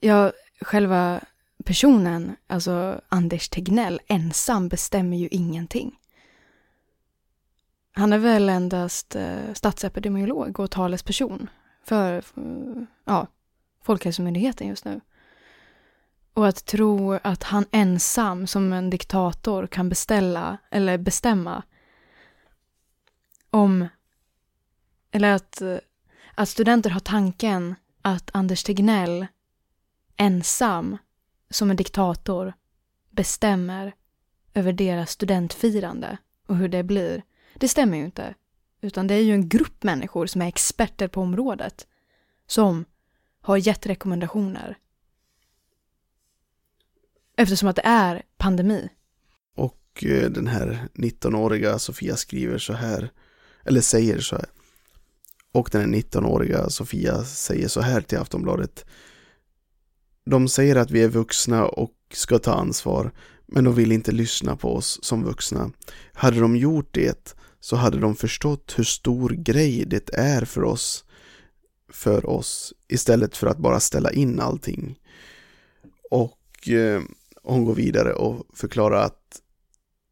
Ja, 0.00 0.32
själva 0.60 1.20
personen, 1.64 2.36
alltså 2.46 3.00
Anders 3.08 3.48
Tegnell, 3.48 4.00
ensam 4.06 4.68
bestämmer 4.68 5.16
ju 5.16 5.28
ingenting. 5.28 5.98
Han 7.92 8.12
är 8.12 8.18
väl 8.18 8.48
endast 8.48 9.16
eh, 9.16 9.52
statsepidemiolog 9.54 10.60
och 10.60 10.70
talesperson 10.70 11.50
för 11.84 12.16
eh, 12.16 12.82
ja, 13.04 13.26
Folkhälsomyndigheten 13.82 14.68
just 14.68 14.84
nu. 14.84 15.00
Och 16.34 16.48
att 16.48 16.64
tro 16.64 17.12
att 17.12 17.42
han 17.42 17.66
ensam 17.70 18.46
som 18.46 18.72
en 18.72 18.90
diktator 18.90 19.66
kan 19.66 19.88
beställa 19.88 20.58
eller 20.70 20.98
bestämma 20.98 21.62
om 23.50 23.88
eller 25.10 25.34
att, 25.34 25.60
eh, 25.60 25.76
att 26.36 26.48
studenter 26.48 26.90
har 26.90 27.00
tanken 27.00 27.74
att 28.02 28.30
Anders 28.32 28.64
Tegnell 28.64 29.26
ensam 30.16 30.98
som 31.50 31.70
en 31.70 31.76
diktator 31.76 32.52
bestämmer 33.10 33.94
över 34.54 34.72
deras 34.72 35.10
studentfirande 35.10 36.18
och 36.46 36.56
hur 36.56 36.68
det 36.68 36.82
blir. 36.82 37.22
Det 37.54 37.68
stämmer 37.68 37.98
ju 37.98 38.04
inte. 38.04 38.34
Utan 38.80 39.06
det 39.06 39.14
är 39.14 39.22
ju 39.22 39.32
en 39.32 39.48
grupp 39.48 39.82
människor 39.82 40.26
som 40.26 40.42
är 40.42 40.46
experter 40.46 41.08
på 41.08 41.20
området 41.20 41.86
som 42.46 42.84
har 43.40 43.56
gett 43.56 43.86
rekommendationer. 43.86 44.78
Eftersom 47.36 47.68
att 47.68 47.76
det 47.76 47.86
är 47.86 48.22
pandemi. 48.36 48.88
Och 49.54 50.04
eh, 50.04 50.30
den 50.30 50.46
här 50.46 50.88
19-åriga 50.94 51.78
Sofia 51.78 52.16
skriver 52.16 52.58
så 52.58 52.72
här, 52.72 53.10
eller 53.64 53.80
säger 53.80 54.20
så 54.20 54.36
här. 54.36 54.46
Och 55.56 55.68
den 55.72 55.80
här 55.80 56.00
19-åriga 56.00 56.70
Sofia 56.70 57.24
säger 57.24 57.68
så 57.68 57.80
här 57.80 58.00
till 58.00 58.18
Aftonbladet. 58.18 58.84
De 60.24 60.48
säger 60.48 60.76
att 60.76 60.90
vi 60.90 61.02
är 61.02 61.08
vuxna 61.08 61.66
och 61.66 61.92
ska 62.12 62.38
ta 62.38 62.52
ansvar, 62.52 63.12
men 63.46 63.64
de 63.64 63.74
vill 63.74 63.92
inte 63.92 64.12
lyssna 64.12 64.56
på 64.56 64.74
oss 64.76 64.98
som 65.02 65.24
vuxna. 65.24 65.70
Hade 66.12 66.40
de 66.40 66.56
gjort 66.56 66.88
det 66.90 67.34
så 67.60 67.76
hade 67.76 67.98
de 67.98 68.16
förstått 68.16 68.74
hur 68.76 68.84
stor 68.84 69.30
grej 69.30 69.84
det 69.86 70.10
är 70.12 70.44
för 70.44 70.64
oss, 70.64 71.04
för 71.92 72.26
oss, 72.26 72.72
istället 72.88 73.36
för 73.36 73.46
att 73.46 73.58
bara 73.58 73.80
ställa 73.80 74.12
in 74.12 74.40
allting. 74.40 74.98
Och 76.10 76.68
eh, 76.68 77.02
hon 77.42 77.64
går 77.64 77.74
vidare 77.74 78.12
och 78.12 78.46
förklarar 78.54 79.04
att 79.04 79.42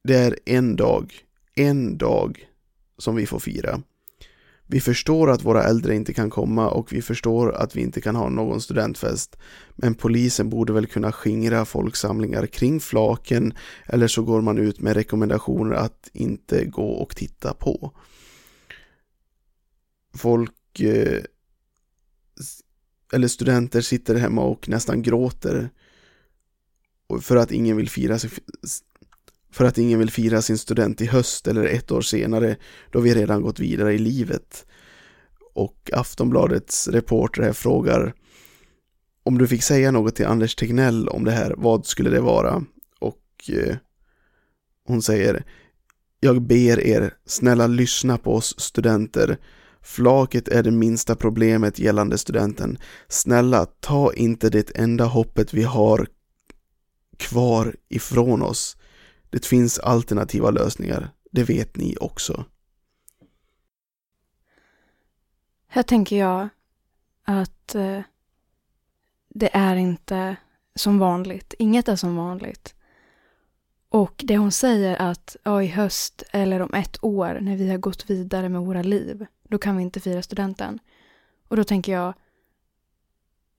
det 0.05 0.17
är 0.17 0.39
en 0.45 0.77
dag, 0.77 1.15
en 1.55 1.99
dag 1.99 2.49
som 2.99 3.17
vi 3.17 3.27
får 3.27 3.39
fira. 3.39 3.83
Vi 4.67 4.81
förstår 4.81 5.31
att 5.31 5.45
våra 5.45 5.65
äldre 5.65 5.95
inte 5.95 6.15
kan 6.15 6.31
komma 6.31 6.69
och 6.71 6.93
vi 6.93 7.03
förstår 7.03 7.53
att 7.53 7.77
vi 7.77 7.81
inte 7.81 8.01
kan 8.01 8.17
ha 8.17 8.29
någon 8.29 8.61
studentfest. 8.61 9.37
Men 9.77 9.95
polisen 9.95 10.51
borde 10.51 10.73
väl 10.73 10.87
kunna 10.87 11.12
skingra 11.12 11.65
folksamlingar 11.65 12.47
kring 12.47 12.81
flaken 12.81 13.55
eller 13.87 14.09
så 14.09 14.23
går 14.23 14.41
man 14.41 14.59
ut 14.59 14.81
med 14.81 14.95
rekommendationer 14.95 15.75
att 15.75 16.11
inte 16.12 16.65
gå 16.65 16.89
och 16.89 17.17
titta 17.17 17.55
på. 17.55 17.93
Folk 20.15 20.81
eh, 20.81 21.23
eller 23.12 23.29
studenter 23.29 23.81
sitter 23.81 24.15
hemma 24.15 24.43
och 24.43 24.69
nästan 24.69 25.03
gråter 25.03 25.71
för 27.21 27.37
att 27.37 27.53
ingen 27.53 27.77
vill 27.77 27.91
fira 27.91 28.19
för 29.55 29.65
att 29.65 29.79
ingen 29.79 29.99
vill 29.99 30.11
fira 30.11 30.43
sin 30.43 30.59
student 30.59 31.01
i 31.01 31.07
höst 31.07 31.47
eller 31.47 31.65
ett 31.65 31.91
år 31.91 32.01
senare 32.01 32.57
då 32.91 33.01
vi 33.01 33.15
redan 33.15 33.43
gått 33.43 33.61
vidare 33.61 33.95
i 33.95 33.99
livet. 33.99 34.67
Och 35.55 35.91
Aftonbladets 35.93 36.89
reporter 36.89 37.43
här 37.43 37.53
frågar 37.53 38.15
om 39.23 39.39
du 39.39 39.47
fick 39.49 39.63
säga 39.63 39.91
något 39.91 40.17
till 40.17 40.27
Anders 40.27 40.55
Tegnell 40.55 41.09
om 41.09 41.25
det 41.25 41.31
här, 41.31 41.55
vad 41.57 41.87
skulle 41.87 42.11
det 42.11 42.21
vara? 42.21 42.65
Och 43.01 43.51
eh, 43.53 43.77
hon 44.87 45.03
säger 45.03 45.45
Jag 46.21 46.43
ber 46.43 46.81
er, 46.81 47.15
snälla 47.27 47.67
lyssna 47.67 48.19
på 48.19 48.35
oss 48.35 48.61
studenter. 48.61 49.39
Flaket 49.83 50.49
är 50.49 50.63
det 50.63 50.71
minsta 50.71 51.17
problemet 51.17 51.79
gällande 51.79 52.19
studenten. 52.19 52.79
Snälla, 53.09 53.67
ta 53.81 54.13
inte 54.13 54.51
det 54.51 54.71
enda 54.75 55.05
hoppet 55.05 55.55
vi 55.55 55.63
har 55.63 56.07
kvar 57.17 57.77
ifrån 57.89 58.43
oss. 58.43 58.77
Det 59.35 59.47
finns 59.47 59.78
alternativa 59.78 60.51
lösningar, 60.51 61.11
det 61.30 61.45
vet 61.45 61.76
ni 61.76 61.97
också. 62.01 62.45
Här 65.66 65.82
tänker 65.82 66.16
jag 66.16 66.49
att 67.24 67.74
eh, 67.74 68.01
det 69.28 69.57
är 69.57 69.76
inte 69.76 70.37
som 70.74 70.99
vanligt. 70.99 71.55
Inget 71.59 71.89
är 71.89 71.97
som 71.97 72.16
vanligt. 72.16 72.74
Och 73.89 74.24
det 74.26 74.37
hon 74.37 74.53
säger 74.53 74.97
att 74.97 75.37
ja, 75.43 75.62
i 75.62 75.66
höst 75.66 76.22
eller 76.32 76.61
om 76.61 76.74
ett 76.74 77.05
år 77.05 77.39
när 77.41 77.57
vi 77.57 77.70
har 77.70 77.78
gått 77.78 78.11
vidare 78.11 78.49
med 78.49 78.61
våra 78.61 78.82
liv, 78.82 79.26
då 79.43 79.59
kan 79.59 79.76
vi 79.76 79.82
inte 79.82 80.01
fira 80.01 80.22
studenten. 80.22 80.78
Och 81.49 81.57
då 81.57 81.64
tänker 81.64 81.93
jag, 81.93 82.14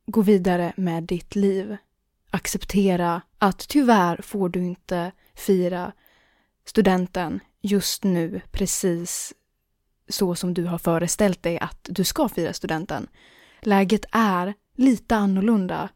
gå 0.05 0.21
vidare 0.21 0.73
med 0.77 1.03
ditt 1.03 1.35
liv. 1.35 1.77
Acceptera 2.29 3.21
att 3.37 3.59
tyvärr 3.59 4.21
får 4.21 4.49
du 4.49 4.63
inte 4.63 5.11
fira 5.35 5.93
studenten 6.65 7.39
just 7.61 8.03
nu 8.03 8.41
precis 8.51 9.33
så 10.09 10.35
som 10.35 10.53
du 10.53 10.65
har 10.65 10.77
föreställt 10.77 11.43
dig 11.43 11.59
att 11.59 11.79
du 11.91 12.03
ska 12.03 12.29
fira 12.29 12.53
studenten. 12.53 13.07
Läget 13.61 14.05
är 14.11 14.53
lite 14.75 15.15
annorlunda. 15.15 15.89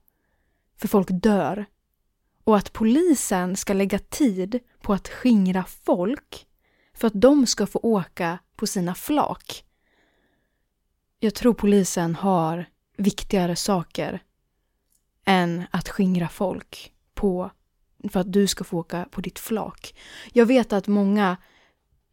För 0.78 0.88
folk 0.88 1.08
dör. 1.12 1.66
Och 2.44 2.58
att 2.58 2.74
polisen 2.74 3.56
ska 3.56 3.74
lägga 3.74 4.00
tid 4.00 4.60
på 4.82 4.94
att 4.94 5.08
skingra 5.08 5.64
folk 5.64 6.48
för 6.94 7.08
att 7.08 7.22
de 7.22 7.48
ska 7.48 7.68
få 7.68 7.80
åka 7.84 8.40
på 8.56 8.68
sina 8.68 8.96
flak. 8.96 9.64
Jag 11.20 11.36
tror 11.36 11.54
polisen 11.54 12.16
har 12.16 12.66
viktigare 12.98 13.56
saker 13.56 14.24
än 15.26 15.64
att 15.72 15.90
skingra 15.90 16.30
folk 16.30 16.94
på 17.14 17.52
för 18.12 18.20
att 18.20 18.34
du 18.34 18.48
ska 18.48 18.64
få 18.64 18.78
åka 18.78 19.08
på 19.12 19.22
ditt 19.22 19.40
flak. 19.40 19.96
Jag 20.34 20.46
vet 20.46 20.74
att 20.74 20.88
många 20.88 21.38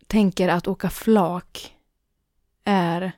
tänker 0.06 0.48
att 0.48 0.68
åka 0.68 0.90
flak 0.90 1.76
är 2.64 3.12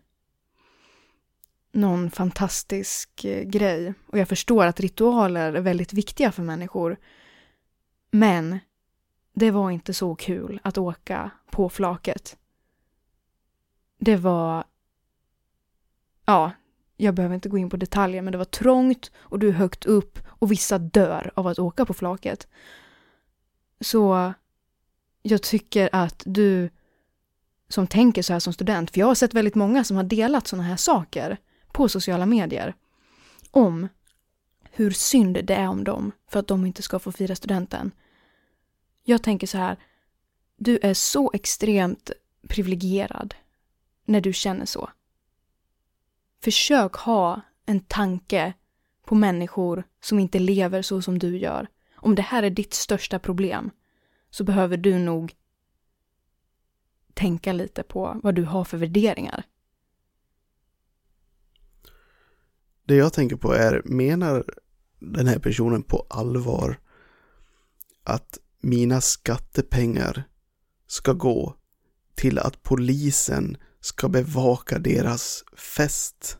någon 1.72 2.10
fantastisk 2.10 3.24
eh, 3.24 3.42
grej. 3.44 3.94
Och 4.06 4.18
jag 4.18 4.28
förstår 4.28 4.66
att 4.66 4.80
ritualer 4.80 5.52
är 5.52 5.60
väldigt 5.60 5.92
viktiga 5.92 6.32
för 6.32 6.42
människor. 6.42 6.96
Men 8.10 8.58
det 9.32 9.50
var 9.50 9.70
inte 9.70 9.94
så 9.94 10.14
kul 10.14 10.60
att 10.64 10.78
åka 10.78 11.30
på 11.50 11.68
flaket. 11.68 12.36
Det 13.98 14.16
var... 14.16 14.64
Ja, 16.24 16.52
jag 17.00 17.14
behöver 17.14 17.34
inte 17.34 17.48
gå 17.48 17.58
in 17.58 17.70
på 17.70 17.76
detaljer, 17.76 18.22
men 18.22 18.32
det 18.32 18.38
var 18.38 18.44
trångt 18.44 19.10
och 19.18 19.38
du 19.38 19.48
är 19.48 19.52
högt 19.52 19.84
upp 19.84 20.18
och 20.28 20.52
vissa 20.52 20.78
dör 20.78 21.30
av 21.34 21.46
att 21.46 21.58
åka 21.58 21.84
på 21.84 21.94
flaket. 21.94 22.48
Så 23.80 24.32
jag 25.22 25.42
tycker 25.42 25.88
att 25.92 26.22
du 26.26 26.70
som 27.68 27.86
tänker 27.86 28.22
så 28.22 28.32
här 28.32 28.40
som 28.40 28.52
student, 28.52 28.90
för 28.90 29.00
jag 29.00 29.06
har 29.06 29.14
sett 29.14 29.34
väldigt 29.34 29.54
många 29.54 29.84
som 29.84 29.96
har 29.96 30.04
delat 30.04 30.46
sådana 30.46 30.68
här 30.68 30.76
saker 30.76 31.36
på 31.72 31.88
sociala 31.88 32.26
medier 32.26 32.74
om 33.50 33.88
hur 34.70 34.90
synd 34.90 35.44
det 35.44 35.54
är 35.54 35.68
om 35.68 35.84
dem 35.84 36.12
för 36.28 36.40
att 36.40 36.46
de 36.46 36.66
inte 36.66 36.82
ska 36.82 36.98
få 36.98 37.12
fira 37.12 37.36
studenten. 37.36 37.90
Jag 39.04 39.22
tänker 39.22 39.46
så 39.46 39.58
här, 39.58 39.76
du 40.56 40.78
är 40.82 40.94
så 40.94 41.30
extremt 41.34 42.10
privilegierad 42.48 43.34
när 44.04 44.20
du 44.20 44.32
känner 44.32 44.66
så. 44.66 44.90
Försök 46.40 46.94
ha 46.94 47.40
en 47.66 47.80
tanke 47.80 48.54
på 49.04 49.14
människor 49.14 49.84
som 50.00 50.18
inte 50.18 50.38
lever 50.38 50.82
så 50.82 51.02
som 51.02 51.18
du 51.18 51.38
gör. 51.38 51.68
Om 51.94 52.14
det 52.14 52.22
här 52.22 52.42
är 52.42 52.50
ditt 52.50 52.74
största 52.74 53.18
problem 53.18 53.70
så 54.30 54.44
behöver 54.44 54.76
du 54.76 54.98
nog 54.98 55.34
tänka 57.14 57.52
lite 57.52 57.82
på 57.82 58.20
vad 58.22 58.34
du 58.34 58.44
har 58.44 58.64
för 58.64 58.76
värderingar. 58.78 59.44
Det 62.84 62.94
jag 62.94 63.12
tänker 63.12 63.36
på 63.36 63.52
är, 63.52 63.82
menar 63.84 64.44
den 64.98 65.26
här 65.26 65.38
personen 65.38 65.82
på 65.82 66.06
allvar 66.10 66.80
att 68.04 68.38
mina 68.60 69.00
skattepengar 69.00 70.24
ska 70.86 71.12
gå 71.12 71.54
till 72.14 72.38
att 72.38 72.62
polisen 72.62 73.56
ska 73.80 74.08
bevaka 74.08 74.78
deras 74.78 75.44
fest 75.56 76.38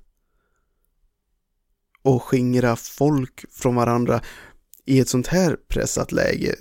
och 2.03 2.22
skingra 2.22 2.76
folk 2.76 3.45
från 3.51 3.74
varandra 3.74 4.20
i 4.84 5.01
ett 5.01 5.09
sånt 5.09 5.26
här 5.26 5.57
pressat 5.68 6.12
läge. 6.12 6.57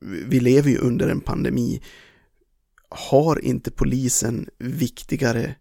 Vi 0.00 0.40
lever 0.40 0.70
ju 0.70 0.78
under 0.78 1.08
en 1.08 1.20
pandemi. 1.20 1.82
Har 2.88 3.44
inte 3.44 3.70
polisen 3.70 4.48
viktigare 4.58 5.54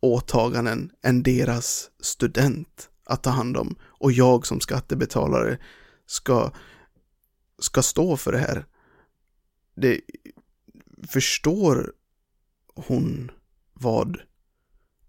åtaganden 0.00 0.90
än 1.02 1.22
deras 1.22 1.90
student 2.00 2.90
att 3.04 3.22
ta 3.22 3.30
hand 3.30 3.56
om 3.56 3.76
och 3.82 4.12
jag 4.12 4.46
som 4.46 4.60
skattebetalare 4.60 5.58
ska, 6.06 6.52
ska 7.58 7.82
stå 7.82 8.16
för 8.16 8.32
det 8.32 8.38
här? 8.38 8.66
Det, 9.76 10.00
förstår 11.06 11.92
hon 12.74 13.30
vad 13.84 14.18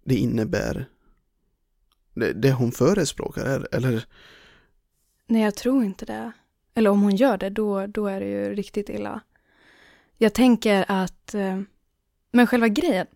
det 0.03 0.15
innebär 0.15 0.85
det, 2.13 2.33
det 2.33 2.51
hon 2.51 2.71
förespråkar, 2.71 3.67
eller? 3.71 4.05
Nej, 5.27 5.41
jag 5.41 5.55
tror 5.55 5.83
inte 5.83 6.05
det. 6.05 6.31
Eller 6.73 6.89
om 6.89 7.01
hon 7.01 7.15
gör 7.15 7.37
det, 7.37 7.49
då, 7.49 7.87
då 7.87 8.07
är 8.07 8.19
det 8.19 8.25
ju 8.25 8.55
riktigt 8.55 8.89
illa. 8.89 9.21
Jag 10.17 10.33
tänker 10.33 10.85
att, 10.87 11.33
eh, 11.33 11.61
men 12.31 12.47
själva 12.47 12.67
grejen... 12.67 13.07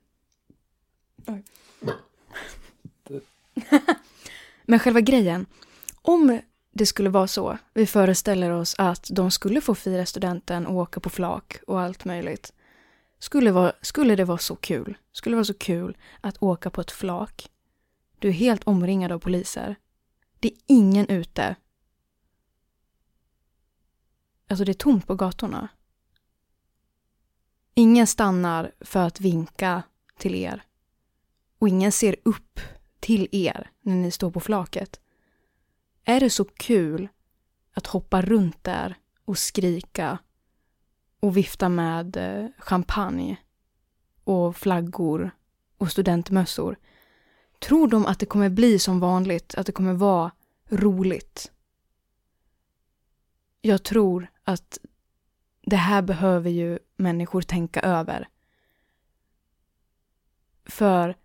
men 4.66 4.80
själva 4.80 5.02
grejen, 5.02 5.46
om 6.02 6.40
det 6.72 6.86
skulle 6.86 7.10
vara 7.10 7.28
så, 7.28 7.58
vi 7.74 7.86
föreställer 7.86 8.52
oss 8.52 8.76
att 8.78 9.10
de 9.12 9.32
skulle 9.32 9.62
få 9.62 9.76
fira 9.76 10.06
studenten 10.06 10.68
och 10.68 10.76
åka 10.76 11.00
på 11.00 11.10
flak 11.10 11.60
och 11.68 11.82
allt 11.82 12.06
möjligt. 12.06 12.54
Skulle, 13.20 13.52
vara, 13.52 13.74
skulle 13.82 14.16
det 14.16 14.26
vara 14.26 14.38
så 14.38 14.56
kul, 14.56 14.98
skulle 15.12 15.34
det 15.34 15.38
vara 15.38 15.46
så 15.46 15.54
kul 15.54 15.98
att 16.22 16.44
åka 16.44 16.70
på 16.70 16.82
ett 16.82 16.92
flak 16.92 17.50
du 18.20 18.28
är 18.28 18.32
helt 18.34 18.64
omringad 18.64 19.12
av 19.12 19.20
poliser. 19.20 19.76
Det 20.40 20.48
är 20.48 20.58
ingen 20.68 21.08
ute. 21.08 21.56
Alltså 24.48 24.66
det 24.66 24.72
är 24.72 24.74
tomt 24.74 25.08
på 25.08 25.16
gatorna. 25.16 25.68
Ingen 27.74 28.08
stannar 28.08 28.72
för 28.80 29.08
att 29.08 29.22
vinka 29.22 29.84
till 30.18 30.36
er. 30.36 30.64
Och 31.60 31.70
ingen 31.70 31.92
ser 31.92 32.16
upp 32.24 32.60
till 33.00 33.28
er 33.32 33.72
när 33.82 33.96
ni 33.96 34.12
står 34.12 34.32
på 34.32 34.40
flaket. 34.40 35.00
Är 36.04 36.20
det 36.20 36.30
så 36.30 36.46
kul 36.46 37.08
att 37.74 37.88
hoppa 37.88 38.22
runt 38.22 38.64
där 38.64 38.96
och 39.26 39.38
skrika 39.38 40.18
och 41.20 41.38
vifta 41.38 41.70
med 41.70 42.18
eh, 42.18 42.50
champagne 42.58 43.38
och 44.24 44.56
flaggor 44.56 45.32
och 45.78 45.92
studentmössor 45.92 46.78
Tror 47.60 47.88
de 47.88 48.06
att 48.06 48.20
det 48.20 48.26
kommer 48.26 48.50
bli 48.50 48.80
som 48.80 49.00
vanligt, 49.00 49.56
att 49.56 49.66
det 49.66 49.72
kommer 49.72 49.94
vara 49.94 50.32
roligt? 50.70 51.52
Jag 53.62 53.84
tror 53.84 54.28
att 54.44 54.78
det 55.62 55.76
här 55.76 56.02
behöver 56.02 56.50
ju 56.50 56.80
människor 56.96 57.42
tänka 57.42 57.82
över. 57.82 58.28
För 60.66 61.16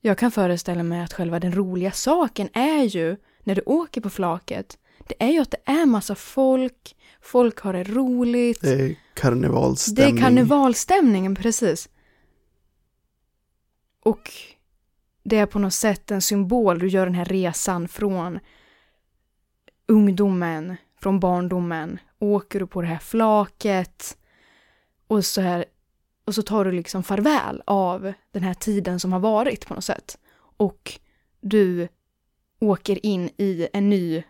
Jag 0.00 0.18
kan 0.18 0.30
föreställa 0.30 0.82
mig 0.82 1.00
att 1.00 1.12
själva 1.12 1.40
den 1.40 1.54
roliga 1.54 1.92
saken 1.92 2.48
är 2.52 2.82
ju, 2.82 3.16
när 3.40 3.54
du 3.54 3.62
åker 3.66 4.00
på 4.00 4.10
flaket, 4.10 4.78
det 5.06 5.14
är 5.18 5.30
ju 5.30 5.38
att 5.38 5.50
det 5.50 5.62
är 5.64 5.86
massa 5.86 6.14
folk, 6.14 6.96
folk 7.20 7.60
har 7.60 7.72
det 7.72 7.84
roligt. 7.84 8.60
Det 8.60 8.72
är 8.72 8.96
karnevalstämning. 9.14 10.14
Det 10.14 10.20
är 10.20 10.22
karnevalstämningen, 10.22 11.34
precis. 11.34 11.88
Och 14.02 14.32
det 15.22 15.38
är 15.38 15.46
på 15.46 15.58
något 15.58 15.74
sätt 15.74 16.10
en 16.10 16.22
symbol. 16.22 16.78
Du 16.78 16.88
gör 16.88 17.06
den 17.06 17.14
här 17.14 17.24
resan 17.24 17.88
från 17.88 18.38
ungdomen, 19.86 20.76
från 21.00 21.20
barndomen. 21.20 21.98
Åker 22.18 22.60
du 22.60 22.66
på 22.66 22.82
det 22.82 22.88
här 22.88 22.98
flaket 22.98 24.16
och 25.06 25.24
så, 25.24 25.40
här, 25.40 25.64
och 26.24 26.34
så 26.34 26.42
tar 26.42 26.64
du 26.64 26.72
liksom 26.72 27.02
farväl 27.02 27.62
av 27.66 28.12
den 28.30 28.42
här 28.42 28.54
tiden 28.54 29.00
som 29.00 29.12
har 29.12 29.20
varit 29.20 29.66
på 29.66 29.74
något 29.74 29.84
sätt. 29.84 30.18
Och 30.56 31.00
du 31.40 31.88
åker 32.60 33.06
in 33.06 33.30
i 33.36 33.68
en 33.72 33.90
ny, 33.90 34.22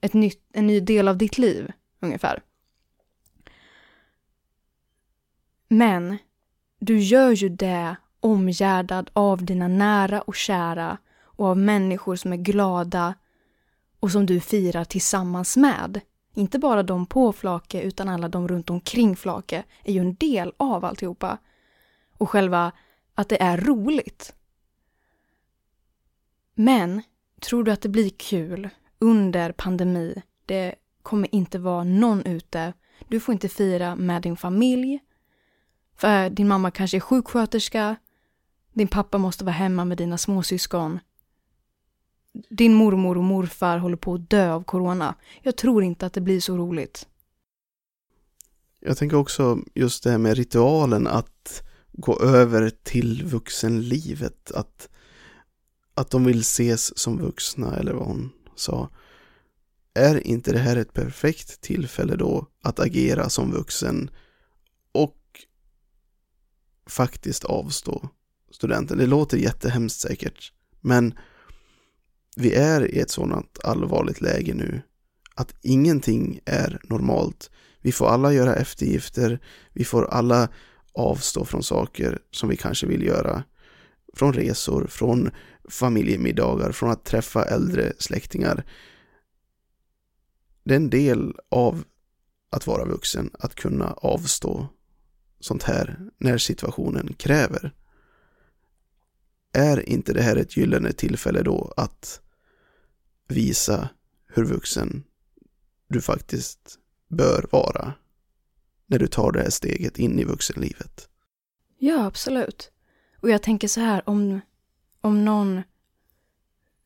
ett 0.00 0.12
nytt, 0.12 0.42
en 0.52 0.66
ny 0.66 0.80
del 0.80 1.08
av 1.08 1.16
ditt 1.16 1.38
liv, 1.38 1.72
ungefär. 2.00 2.42
Men 5.68 6.18
du 6.78 6.98
gör 6.98 7.30
ju 7.30 7.48
det 7.48 7.96
omgärdad 8.20 9.10
av 9.12 9.44
dina 9.44 9.68
nära 9.68 10.20
och 10.20 10.34
kära 10.34 10.98
och 11.20 11.46
av 11.46 11.58
människor 11.58 12.16
som 12.16 12.32
är 12.32 12.36
glada 12.36 13.14
och 14.00 14.10
som 14.10 14.26
du 14.26 14.40
firar 14.40 14.84
tillsammans 14.84 15.56
med. 15.56 16.00
Inte 16.34 16.58
bara 16.58 16.82
de 16.82 17.06
på 17.06 17.32
Flake 17.32 17.80
utan 17.80 18.08
alla 18.08 18.28
de 18.28 18.48
runt 18.48 18.70
omkring 18.70 19.16
Flake 19.16 19.64
är 19.84 19.92
ju 19.92 20.00
en 20.00 20.14
del 20.14 20.52
av 20.56 20.84
alltihopa. 20.84 21.38
Och 22.18 22.30
själva 22.30 22.72
att 23.14 23.28
det 23.28 23.42
är 23.42 23.56
roligt. 23.56 24.34
Men 26.54 27.02
tror 27.40 27.64
du 27.64 27.72
att 27.72 27.82
det 27.82 27.88
blir 27.88 28.10
kul 28.10 28.68
under 28.98 29.52
pandemi? 29.52 30.22
Det 30.46 30.74
kommer 31.02 31.34
inte 31.34 31.58
vara 31.58 31.84
någon 31.84 32.26
ute. 32.26 32.72
Du 33.08 33.20
får 33.20 33.32
inte 33.32 33.48
fira 33.48 33.96
med 33.96 34.22
din 34.22 34.36
familj. 34.36 35.00
För 35.96 36.30
din 36.30 36.48
mamma 36.48 36.70
kanske 36.70 36.96
är 36.96 37.00
sjuksköterska. 37.00 37.96
Din 38.72 38.88
pappa 38.88 39.18
måste 39.18 39.44
vara 39.44 39.52
hemma 39.52 39.84
med 39.84 39.98
dina 39.98 40.18
småsyskon. 40.18 40.98
Din 42.48 42.74
mormor 42.74 43.18
och 43.18 43.24
morfar 43.24 43.78
håller 43.78 43.96
på 43.96 44.14
att 44.14 44.30
dö 44.30 44.52
av 44.52 44.64
corona. 44.64 45.14
Jag 45.42 45.56
tror 45.56 45.82
inte 45.82 46.06
att 46.06 46.12
det 46.12 46.20
blir 46.20 46.40
så 46.40 46.56
roligt. 46.56 47.06
Jag 48.80 48.96
tänker 48.96 49.16
också 49.16 49.58
just 49.74 50.04
det 50.04 50.10
här 50.10 50.18
med 50.18 50.36
ritualen 50.36 51.06
att 51.06 51.62
gå 51.92 52.20
över 52.20 52.70
till 52.82 53.24
vuxenlivet. 53.24 54.52
Att, 54.52 54.88
att 55.94 56.10
de 56.10 56.24
vill 56.24 56.40
ses 56.40 56.98
som 56.98 57.18
vuxna 57.18 57.76
eller 57.76 57.92
vad 57.92 58.06
hon 58.06 58.32
sa. 58.58 58.90
Är 59.94 60.26
inte 60.26 60.52
det 60.52 60.58
här 60.58 60.76
ett 60.76 60.92
perfekt 60.92 61.60
tillfälle 61.60 62.16
då 62.16 62.46
att 62.62 62.80
agera 62.80 63.28
som 63.28 63.52
vuxen 63.52 64.10
och 64.92 65.18
faktiskt 66.86 67.44
avstå 67.44 68.08
studenten? 68.50 68.98
Det 68.98 69.06
låter 69.06 69.38
jättehemskt 69.38 70.00
säkert, 70.00 70.52
men 70.80 71.18
vi 72.36 72.54
är 72.54 72.94
i 72.94 72.98
ett 72.98 73.10
sådant 73.10 73.58
allvarligt 73.64 74.20
läge 74.20 74.54
nu 74.54 74.82
att 75.34 75.54
ingenting 75.62 76.40
är 76.44 76.80
normalt. 76.82 77.50
Vi 77.80 77.92
får 77.92 78.06
alla 78.06 78.32
göra 78.32 78.54
eftergifter, 78.54 79.40
vi 79.72 79.84
får 79.84 80.04
alla 80.04 80.48
avstå 80.92 81.44
från 81.44 81.62
saker 81.62 82.18
som 82.30 82.48
vi 82.48 82.56
kanske 82.56 82.86
vill 82.86 83.02
göra. 83.02 83.44
Från 84.14 84.32
resor, 84.32 84.86
från 84.86 85.30
familjemiddagar, 85.68 86.72
från 86.72 86.90
att 86.90 87.04
träffa 87.04 87.44
äldre 87.44 87.92
släktingar. 87.98 88.64
Det 90.64 90.74
är 90.74 90.76
en 90.76 90.90
del 90.90 91.34
av 91.48 91.84
att 92.50 92.66
vara 92.66 92.84
vuxen, 92.84 93.30
att 93.32 93.54
kunna 93.54 93.92
avstå 93.92 94.68
sånt 95.40 95.62
här 95.62 95.98
när 96.18 96.38
situationen 96.38 97.14
kräver. 97.14 97.74
Är 99.52 99.88
inte 99.88 100.12
det 100.12 100.22
här 100.22 100.36
ett 100.36 100.56
gyllene 100.56 100.92
tillfälle 100.92 101.42
då 101.42 101.72
att 101.76 102.20
visa 103.28 103.88
hur 104.26 104.44
vuxen 104.44 105.04
du 105.88 106.00
faktiskt 106.00 106.78
bör 107.08 107.46
vara 107.50 107.92
när 108.86 108.98
du 108.98 109.06
tar 109.06 109.32
det 109.32 109.42
här 109.42 109.50
steget 109.50 109.98
in 109.98 110.18
i 110.18 110.24
vuxenlivet. 110.24 111.08
Ja, 111.78 112.06
absolut. 112.06 112.70
Och 113.20 113.30
jag 113.30 113.42
tänker 113.42 113.68
så 113.68 113.80
här, 113.80 114.08
om, 114.08 114.40
om 115.00 115.24
någon 115.24 115.62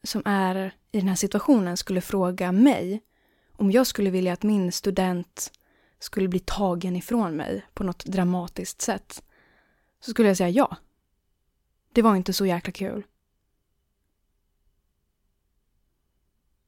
som 0.02 0.22
är 0.24 0.74
i 0.92 0.98
den 0.98 1.08
här 1.08 1.16
situationen 1.16 1.76
skulle 1.76 2.00
fråga 2.00 2.52
mig 2.52 3.02
om 3.52 3.70
jag 3.70 3.86
skulle 3.86 4.10
vilja 4.10 4.32
att 4.32 4.42
min 4.42 4.72
student 4.72 5.52
skulle 5.98 6.28
bli 6.28 6.38
tagen 6.38 6.96
ifrån 6.96 7.36
mig 7.36 7.66
på 7.74 7.84
något 7.84 8.04
dramatiskt 8.04 8.80
sätt 8.80 9.22
så 10.00 10.10
skulle 10.10 10.28
jag 10.28 10.36
säga 10.36 10.48
ja. 10.48 10.76
Det 11.92 12.02
var 12.02 12.16
inte 12.16 12.32
så 12.32 12.46
jäkla 12.46 12.72
kul. 12.72 13.06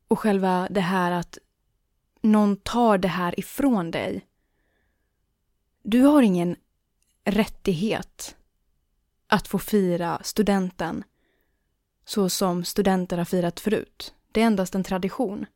Och 0.09 0.19
själva 0.19 0.69
det 0.71 0.81
här 0.81 1.11
att 1.11 1.39
någon 2.21 2.57
tar 2.57 2.99
det 2.99 3.09
här 3.09 3.41
ifrån 3.41 3.91
dig. 3.91 4.27
Du 5.83 6.03
har 6.03 6.23
ingen 6.23 6.57
rättighet 7.25 8.37
att 9.27 9.49
få 9.49 9.59
fira 9.59 10.21
studenten 10.25 11.05
så 12.05 12.29
som 12.29 12.65
studenter 12.65 13.19
har 13.19 13.25
firat 13.25 13.61
förut. 13.61 14.15
Det 14.33 14.43
är 14.43 14.47
endast 14.47 14.75
en 14.75 14.85
tradition. 14.85 15.47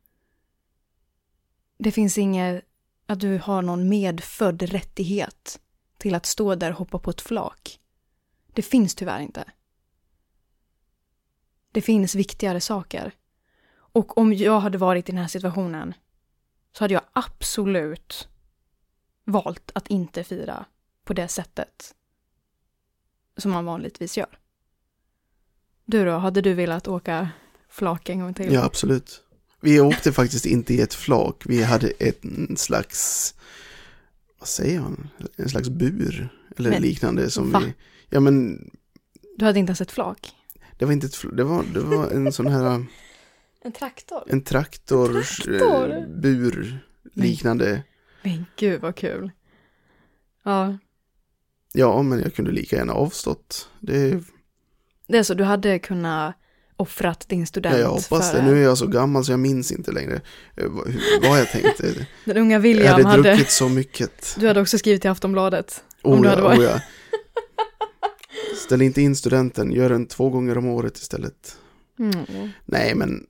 Det 1.78 1.92
finns 1.92 2.18
inget 2.18 2.64
att 3.06 3.20
du 3.20 3.38
har 3.38 3.62
någon 3.62 3.88
medfödd 3.88 4.62
rättighet 4.62 5.60
till 5.98 6.14
att 6.14 6.26
stå 6.26 6.54
där 6.54 6.70
och 6.70 6.78
hoppa 6.78 6.98
på 6.98 7.10
ett 7.10 7.20
flak. 7.20 7.80
Det 8.52 8.62
finns 8.62 8.94
tyvärr 8.94 9.20
inte. 9.20 9.44
Det 11.72 11.82
finns 11.82 12.14
viktigare 12.14 12.60
saker. 12.60 13.12
Och 13.70 14.18
om 14.18 14.32
jag 14.32 14.60
hade 14.60 14.78
varit 14.78 15.08
i 15.08 15.12
den 15.12 15.20
här 15.20 15.28
situationen 15.28 15.94
så 16.72 16.84
hade 16.84 16.94
jag 16.94 17.02
absolut 17.12 18.28
valt 19.24 19.70
att 19.74 19.88
inte 19.88 20.24
fira 20.24 20.64
på 21.04 21.12
det 21.12 21.28
sättet 21.28 21.94
som 23.36 23.50
man 23.50 23.64
vanligtvis 23.64 24.18
gör. 24.18 24.38
Du 25.90 26.04
då, 26.04 26.10
hade 26.10 26.40
du 26.40 26.54
velat 26.54 26.88
åka 26.88 27.28
flak 27.68 28.08
en 28.08 28.20
gång 28.20 28.34
till? 28.34 28.52
Ja, 28.52 28.64
absolut. 28.64 29.22
Vi 29.60 29.80
åkte 29.80 30.12
faktiskt 30.12 30.46
inte 30.46 30.74
i 30.74 30.80
ett 30.80 30.94
flak, 30.94 31.42
vi 31.46 31.62
hade 31.62 31.92
en 31.98 32.56
slags, 32.56 33.34
vad 34.38 34.48
säger 34.48 34.80
man, 34.80 35.08
en 35.36 35.48
slags 35.48 35.68
bur 35.68 36.28
eller 36.56 36.70
men, 36.70 36.82
liknande 36.82 37.30
som 37.30 37.50
va? 37.50 37.62
vi, 37.64 37.74
ja 38.08 38.20
men. 38.20 38.70
Du 39.36 39.44
hade 39.44 39.58
inte 39.58 39.70
ens 39.70 39.80
ett 39.80 39.90
flak? 39.90 40.32
Det 40.78 40.84
var 40.84 40.92
inte 40.92 41.06
ett 41.06 41.14
flak, 41.14 41.36
det 41.36 41.44
var, 41.44 41.64
det 41.74 41.80
var 41.80 42.10
en 42.10 42.32
sån 42.32 42.46
här 42.46 42.84
en 43.62 43.72
traktor? 43.72 44.22
En 44.26 44.42
traktor, 44.42 45.16
en 45.16 45.22
traktor? 45.22 45.96
Eh, 45.96 46.06
bur 46.06 46.78
liknande. 47.12 47.82
Men 48.22 48.46
gud 48.56 48.80
vad 48.80 48.96
kul. 48.96 49.30
Ja. 50.42 50.78
Ja, 51.72 52.02
men 52.02 52.20
jag 52.20 52.34
kunde 52.34 52.50
lika 52.50 52.76
gärna 52.76 52.92
avstått. 52.92 53.70
Det, 53.80 54.22
det 55.08 55.18
är 55.18 55.22
så, 55.22 55.34
du 55.34 55.44
hade 55.44 55.78
kunnat 55.78 56.34
offrat 56.76 57.28
din 57.28 57.46
student 57.46 57.74
ja, 57.74 57.80
jag 57.80 57.90
hoppas 57.90 58.32
det. 58.32 58.42
Nu 58.42 58.58
är 58.58 58.62
jag 58.62 58.78
så 58.78 58.86
gammal 58.86 59.24
så 59.24 59.32
jag 59.32 59.40
minns 59.40 59.72
inte 59.72 59.92
längre 59.92 60.20
eh, 60.56 60.70
vad 61.22 61.40
jag 61.40 61.50
tänkte. 61.50 62.06
Den 62.24 62.36
unga 62.36 62.58
William 62.58 62.86
hade... 62.86 63.02
Jag 63.02 63.08
hade 63.08 63.22
druckit 63.22 63.50
så 63.50 63.68
mycket. 63.68 64.36
Du 64.38 64.48
hade 64.48 64.60
också 64.60 64.78
skrivit 64.78 65.04
i 65.04 65.08
Aftonbladet. 65.08 65.84
Oh, 66.02 66.14
om 66.14 66.22
du 66.22 66.28
hade 66.28 66.42
varit. 66.42 66.58
Oh, 66.58 66.64
ja. 66.64 66.80
Ställ 68.66 68.82
inte 68.82 69.02
in 69.02 69.16
studenten, 69.16 69.72
gör 69.72 69.88
den 69.88 70.06
två 70.06 70.30
gånger 70.30 70.58
om 70.58 70.66
året 70.66 70.96
istället. 70.96 71.58
Mm. 71.98 72.50
Nej, 72.64 72.94
men 72.94 73.26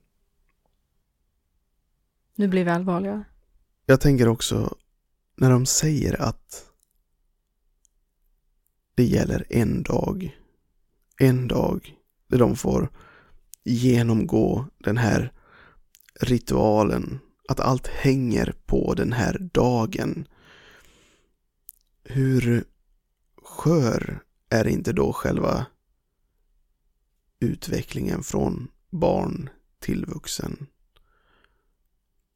nu 2.35 2.47
blir 2.47 2.65
vi 2.65 2.71
allvarliga. 2.71 3.23
Jag 3.85 4.01
tänker 4.01 4.27
också 4.27 4.75
när 5.37 5.49
de 5.49 5.65
säger 5.65 6.21
att 6.21 6.65
det 8.95 9.03
gäller 9.03 9.45
en 9.49 9.83
dag. 9.83 10.39
En 11.19 11.47
dag 11.47 11.95
där 12.27 12.37
de 12.37 12.55
får 12.55 12.89
genomgå 13.63 14.65
den 14.77 14.97
här 14.97 15.33
ritualen. 16.19 17.19
Att 17.47 17.59
allt 17.59 17.87
hänger 17.87 18.53
på 18.65 18.93
den 18.93 19.13
här 19.13 19.49
dagen. 19.53 20.27
Hur 22.03 22.63
skör 23.43 24.23
är 24.49 24.67
inte 24.67 24.93
då 24.93 25.13
själva 25.13 25.65
utvecklingen 27.39 28.23
från 28.23 28.67
barn 28.89 29.49
till 29.79 30.05
vuxen? 30.05 30.67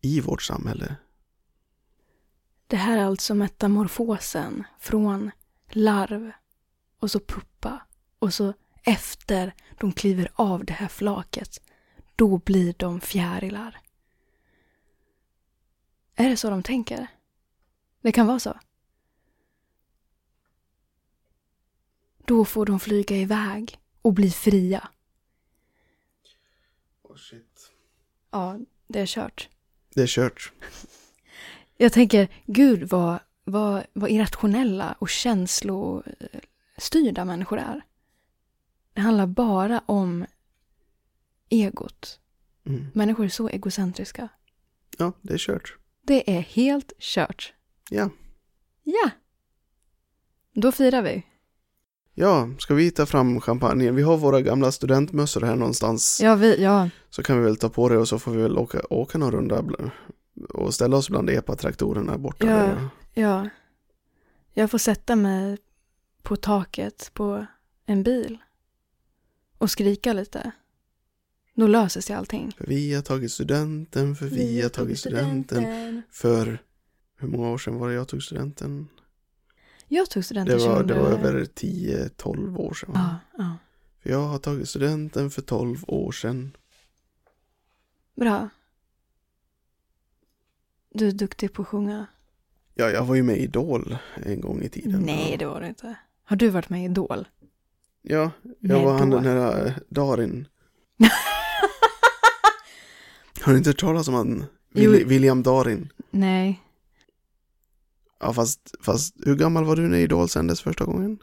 i 0.04 0.22
vårt 0.22 0.42
samhälle. 0.42 0.96
Det 2.68 2.76
här 2.76 2.98
är 2.98 3.04
alltså 3.04 3.36
metamorfosen 3.36 4.64
från 4.80 5.32
larv 5.70 6.32
och 7.00 7.12
så 7.12 7.20
puppa 7.20 7.82
och 8.20 8.34
så 8.34 8.54
efter 8.84 9.54
de 9.80 9.92
kliver 9.92 10.32
av 10.34 10.66
det 10.66 10.74
här 10.74 10.88
flaket, 10.88 11.62
då 12.16 12.38
blir 12.38 12.76
de 12.78 13.02
fjärilar. 13.02 13.80
Är 16.16 16.30
det 16.30 16.38
så 16.38 16.50
de 16.50 16.64
tänker? 16.64 17.08
Det 18.02 18.12
kan 18.12 18.28
vara 18.28 18.40
så. 18.40 18.60
Då 22.26 22.46
får 22.46 22.66
de 22.66 22.80
flyga 22.80 23.16
iväg 23.16 23.80
och 24.02 24.14
bli 24.14 24.32
fria. 24.32 24.88
Oh 27.02 27.18
shit. 27.18 27.72
Ja, 28.32 28.60
det 28.88 29.00
är 29.00 29.06
kört. 29.06 29.50
Det 29.96 30.02
är 30.02 30.08
kört. 30.08 30.52
Jag 31.78 31.94
tänker, 31.94 32.28
gud 32.46 32.90
vad, 32.90 33.20
vad, 33.44 33.84
vad 33.94 34.10
irrationella 34.10 34.96
och 35.00 35.10
känslostyrda 35.10 37.26
människor 37.26 37.60
är. 37.60 37.82
Det 38.94 39.02
handlar 39.02 39.28
bara 39.28 39.82
om 39.86 40.26
egot. 41.50 42.20
Mm. 42.66 42.86
Människor 42.94 43.26
är 43.26 43.30
så 43.30 43.50
egocentriska. 43.50 44.30
Ja, 44.98 45.12
det 45.22 45.34
är 45.34 45.38
kört. 45.38 45.78
Det 46.02 46.38
är 46.38 46.42
helt 46.42 46.94
kört. 47.00 47.54
Ja. 47.90 48.10
Ja. 48.84 49.10
Då 50.54 50.72
firar 50.72 51.02
vi. 51.02 51.26
Ja, 52.14 52.50
ska 52.60 52.74
vi 52.74 52.92
ta 52.92 53.06
fram 53.06 53.42
champagnen? 53.42 53.96
Vi 53.96 54.02
har 54.02 54.18
våra 54.18 54.42
gamla 54.42 54.72
studentmössor 54.72 55.42
här 55.42 55.56
någonstans. 55.56 56.20
Ja, 56.24 56.36
vi, 56.36 56.64
ja. 56.64 56.90
Så 57.10 57.24
kan 57.24 57.38
vi 57.38 57.44
väl 57.44 57.58
ta 57.58 57.70
på 57.70 57.90
det 57.90 57.98
och 57.98 58.08
så 58.08 58.20
får 58.20 58.32
vi 58.32 58.42
väl 58.42 58.58
åka, 58.58 58.82
åka 58.90 59.18
någon 59.18 59.32
runda 59.32 59.64
och 60.50 60.74
ställa 60.74 60.98
oss 60.98 61.10
bland 61.10 61.30
epatraktorerna 61.30 62.18
borta. 62.18 62.48
Ja. 62.48 62.56
där. 62.56 62.90
ja. 63.14 63.50
Jag 64.54 64.72
får 64.72 64.78
sätta 64.78 65.16
mig 65.16 65.58
på 66.22 66.36
taket 66.36 67.12
på 67.14 67.46
en 67.86 68.04
bil 68.04 68.38
och 69.64 69.72
skrika 69.72 70.14
lite. 70.14 70.52
Då 71.56 71.68
löser 71.68 72.02
sig 72.02 72.16
allting. 72.16 72.52
För 72.58 72.66
vi 72.68 72.94
har 72.94 73.02
tagit 73.02 73.32
studenten, 73.32 74.16
för 74.16 74.26
vi, 74.26 74.62
har 74.62 74.70
tagit 74.70 75.00
studenten. 75.00 76.02
För 76.12 76.60
hur 77.18 77.28
många 77.28 77.50
år 77.50 77.58
sedan 77.58 77.80
var 77.80 77.90
det 77.90 77.94
jag 77.94 78.08
tog 78.08 78.24
studenten? 78.24 78.88
Jag 79.88 80.10
tog 80.10 80.26
studenten 80.26 80.58
Det 80.58 80.68
var, 80.68 80.84
det 80.84 80.94
var 80.94 81.10
2000. 81.10 81.28
över 81.28 81.46
10-12 81.46 82.58
år 82.58 82.74
sedan. 82.74 82.92
Ja, 82.94 83.20
ja. 83.38 83.58
För 84.00 84.10
jag 84.10 84.28
har 84.28 84.40
tagit 84.40 84.70
studenten 84.70 85.30
för 85.30 85.42
12 85.42 85.84
år 85.88 86.12
sedan. 86.12 86.58
Bra. 88.16 88.50
Du 90.90 91.08
är 91.08 91.12
duktig 91.12 91.54
på 91.54 91.62
att 91.62 91.68
sjunga. 91.68 92.06
Ja, 92.74 92.90
jag 92.90 93.06
var 93.06 93.16
ju 93.16 93.24
med 93.24 93.38
i 93.38 93.44
Idol 93.44 93.98
en 94.16 94.42
gång 94.42 94.62
i 94.62 94.70
tiden. 94.70 95.02
Nej, 95.02 95.36
det 95.40 95.46
var 95.46 95.62
det 95.62 95.68
inte. 95.68 95.96
Har 96.24 96.36
du 96.36 96.50
varit 96.50 96.70
med 96.70 96.82
i 96.82 96.86
Idol? 96.86 97.28
Ja, 98.04 98.32
jag 98.60 98.84
var 98.84 98.98
han 99.00 99.10
den 99.10 99.24
här 99.24 99.66
eh, 99.66 99.74
Darin. 99.90 100.48
Har 103.42 103.52
du 103.52 103.58
inte 103.58 103.70
hört 103.70 103.80
talas 103.80 104.08
om 104.08 104.14
han? 104.14 104.46
Jo. 104.74 104.92
Willi- 104.92 105.06
William 105.06 105.44
Darin. 105.44 105.90
Nej. 106.12 106.62
Ja, 108.20 108.34
fast, 108.34 108.76
fast 108.82 109.16
hur 109.26 109.36
gammal 109.36 109.66
var 109.66 109.76
du 109.76 109.88
när 109.88 109.98
Idol 109.98 110.30
sändes 110.30 110.62
första 110.62 110.86
gången? 110.86 111.18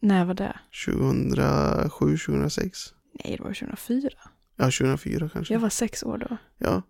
När 0.00 0.24
var 0.24 0.34
det? 0.34 0.58
2007, 0.86 2.16
2006? 2.18 2.94
Nej, 3.24 3.36
det 3.36 3.42
var 3.42 3.52
2004. 3.54 4.10
Ja, 4.56 4.64
2004 4.64 5.30
kanske. 5.32 5.54
Jag 5.54 5.60
var 5.60 5.68
sex 5.68 6.02
år 6.02 6.18
då. 6.18 6.36
Ja, 6.58 6.82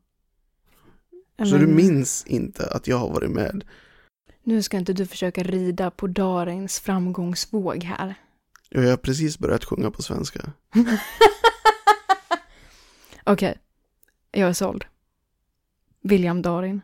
Ja, 1.37 1.45
så 1.47 1.51
men 1.57 1.61
du 1.61 1.67
minns 1.75 2.25
inte 2.27 2.67
att 2.67 2.87
jag 2.87 2.97
har 2.99 3.09
varit 3.09 3.31
med? 3.31 3.65
Nu 4.43 4.63
ska 4.63 4.77
inte 4.79 4.93
du 4.93 5.07
försöka 5.07 5.43
rida 5.43 5.91
på 5.91 6.07
Darins 6.07 6.81
framgångsvåg 6.81 7.85
här. 7.85 8.15
Jag 8.75 8.91
har 8.91 8.97
precis 8.97 9.39
börjat 9.39 9.65
sjunga 9.65 9.91
på 9.91 10.03
svenska. 10.03 10.53
Okej. 13.25 13.59
Jag 14.31 14.49
är 14.49 14.53
såld. 14.53 14.85
William 16.01 16.43
Darin. 16.43 16.81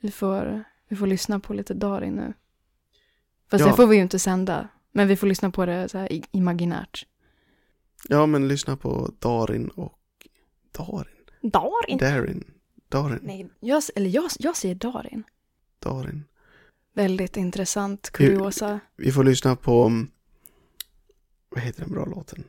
Vi 0.00 0.10
får, 0.10 0.64
vi 0.88 0.96
får 0.96 1.06
lyssna 1.06 1.40
på 1.40 1.54
lite 1.54 1.74
Darin 1.74 2.14
nu. 2.14 2.32
Fast 3.50 3.64
Ja. 3.64 3.70
det 3.70 3.76
får 3.76 3.86
vi 3.86 3.96
ju 3.96 4.02
inte 4.02 4.18
sända. 4.18 4.68
Men 4.92 5.08
vi 5.08 5.16
får 5.16 5.26
lyssna 5.26 5.50
på 5.50 5.66
det 5.66 5.88
så 5.88 5.98
här 5.98 6.08
imaginärt. 6.30 7.06
Ja, 8.08 8.26
men 8.26 8.48
lyssna 8.48 8.76
på 8.76 9.12
Darin 9.18 9.68
och... 9.68 9.98
Darin? 10.72 11.06
Darin? 11.42 11.98
Darin? 11.98 12.44
Darin? 12.88 13.18
Nej, 13.22 13.50
jag, 13.60 13.82
eller 13.96 14.10
jag, 14.10 14.30
jag 14.38 14.56
säger 14.56 14.74
Darin. 14.74 15.24
Darin. 15.78 16.24
Väldigt 16.94 17.36
intressant 17.36 18.10
kuriosa. 18.10 18.80
Vi 18.96 19.12
får 19.12 19.24
lyssna 19.24 19.56
på... 19.56 19.84
um, 19.86 20.10
Vad 21.48 21.60
heter 21.62 21.80
den 21.80 21.92
bra 21.92 22.04
låten? 22.04 22.44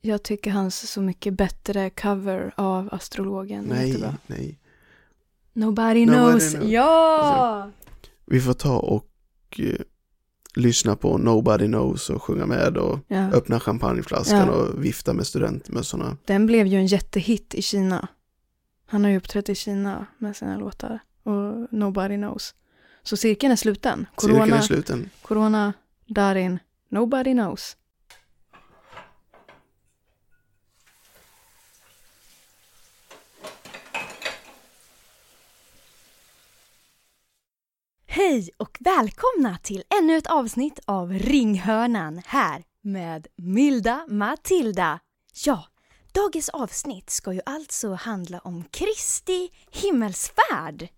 Jag 0.00 0.22
tycker 0.22 0.50
hans 0.50 0.90
Så 0.90 1.00
mycket 1.02 1.34
bättre 1.34 1.90
cover 1.90 2.52
av 2.56 2.88
Astrologen 2.92 3.64
Nej, 3.64 4.04
nej. 4.26 4.58
Nobody, 5.52 6.06
Nobody 6.06 6.06
knows. 6.06 6.54
knows. 6.54 6.70
Ja! 6.70 7.70
Vi 8.26 8.40
får 8.40 8.52
ta 8.54 8.78
och 8.78 9.10
eh, 9.58 9.80
lyssna 10.56 10.96
på 10.96 11.18
Nobody 11.18 11.66
Knows 11.66 12.10
och 12.10 12.22
sjunga 12.22 12.46
med 12.46 12.76
och 12.76 12.98
ja. 13.08 13.30
öppna 13.30 13.60
champagneflaskan 13.60 14.38
Ja. 14.46 14.52
och 14.52 14.84
vifta 14.84 15.12
med 15.12 15.26
studentmössorna. 15.26 16.16
Den 16.24 16.46
blev 16.46 16.66
ju 16.66 16.76
en 16.78 16.86
jättehit 16.86 17.54
i 17.54 17.62
Kina. 17.62 18.08
Han 18.86 19.04
har 19.04 19.10
ju 19.10 19.16
uppträtt 19.16 19.48
i 19.48 19.54
Kina 19.54 20.06
med 20.18 20.36
sina 20.36 20.56
låtar. 20.58 20.98
Och 21.28 21.72
Nobody 21.72 22.16
knows. 22.16 22.54
Så 23.02 23.16
cirkeln 23.16 23.52
är 23.52 23.56
sluten. 23.56 24.06
Cirkeln 24.18 24.38
Corona, 24.38 24.56
är 24.56 24.60
sluten. 24.60 25.10
corona, 25.22 25.72
Darin, 26.06 26.58
Nobody 26.88 27.32
knows. 27.32 27.76
Hej 38.06 38.50
och 38.56 38.78
välkomna 38.80 39.58
till 39.62 39.82
ännu 40.00 40.16
ett 40.16 40.26
avsnitt 40.26 40.80
av 40.84 41.12
Ringhörnan 41.12 42.22
här 42.26 42.64
med 42.82 43.26
Milda 43.36 44.06
Matilda. 44.08 45.00
Ja, 45.44 45.64
dagens 46.12 46.48
avsnitt 46.48 47.10
ska 47.10 47.32
ju 47.32 47.40
alltså 47.46 47.94
handla 47.94 48.38
om 48.38 48.64
Kristi 48.64 49.50
himmelsfärd. 49.70 50.88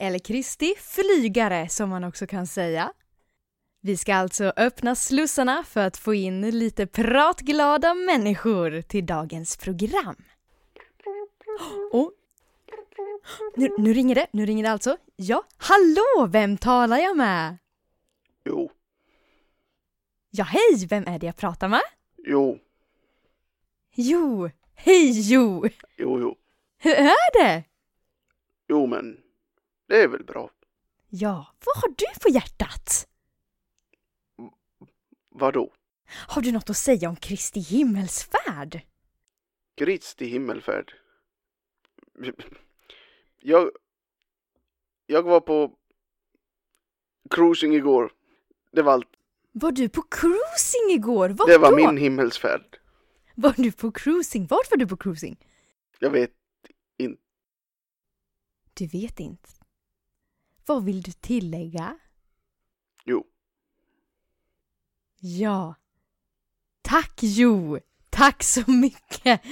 Eller 0.00 0.18
Kristi 0.18 0.74
flygare 0.78 1.68
som 1.68 1.88
man 1.90 2.04
också 2.04 2.26
kan 2.26 2.46
säga. 2.46 2.92
Vi 3.80 3.96
ska 3.96 4.14
alltså 4.14 4.52
öppna 4.56 4.94
slussarna 4.94 5.64
för 5.68 5.80
att 5.80 5.96
få 5.96 6.14
in 6.14 6.40
lite 6.50 6.86
pratglada 6.86 7.94
människor 7.94 8.82
till 8.82 9.06
dagens 9.06 9.56
program. 9.56 10.16
Och 11.92 12.12
nu, 13.56 13.68
nu 13.78 13.92
ringer 13.92 14.14
det, 14.14 14.26
nu 14.30 14.46
ringer 14.46 14.64
det 14.64 14.70
alltså. 14.70 14.96
Ja, 15.16 15.42
hallå, 15.56 16.26
vem 16.28 16.56
talar 16.58 16.98
jag 16.98 17.16
med? 17.16 17.56
Jo, 18.44 18.70
Ja, 20.30 20.44
hej, 20.44 20.86
vem 20.88 21.04
är 21.06 21.18
det 21.18 21.26
jag 21.26 21.36
pratar 21.36 21.68
med? 21.68 21.80
jo, 22.16 22.58
Jo, 23.94 24.50
hej 24.74 25.32
Jo! 25.32 25.64
jo, 25.96 26.20
jo, 26.20 26.36
Hur 26.78 26.92
är 26.94 27.42
det? 27.44 27.64
jo 28.68 28.86
men 28.86 29.16
det 29.90 30.02
är 30.02 30.08
väl 30.08 30.24
bra. 30.24 30.50
Ja, 31.08 31.54
vad 31.64 31.76
har 31.76 31.88
du 31.88 32.06
på 32.22 32.28
hjärtat? 32.28 33.08
Vadå? 35.28 35.72
Har 36.28 36.42
du 36.42 36.52
något 36.52 36.70
att 36.70 36.76
säga 36.76 37.08
om 37.08 37.16
Kristi 37.16 37.60
himmelsfärd? 37.60 38.80
Kristi 39.76 40.26
himmelfärd. 40.26 40.94
Jag, 43.40 43.70
jag 45.06 45.22
var 45.22 45.40
på 45.40 45.76
cruising 47.30 47.74
igår. 47.74 48.12
Det 48.72 48.82
var 48.82 48.92
allt. 48.92 49.08
Var 49.52 49.72
du 49.72 49.88
på 49.88 50.02
cruising 50.02 50.90
igår? 50.90 51.28
Var 51.28 51.46
Det 51.46 51.58
var 51.58 51.70
då? 51.70 51.76
min 51.76 51.96
himmelsfärd. 51.96 52.78
Var 53.34 53.54
du 53.56 53.72
på 53.72 53.92
cruising? 53.92 54.46
Vart 54.46 54.70
var 54.70 54.76
du 54.78 54.86
på 54.86 54.96
cruising? 54.96 55.46
Jag 55.98 56.10
vet, 56.10 56.30
Du 58.74 58.86
vet 58.86 59.20
inte. 59.20 59.48
Vad 60.70 60.84
vill 60.84 61.02
du 61.02 61.12
tillägga? 61.12 61.98
jo. 63.04 63.24
Ja. 65.20 65.74
Tack 66.82 67.18
Jo! 67.20 67.78
Tack 68.10 68.42
så 68.42 68.70
mycket 68.70 69.42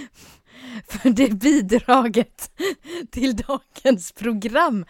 för 0.88 1.10
det 1.10 1.30
bidraget 1.30 2.50
till 3.10 3.36
dagens 3.36 4.12
program. 4.12 4.84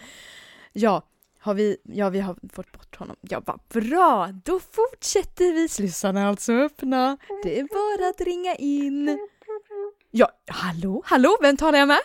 Ja, 0.72 1.08
har 1.38 1.54
vi, 1.54 1.76
ja, 1.84 2.10
vi 2.10 2.20
har 2.20 2.36
fått 2.52 2.72
bort 2.72 2.96
honom. 2.96 3.16
Ja, 3.20 3.42
vad 3.46 3.60
bra! 3.68 4.28
Då 4.44 4.60
fortsätter 4.60 5.52
vi. 5.52 5.68
Slussarna 5.68 6.20
är 6.20 6.26
alltså 6.26 6.52
öppna. 6.52 7.18
Det 7.42 7.60
är 7.60 7.64
bara 7.64 8.08
att 8.08 8.20
ringa 8.20 8.54
in. 8.54 9.28
Ja, 10.10 10.30
hallå, 10.46 11.02
hallå, 11.04 11.36
vem 11.40 11.56
talar 11.56 11.78
jag 11.78 11.88
med? 11.88 12.02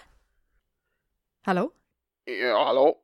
Hallå? 1.41 1.71
Ja, 2.25 2.65
hallå. 2.65 3.02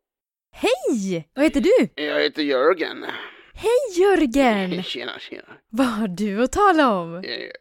Hej! 0.51 1.29
Vad 1.33 1.45
heter 1.45 1.61
du? 1.61 2.03
Jag 2.03 2.21
heter 2.21 2.41
Jörgen. 2.41 3.05
Hej 3.53 4.01
Jörgen! 4.03 4.83
Tjena, 4.83 5.19
tjena. 5.19 5.53
Vad 5.69 5.87
har 5.87 6.07
du 6.07 6.43
att 6.43 6.51
tala 6.51 6.91
om? 6.91 7.15
Eh, 7.15 7.51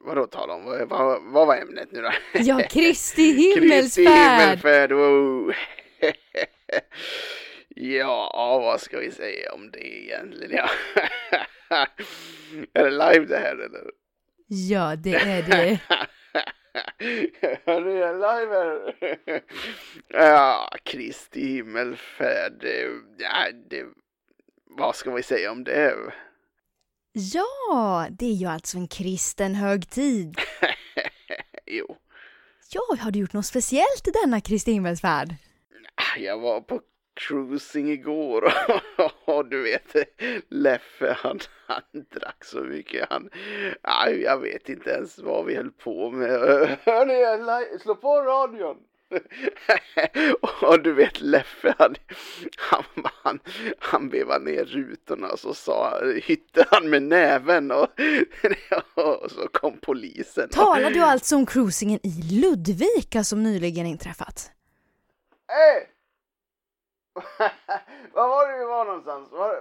vadå 0.00 0.26
tala 0.26 0.54
om? 0.54 0.64
Vad, 0.64 0.88
vad, 0.88 1.22
vad 1.22 1.46
var 1.46 1.56
ämnet 1.56 1.92
nu 1.92 2.02
då? 2.02 2.10
Ja, 2.34 2.60
Kristi 2.70 3.52
Kristi 3.54 4.02
himmelsfärd! 4.04 4.92
wow. 4.92 5.52
ja, 7.68 8.58
vad 8.62 8.80
ska 8.80 8.98
vi 8.98 9.10
säga 9.10 9.52
om 9.52 9.70
det 9.70 10.02
egentligen? 10.04 10.52
Ja. 10.56 10.70
är 12.74 12.84
det 12.84 12.90
live 12.90 13.26
det 13.26 13.38
här 13.38 13.54
eller? 13.54 13.90
Ja, 14.46 14.96
det 14.96 15.14
är 15.14 15.42
det. 15.42 15.78
Ja, 16.72 17.80
det 17.80 18.02
är 18.02 18.14
live 18.14 18.54
här. 18.54 19.42
ja, 20.08 20.70
Kristi 20.84 21.40
himmelfärd. 21.46 22.52
det- 22.60 22.90
Ja, 23.18 23.50
det, 23.70 23.84
vad 24.64 24.96
ska 24.96 25.10
vi 25.10 25.22
säga 25.22 25.50
om 25.52 25.64
det? 25.64 25.94
Ja, 27.12 28.06
det 28.10 28.26
är 28.26 28.34
ju 28.34 28.46
alltså 28.46 28.78
en 28.78 28.88
kristen 28.88 29.54
högtid. 29.54 30.36
jo, 31.66 31.96
Ja, 32.72 32.96
har 33.00 33.10
du 33.10 33.18
gjort 33.18 33.32
något 33.32 33.46
speciellt 33.46 34.08
i 34.08 34.10
denna 34.10 34.40
Kristi 34.40 34.72
himmelsfärd? 34.72 35.34
jag 36.18 36.38
var 36.38 36.60
på 36.60 36.80
cruising 37.20 37.90
igår 37.90 38.52
och 39.24 39.48
du 39.48 39.62
vet 39.62 39.96
Leffe 40.48 41.16
han, 41.18 41.38
han 41.66 41.82
drack 41.92 42.44
så 42.44 42.60
mycket 42.60 43.06
han, 43.10 43.30
aj, 43.82 44.22
jag 44.22 44.38
vet 44.38 44.68
inte 44.68 44.90
ens 44.90 45.18
vad 45.18 45.46
vi 45.46 45.56
höll 45.56 45.70
på 45.70 46.10
med. 46.10 46.30
Hörni, 46.84 47.78
slå 47.78 47.94
på 47.94 48.22
radion! 48.22 48.76
och 50.62 50.82
du 50.82 50.92
vet 50.92 51.20
Leffe 51.20 51.74
han, 51.78 51.94
han, 52.56 52.84
han, 53.22 53.40
han 53.78 54.08
vevade 54.08 54.44
ner 54.44 54.64
rutorna 54.64 55.28
och 55.28 55.38
så 55.38 55.54
sa, 55.54 56.00
hytte 56.22 56.66
han 56.70 56.90
med 56.90 57.02
näven 57.02 57.70
och, 57.70 57.88
och 58.94 59.30
så 59.30 59.48
kom 59.52 59.78
polisen. 59.82 60.48
Talar 60.48 60.90
du 60.90 61.00
alltså 61.00 61.36
om 61.36 61.46
cruisingen 61.46 62.00
i 62.02 62.40
Ludvika 62.40 63.24
som 63.24 63.42
nyligen 63.42 63.86
inträffat? 63.86 64.50
Hej! 65.48 65.88
Var 68.14 68.28
var 68.28 68.52
det 68.52 68.58
vi 68.58 68.64
var 68.64 68.84
någonstans? 68.84 69.28
Var 69.32 69.48
det... 69.48 69.60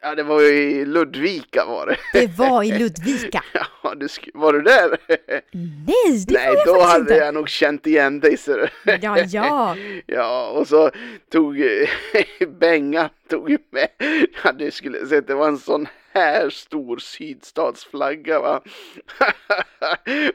Ja, 0.00 0.14
det 0.14 0.22
var 0.22 0.40
ju 0.40 0.48
i 0.70 0.84
Ludvika 0.84 1.64
var 1.64 1.86
det. 1.86 1.96
Det 2.12 2.38
var 2.38 2.62
i 2.62 2.78
Ludvika. 2.78 3.44
Ja, 3.82 3.94
du 3.94 4.06
sk- 4.06 4.30
var 4.34 4.52
du 4.52 4.62
där? 4.62 4.88
Nej, 5.52 6.24
det 6.26 6.32
Nej, 6.34 6.46
var 6.48 6.54
jag 6.56 6.66
då 6.66 6.80
hade 6.82 7.00
inte. 7.00 7.14
jag 7.14 7.34
nog 7.34 7.48
känt 7.48 7.86
igen 7.86 8.20
dig 8.20 8.36
ser 8.36 8.58
du. 8.84 8.92
Ja, 9.02 9.18
ja. 9.18 9.76
Ja, 10.06 10.50
och 10.50 10.68
så 10.68 10.90
tog 11.32 11.60
eh, 11.60 11.88
Bengan 12.48 13.08
tog 13.28 13.56
med, 13.70 13.88
ja 14.44 14.52
du 14.52 14.70
skulle 14.70 15.06
se 15.06 15.16
att 15.16 15.26
det 15.26 15.34
var 15.34 15.48
en 15.48 15.58
sån 15.58 15.88
här 16.16 16.50
stor 16.50 16.98
sydstatsflagga 16.98 18.40
va. 18.40 18.62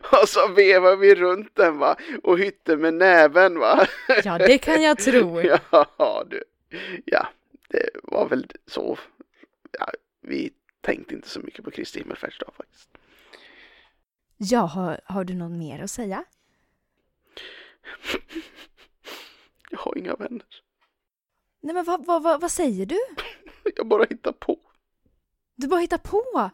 och 0.22 0.30
så 0.30 0.48
vevade 0.48 0.96
vi 0.96 1.16
runt 1.16 1.56
den 1.56 1.78
va 1.78 1.96
och 2.24 2.40
hytte 2.40 2.78
med 2.78 2.94
näven 2.94 3.60
va. 3.60 3.88
Ja, 4.24 4.38
det 4.38 4.58
kan 4.58 4.82
jag 4.82 4.98
tro. 4.98 5.42
Ja, 5.98 6.26
du. 6.30 6.44
Ja, 7.06 7.28
det 7.68 7.90
var 8.04 8.30
väl 8.30 8.52
så. 8.68 8.98
Ja, 9.80 9.88
vi 10.22 10.54
tänkte 10.82 11.16
inte 11.16 11.30
så 11.30 11.40
mycket 11.40 11.66
på 11.66 11.72
Kristi 11.72 12.00
himmelfärdsdag 12.00 12.54
faktiskt. 12.58 12.90
Ja, 14.38 14.60
har, 14.60 15.00
har 15.06 15.24
du 15.24 15.34
något 15.34 15.52
mer 15.58 15.84
att 15.84 15.92
säga? 15.92 16.24
Jag 19.70 19.80
har 19.80 19.98
inga 19.98 20.16
vänner. 20.16 20.46
Nej, 21.62 21.74
men 21.74 21.84
vad, 21.86 22.06
vad, 22.06 22.24
vad, 22.24 22.42
vad 22.42 22.52
säger 22.52 22.86
du? 22.86 23.00
Jag 23.76 23.88
bara 23.88 24.06
hittar 24.10 24.32
på. 24.32 24.60
Du 25.62 25.68
bara 25.68 25.80
hittar 25.80 25.98
på. 25.98 26.50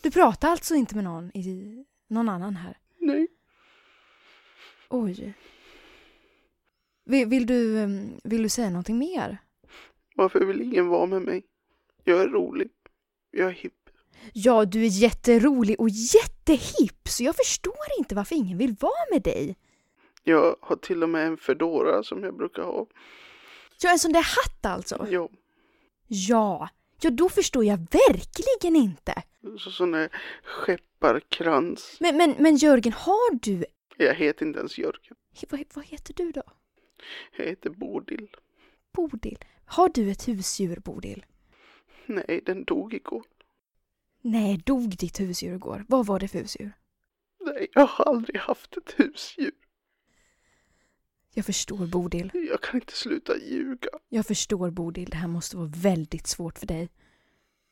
Du 0.00 0.10
pratar 0.10 0.48
alltså 0.48 0.74
inte 0.74 0.94
med 0.94 1.04
någon 1.04 1.30
i 1.36 1.84
någon 2.08 2.28
annan 2.28 2.56
här? 2.56 2.78
Nej. 2.98 3.28
Oj. 4.88 5.34
Vill, 7.04 7.28
vill, 7.28 7.46
du, 7.46 7.80
em, 7.80 8.20
vill 8.24 8.42
du 8.42 8.48
säga 8.48 8.70
någonting 8.70 8.98
mer? 8.98 9.38
Varför 10.16 10.44
vill 10.44 10.60
ingen 10.62 10.88
vara 10.88 11.06
med 11.06 11.22
mig? 11.22 11.42
Jag 12.04 12.20
är 12.20 12.28
rolig. 12.28 12.70
Jag 13.30 13.48
är 13.48 13.52
hipp. 13.52 13.90
Ja, 14.32 14.64
du 14.64 14.82
är 14.82 14.88
jätterolig 14.88 15.80
och 15.80 15.88
jättehipp 15.88 17.08
så 17.08 17.24
jag 17.24 17.36
förstår 17.36 17.86
inte 17.98 18.14
varför 18.14 18.34
ingen 18.36 18.58
vill 18.58 18.76
vara 18.80 19.06
med 19.12 19.22
dig. 19.22 19.56
Jag 20.22 20.56
har 20.60 20.76
till 20.76 21.02
och 21.02 21.08
med 21.08 21.26
en 21.26 21.36
fedora 21.36 22.02
som 22.02 22.24
jag 22.24 22.36
brukar 22.36 22.62
ha. 22.62 22.86
Ja, 23.82 23.90
en 23.90 23.98
sån 23.98 24.12
där 24.12 24.22
hatt 24.22 24.66
alltså? 24.66 25.06
Ja, 25.10 25.28
Ja, 26.14 26.68
ja 27.02 27.10
då 27.10 27.28
förstår 27.28 27.64
jag 27.64 27.78
verkligen 27.78 28.76
inte. 28.76 29.22
så 29.58 29.70
sån 29.70 29.94
här 29.94 30.08
skepparkrans. 30.44 31.96
Men, 32.00 32.16
men, 32.16 32.34
men 32.38 32.56
Jörgen, 32.56 32.92
har 32.92 33.34
du... 33.34 33.64
Jag 33.96 34.14
heter 34.14 34.46
inte 34.46 34.58
ens 34.58 34.78
Jörgen. 34.78 35.16
Vad, 35.50 35.64
vad 35.74 35.84
heter 35.84 36.14
du 36.14 36.32
då? 36.32 36.42
Jag 37.36 37.44
heter 37.44 37.70
Bodil. 37.70 38.28
Bodil. 38.92 39.38
Har 39.64 39.88
du 39.88 40.10
ett 40.10 40.28
husdjur, 40.28 40.76
Bodil? 40.76 41.24
Nej, 42.06 42.42
den 42.46 42.64
dog 42.64 42.94
igår. 42.94 43.24
Nej, 44.22 44.62
dog 44.66 44.96
ditt 44.98 45.20
husdjur 45.20 45.54
igår? 45.54 45.84
Vad 45.88 46.06
var 46.06 46.20
det 46.20 46.28
för 46.28 46.38
husdjur? 46.38 46.72
Nej, 47.40 47.66
jag 47.72 47.86
har 47.86 48.04
aldrig 48.04 48.40
haft 48.40 48.76
ett 48.76 48.94
husdjur. 48.96 49.52
Jag 51.34 51.46
förstår, 51.46 51.86
Bodil. 51.86 52.30
Jag 52.34 52.60
kan 52.60 52.80
inte 52.80 52.96
sluta 52.96 53.36
ljuga. 53.36 53.88
Jag 54.08 54.26
förstår, 54.26 54.70
Bodil. 54.70 55.10
Det 55.10 55.16
här 55.16 55.28
måste 55.28 55.56
vara 55.56 55.70
väldigt 55.76 56.26
svårt 56.26 56.58
för 56.58 56.66
dig. 56.66 56.88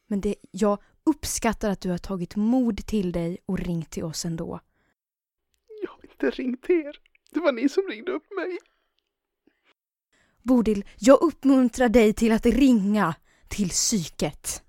Men 0.06 0.20
det, 0.20 0.34
jag 0.50 0.78
uppskattar 1.04 1.70
att 1.70 1.80
du 1.80 1.90
har 1.90 1.98
tagit 1.98 2.36
mod 2.36 2.86
till 2.86 3.12
dig 3.12 3.38
och 3.46 3.58
ringt 3.58 3.90
till 3.90 4.04
oss 4.04 4.24
ändå. 4.24 4.60
Jag 5.82 5.90
har 5.90 6.04
inte 6.04 6.30
ringt 6.30 6.70
er. 6.70 7.00
Det 7.30 7.40
var 7.40 7.52
ni 7.52 7.68
som 7.68 7.82
ringde 7.88 8.12
upp 8.12 8.26
mig. 8.36 8.58
Bodil, 10.42 10.84
jag 10.98 11.22
uppmuntrar 11.22 11.88
dig 11.88 12.12
till 12.12 12.32
att 12.32 12.46
ringa 12.46 13.14
till 13.48 13.68
psyket. 13.68 14.62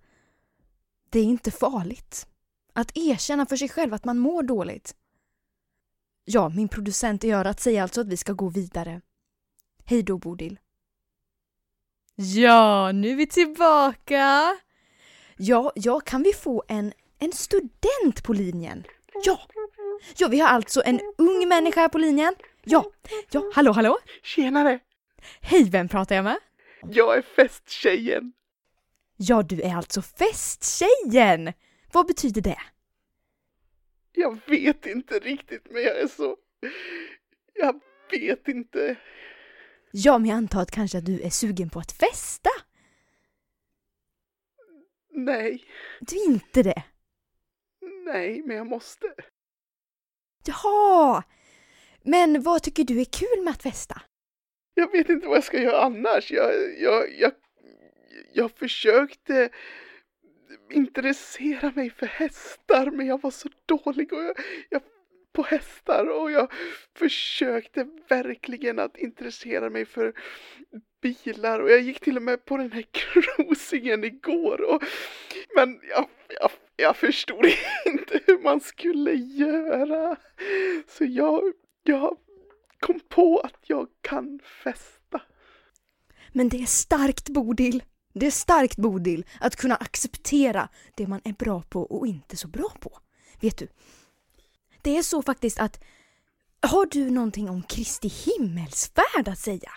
Det 1.09 1.19
är 1.19 1.23
inte 1.23 1.51
farligt. 1.51 2.27
Att 2.73 2.97
erkänna 2.97 3.45
för 3.45 3.55
sig 3.55 3.69
själv 3.69 3.93
att 3.93 4.05
man 4.05 4.17
mår 4.17 4.43
dåligt. 4.43 4.95
Ja, 6.33 6.49
min 6.49 6.67
producent 6.67 7.23
i 7.23 7.31
örat 7.31 7.59
säger 7.59 7.81
alltså 7.81 8.01
att 8.01 8.07
vi 8.07 8.17
ska 8.17 8.33
gå 8.33 8.49
vidare. 8.49 9.01
Hej 9.85 10.03
då, 10.03 10.17
Bodil. 10.17 10.59
Ja, 12.15 12.91
nu 12.91 13.09
är 13.09 13.15
vi 13.15 13.27
tillbaka. 13.27 14.57
Ja, 15.37 15.71
ja, 15.75 15.99
kan 15.99 16.23
vi 16.23 16.33
få 16.33 16.63
en, 16.67 16.93
en 17.19 17.31
student 17.31 18.23
på 18.23 18.33
linjen? 18.33 18.83
Ja. 19.25 19.39
Ja, 20.17 20.27
vi 20.27 20.39
har 20.39 20.47
alltså 20.47 20.81
en 20.85 20.99
ung 21.17 21.47
människa 21.47 21.81
här 21.81 21.89
på 21.89 21.97
linjen. 21.97 22.35
Ja, 22.63 22.85
ja, 23.31 23.51
hallå, 23.53 23.71
hallå. 23.71 23.97
Tjenare! 24.23 24.79
Hej, 25.41 25.69
vem 25.69 25.89
pratar 25.89 26.15
jag 26.15 26.23
med? 26.23 26.37
Jag 26.83 27.17
är 27.17 27.21
festtjejen. 27.21 28.33
Ja, 29.17 29.41
du 29.43 29.61
är 29.61 29.75
alltså 29.75 30.01
festtjejen! 30.01 31.53
Vad 31.91 32.07
betyder 32.07 32.41
det? 32.41 32.59
Jag 34.21 34.39
vet 34.47 34.85
inte 34.85 35.19
riktigt, 35.19 35.67
men 35.71 35.83
jag 35.83 35.99
är 35.99 36.07
så... 36.07 36.37
Jag 37.53 37.81
vet 38.11 38.47
inte. 38.47 38.95
Ja, 39.91 40.17
men 40.17 40.29
jag 40.29 40.37
antar 40.37 40.61
att 40.61 40.71
kanske 40.71 40.97
att 40.97 41.05
du 41.05 41.21
är 41.21 41.29
sugen 41.29 41.69
på 41.69 41.79
att 41.79 41.91
festa? 41.91 42.49
Nej, 45.09 45.63
Du 45.99 46.15
är 46.15 46.25
inte 46.25 46.63
det? 46.63 46.83
nej, 48.05 48.41
men 48.45 48.57
jag 48.57 48.67
måste. 48.67 49.07
Jaha! 50.45 51.23
Men 52.03 52.41
vad 52.43 52.63
tycker 52.63 52.83
du 52.83 53.01
är 53.01 53.05
kul 53.05 53.43
med 53.43 53.51
att 53.51 53.63
festa? 53.63 54.01
Jag 54.73 54.91
vet 54.91 55.09
inte 55.09 55.27
vad 55.27 55.37
jag 55.37 55.43
ska 55.43 55.61
göra 55.61 55.81
annars. 55.81 56.31
Jag, 56.31 56.53
jag, 56.79 57.19
jag, 57.19 57.31
jag 58.33 58.51
försökte 58.51 59.49
intressera 60.71 61.71
mig 61.75 61.89
för 61.89 62.05
hästar, 62.05 62.91
men 62.91 63.07
jag 63.07 63.21
var 63.21 63.31
så 63.31 63.49
dålig 63.65 64.13
och 64.13 64.23
jag, 64.23 64.37
jag, 64.69 64.81
på 65.33 65.43
hästar 65.43 66.05
och 66.09 66.31
jag 66.31 66.51
försökte 66.97 67.87
verkligen 68.09 68.79
att 68.79 68.97
intressera 68.97 69.69
mig 69.69 69.85
för 69.85 70.13
bilar 71.01 71.59
och 71.59 71.71
jag 71.71 71.81
gick 71.81 71.99
till 71.99 72.17
och 72.17 72.23
med 72.23 72.45
på 72.45 72.57
den 72.57 72.71
här 72.71 72.85
cruisingen 72.91 74.03
igår 74.03 74.61
och, 74.61 74.83
men 75.55 75.79
jag, 75.89 76.07
jag, 76.39 76.51
jag 76.75 76.95
förstod 76.95 77.45
inte 77.85 78.19
hur 78.25 78.43
man 78.43 78.61
skulle 78.61 79.13
göra. 79.13 80.15
Så 80.87 81.05
jag, 81.05 81.41
jag 81.83 82.17
kom 82.79 82.99
på 82.99 83.39
att 83.39 83.59
jag 83.67 83.87
kan 84.01 84.39
festa. 84.63 85.21
Men 86.31 86.49
det 86.49 86.61
är 86.61 86.65
starkt, 86.65 87.29
Bodil. 87.29 87.83
Det 88.13 88.27
är 88.27 88.31
starkt, 88.31 88.77
Bodil, 88.77 89.25
att 89.39 89.55
kunna 89.55 89.75
acceptera 89.75 90.69
det 90.95 91.07
man 91.07 91.21
är 91.23 91.33
bra 91.33 91.61
på 91.69 91.81
och 91.81 92.07
inte 92.07 92.37
så 92.37 92.47
bra 92.47 92.69
på. 92.79 92.99
Vet 93.39 93.57
du? 93.57 93.67
Det 94.81 94.97
är 94.97 95.03
så 95.03 95.21
faktiskt 95.21 95.59
att 95.59 95.83
har 96.61 96.85
du 96.85 97.09
någonting 97.09 97.49
om 97.49 97.63
Kristi 97.63 98.07
himmelsfärd 98.07 99.27
att 99.27 99.39
säga? 99.39 99.71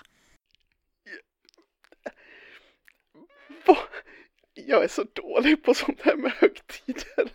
jag 4.55 4.85
är 4.85 4.89
så 4.89 5.05
dålig 5.13 5.63
på 5.63 5.75
sånt 5.75 6.01
här 6.03 6.17
med 6.17 6.33
högtider. 6.33 7.33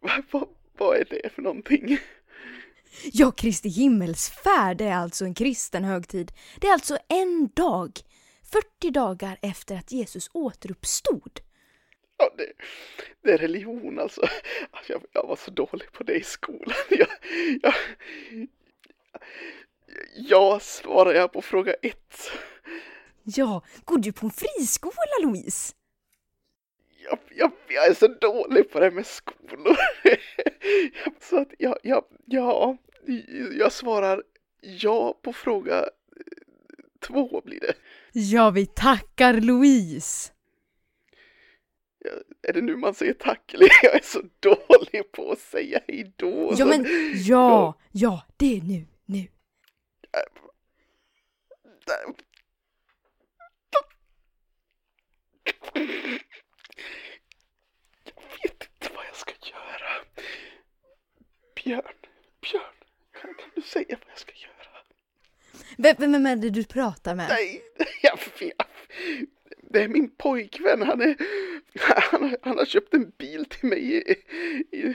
Vad, 0.00 0.24
vad, 0.30 0.48
vad 0.78 0.96
är 0.96 1.04
det 1.10 1.34
för 1.34 1.42
någonting? 1.42 1.98
Ja, 3.12 3.30
Kristi 3.30 3.68
himmelsfärd 3.68 4.80
är 4.80 4.94
alltså 4.94 5.24
en 5.24 5.34
kristen 5.34 5.84
högtid. 5.84 6.32
Det 6.60 6.66
är 6.66 6.72
alltså 6.72 6.98
en 7.08 7.50
dag, 7.54 7.90
40 8.52 8.90
dagar 8.90 9.38
efter 9.42 9.76
att 9.76 9.92
Jesus 9.92 10.30
återuppstod. 10.32 11.40
Ja, 12.16 12.34
det, 12.36 12.52
det 13.22 13.32
är 13.32 13.38
religion 13.38 13.98
alltså. 13.98 14.28
Jag, 14.86 15.02
jag, 15.12 15.26
var 15.26 15.36
så 15.36 15.50
dålig 15.50 15.92
på 15.92 16.02
det 16.02 16.14
i 16.14 16.22
skolan. 16.22 16.74
Jag, 16.90 17.08
jag, 17.62 17.74
jag 20.14 20.62
svarar 20.62 21.14
jag 21.14 21.32
på 21.32 21.42
fråga 21.42 21.74
ett. 21.74 22.30
Ja, 23.22 23.62
går 23.84 23.98
du 23.98 24.12
på 24.12 24.26
en 24.26 24.30
friskola, 24.30 24.92
Louise? 25.22 25.74
Jag, 27.04 27.18
jag, 27.30 27.52
jag 27.68 27.86
är 27.86 27.94
så 27.94 28.08
dålig 28.08 28.70
på 28.70 28.80
det 28.80 28.90
med 28.90 29.06
skolor. 29.06 29.76
så 31.20 31.40
att 31.40 31.52
jag, 31.58 31.78
jag, 31.82 32.04
ja, 32.26 32.76
jag 33.58 33.72
svarar 33.72 34.22
ja 34.60 35.18
på 35.22 35.32
fråga 35.32 35.88
två 37.00 37.40
blir 37.44 37.60
det. 37.60 37.74
Ja, 38.12 38.50
vi 38.50 38.66
tackar 38.66 39.34
Louise. 39.34 40.32
Ja, 41.98 42.10
är 42.48 42.52
det 42.52 42.60
nu 42.60 42.76
man 42.76 42.94
säger 42.94 43.12
tack 43.14 43.54
eller 43.54 43.68
jag 43.82 43.94
är 43.94 44.02
så 44.02 44.22
dålig 44.40 45.12
på 45.12 45.32
att 45.32 45.38
säga 45.38 45.80
hejdå. 45.88 46.54
Ja, 46.58 46.66
men 46.66 46.86
ja, 47.26 47.78
ja, 47.92 48.26
det 48.36 48.56
är 48.56 48.60
nu, 48.62 48.86
nu. 49.04 49.26
Jag 58.04 58.22
vet 58.42 58.68
inte 58.72 58.94
vad 58.94 59.04
jag 59.06 59.16
ska 59.16 59.32
göra. 59.42 60.04
Björn, 61.54 61.96
Björn, 62.40 62.74
kan 63.12 63.34
du 63.54 63.62
säga 63.62 63.98
vad 64.00 64.10
jag 64.10 64.18
ska 64.18 64.32
göra? 64.32 64.61
Vem, 65.78 65.96
vem 65.98 66.26
är 66.26 66.36
det 66.36 66.50
du 66.50 66.64
pratar 66.64 67.14
med? 67.14 67.26
Nej, 67.28 67.62
jag 68.02 68.18
vet. 68.40 68.56
Det 69.70 69.82
är 69.82 69.88
min 69.88 70.10
pojkvän. 70.10 70.82
Han, 70.82 71.00
är, 71.00 71.16
han, 71.80 72.36
han 72.42 72.58
har 72.58 72.64
köpt 72.64 72.94
en 72.94 73.12
bil 73.18 73.44
till 73.44 73.68
mig 73.68 73.94
i, 73.94 74.14
i, 74.76 74.94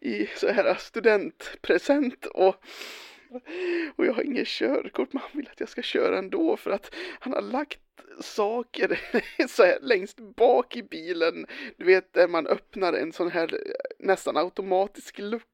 i 0.00 0.30
så 0.36 0.52
här 0.52 0.74
studentpresent 0.74 2.26
och, 2.26 2.56
och 3.96 4.06
jag 4.06 4.12
har 4.12 4.22
inget 4.22 4.48
körkort 4.48 5.12
men 5.12 5.22
han 5.22 5.30
vill 5.32 5.48
att 5.52 5.60
jag 5.60 5.68
ska 5.68 5.82
köra 5.82 6.18
ändå 6.18 6.56
för 6.56 6.70
att 6.70 6.94
han 7.20 7.32
har 7.32 7.40
lagt 7.40 7.80
saker 8.20 9.00
så 9.48 9.64
här 9.64 9.78
längst 9.82 10.20
bak 10.36 10.76
i 10.76 10.82
bilen. 10.82 11.46
Du 11.76 11.84
vet 11.84 12.12
där 12.12 12.28
man 12.28 12.46
öppnar 12.46 12.92
en 12.92 13.12
sån 13.12 13.30
här 13.30 13.54
eh, 13.54 14.06
nästan 14.06 14.36
automatisk 14.36 15.18
lucka 15.18 15.53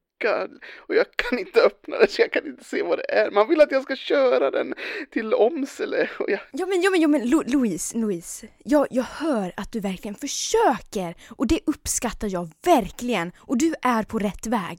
och 0.77 0.95
jag 0.95 1.07
kan 1.17 1.39
inte 1.39 1.63
öppna 1.63 1.99
den 1.99 2.09
så 2.09 2.23
jag 2.23 2.33
kan 2.33 2.47
inte 2.47 2.65
se 2.65 2.83
vad 2.83 2.99
det 2.99 3.13
är. 3.13 3.31
Man 3.31 3.49
vill 3.49 3.61
att 3.61 3.73
jag 3.73 3.83
ska 3.83 3.97
köra 3.97 4.51
den 4.51 4.75
till 5.11 5.35
Åmsele 5.35 6.11
och 6.19 6.31
jag... 6.31 6.41
Ja 6.53 6.67
men, 6.67 6.83
ja 6.83 6.91
men, 6.91 7.01
ja, 7.01 7.09
men 7.09 7.31
Lo 7.31 7.43
Louise, 7.47 7.99
Louise. 7.99 8.49
Jag, 8.65 8.87
jag 8.91 9.03
hör 9.03 9.53
att 9.57 9.73
du 9.73 9.81
verkligen 9.81 10.15
försöker 10.15 11.15
och 11.29 11.47
det 11.47 11.61
uppskattar 11.67 12.29
jag 12.29 12.49
verkligen 12.65 13.33
och 13.39 13.59
du 13.59 13.75
är 13.83 14.03
på 14.03 14.19
rätt 14.19 14.47
väg. 14.47 14.79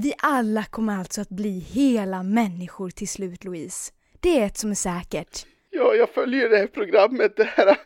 Vi 0.00 0.14
alla 0.18 0.64
kommer 0.64 0.98
alltså 0.98 1.20
att 1.20 1.28
bli 1.28 1.58
hela 1.58 2.22
människor 2.22 2.90
till 2.90 3.08
slut 3.08 3.44
Louise. 3.44 3.92
Det 4.20 4.40
är 4.40 4.46
ett 4.46 4.58
som 4.58 4.70
är 4.70 4.74
säkert. 4.74 5.46
Ja, 5.76 5.94
jag 5.94 6.10
följer 6.10 6.48
det 6.48 6.56
här 6.56 6.66
programmet, 6.66 7.36
det 7.36 7.44
här 7.44 7.76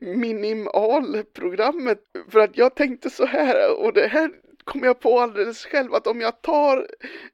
minimalprogrammet, 0.16 1.98
för 2.30 2.40
att 2.40 2.56
jag 2.56 2.74
tänkte 2.74 3.10
så 3.10 3.26
här 3.26 3.80
och 3.80 3.92
det 3.92 4.06
här 4.06 4.30
kom 4.64 4.82
jag 4.82 5.00
på 5.00 5.20
alldeles 5.20 5.66
själv 5.66 5.94
att 5.94 6.06
om 6.06 6.20
jag 6.20 6.42
tar 6.42 6.86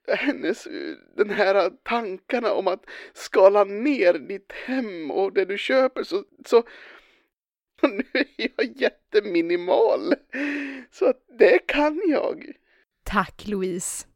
hennes, 0.09 0.69
den 1.17 1.31
här 1.31 1.71
tankarna 1.83 2.53
om 2.53 2.67
att 2.67 2.85
skala 3.13 3.65
ner 3.65 4.15
ditt 4.15 4.53
hem 4.53 5.11
och 5.11 5.33
det 5.33 5.45
du 5.45 5.59
köper 5.59 6.03
så, 6.03 6.25
så 6.47 6.63
nu 7.83 8.05
är 8.13 8.27
jag 8.37 8.81
jätteminimal. 8.81 10.15
Så 10.91 11.07
att 11.07 11.25
det 11.39 11.59
kan 11.59 12.01
jag. 12.09 12.53
Tack 13.05 13.47
Louise. 13.47 14.07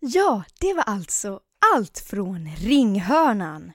Ja, 0.00 0.44
det 0.60 0.74
var 0.74 0.82
alltså 0.82 1.40
allt 1.74 1.98
från 1.98 2.48
ringhörnan. 2.58 3.72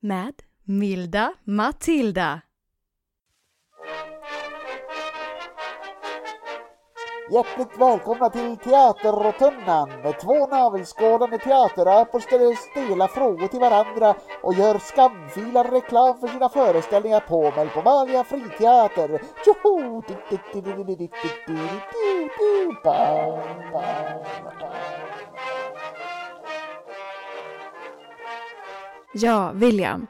Med 0.00 0.34
Milda 0.64 1.34
Matilda. 1.44 2.40
Hjärtligt 7.32 7.78
välkomna 7.78 8.30
till 8.30 8.56
Teaterrotunnan! 8.56 9.88
med 10.02 10.20
två 10.20 10.46
navelskådande 10.46 11.38
teaterapor 11.38 12.20
ställer 12.20 12.54
stela 12.54 13.08
frågor 13.08 13.48
till 13.48 13.60
varandra 13.60 14.14
och 14.42 14.54
gör 14.54 14.78
skamfilad 14.78 15.72
reklam 15.72 16.18
för 16.20 16.28
sina 16.28 16.48
föreställningar 16.48 17.20
på 17.20 17.52
Melpomalia 17.56 18.24
friteater. 18.24 19.22
Tjoho! 19.44 20.02
Ja, 29.12 29.50
William. 29.54 30.06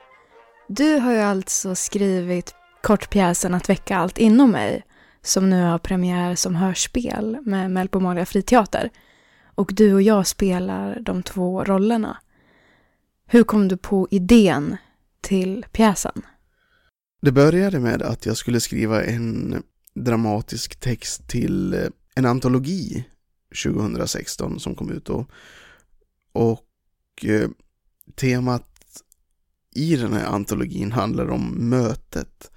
Du 0.67 0.99
har 0.99 1.13
ju 1.13 1.21
alltså 1.21 1.75
skrivit 1.75 2.55
kortpjäsen 2.83 3.55
Att 3.55 3.69
väcka 3.69 3.97
allt 3.97 4.19
inom 4.19 4.51
mig 4.51 4.85
som 5.23 5.51
nu 5.51 5.63
har 5.63 5.79
premiär 5.79 6.35
som 6.35 6.55
hörspel 6.55 7.39
med 7.45 7.71
Melpomalia 7.71 8.27
friteater. 8.27 8.91
Och 9.55 9.73
du 9.75 9.95
och 9.95 10.03
jag 10.03 10.27
spelar 10.27 11.01
de 11.01 11.23
två 11.23 11.65
rollerna. 11.65 12.17
Hur 13.27 13.45
kom 13.45 13.69
du 13.69 13.77
på 13.77 14.09
idén 14.11 14.77
till 15.21 15.67
pjäsen? 15.73 16.23
Det 17.23 17.33
började 17.33 17.81
med 17.81 18.03
att 18.03 18.27
jag 18.27 18.37
skulle 18.37 18.61
skriva 18.61 19.05
en 19.05 19.63
dramatisk 19.95 20.81
text 20.81 21.29
till 21.29 21.75
eh, 21.75 21.89
en 22.15 22.27
antologi 22.27 23.05
2016 23.65 24.61
som 24.61 24.75
kom 24.75 24.91
ut 24.91 25.05
då. 25.05 25.27
Och 26.33 27.25
eh, 27.25 27.49
temat 28.15 28.67
i 29.75 29.97
den 29.97 30.13
här 30.13 30.27
antologin 30.27 30.93
handlar 30.93 31.31
om 31.31 31.69
mötet. 31.71 32.51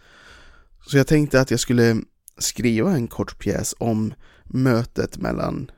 Så 0.88 0.98
jag 0.98 1.08
tänkte 1.08 1.42
att 1.42 1.52
jag 1.52 1.60
skulle 1.60 1.98
skriva 2.38 2.92
en 2.92 3.08
kort 3.08 3.40
pjäs 3.40 3.76
om 3.80 4.14
mötet 4.44 5.18
mellan 5.18 5.72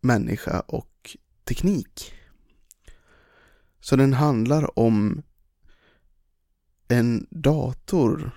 människa 0.00 0.60
och 0.60 1.16
teknik. 1.44 2.12
Så 3.80 3.96
den 3.96 4.12
handlar 4.12 4.78
om 4.78 5.22
en 6.88 7.26
dator 7.30 8.30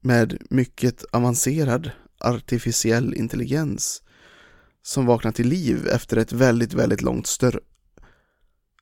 med 0.00 0.42
mycket 0.50 1.04
avancerad 1.12 1.90
artificiell 2.18 3.14
intelligens 3.14 4.02
som 4.82 5.06
vaknar 5.06 5.32
till 5.32 5.48
liv 5.48 5.86
efter 5.86 6.16
ett 6.16 6.32
väldigt, 6.32 6.74
väldigt 6.74 7.02
långt 7.02 7.26
stör 7.26 7.60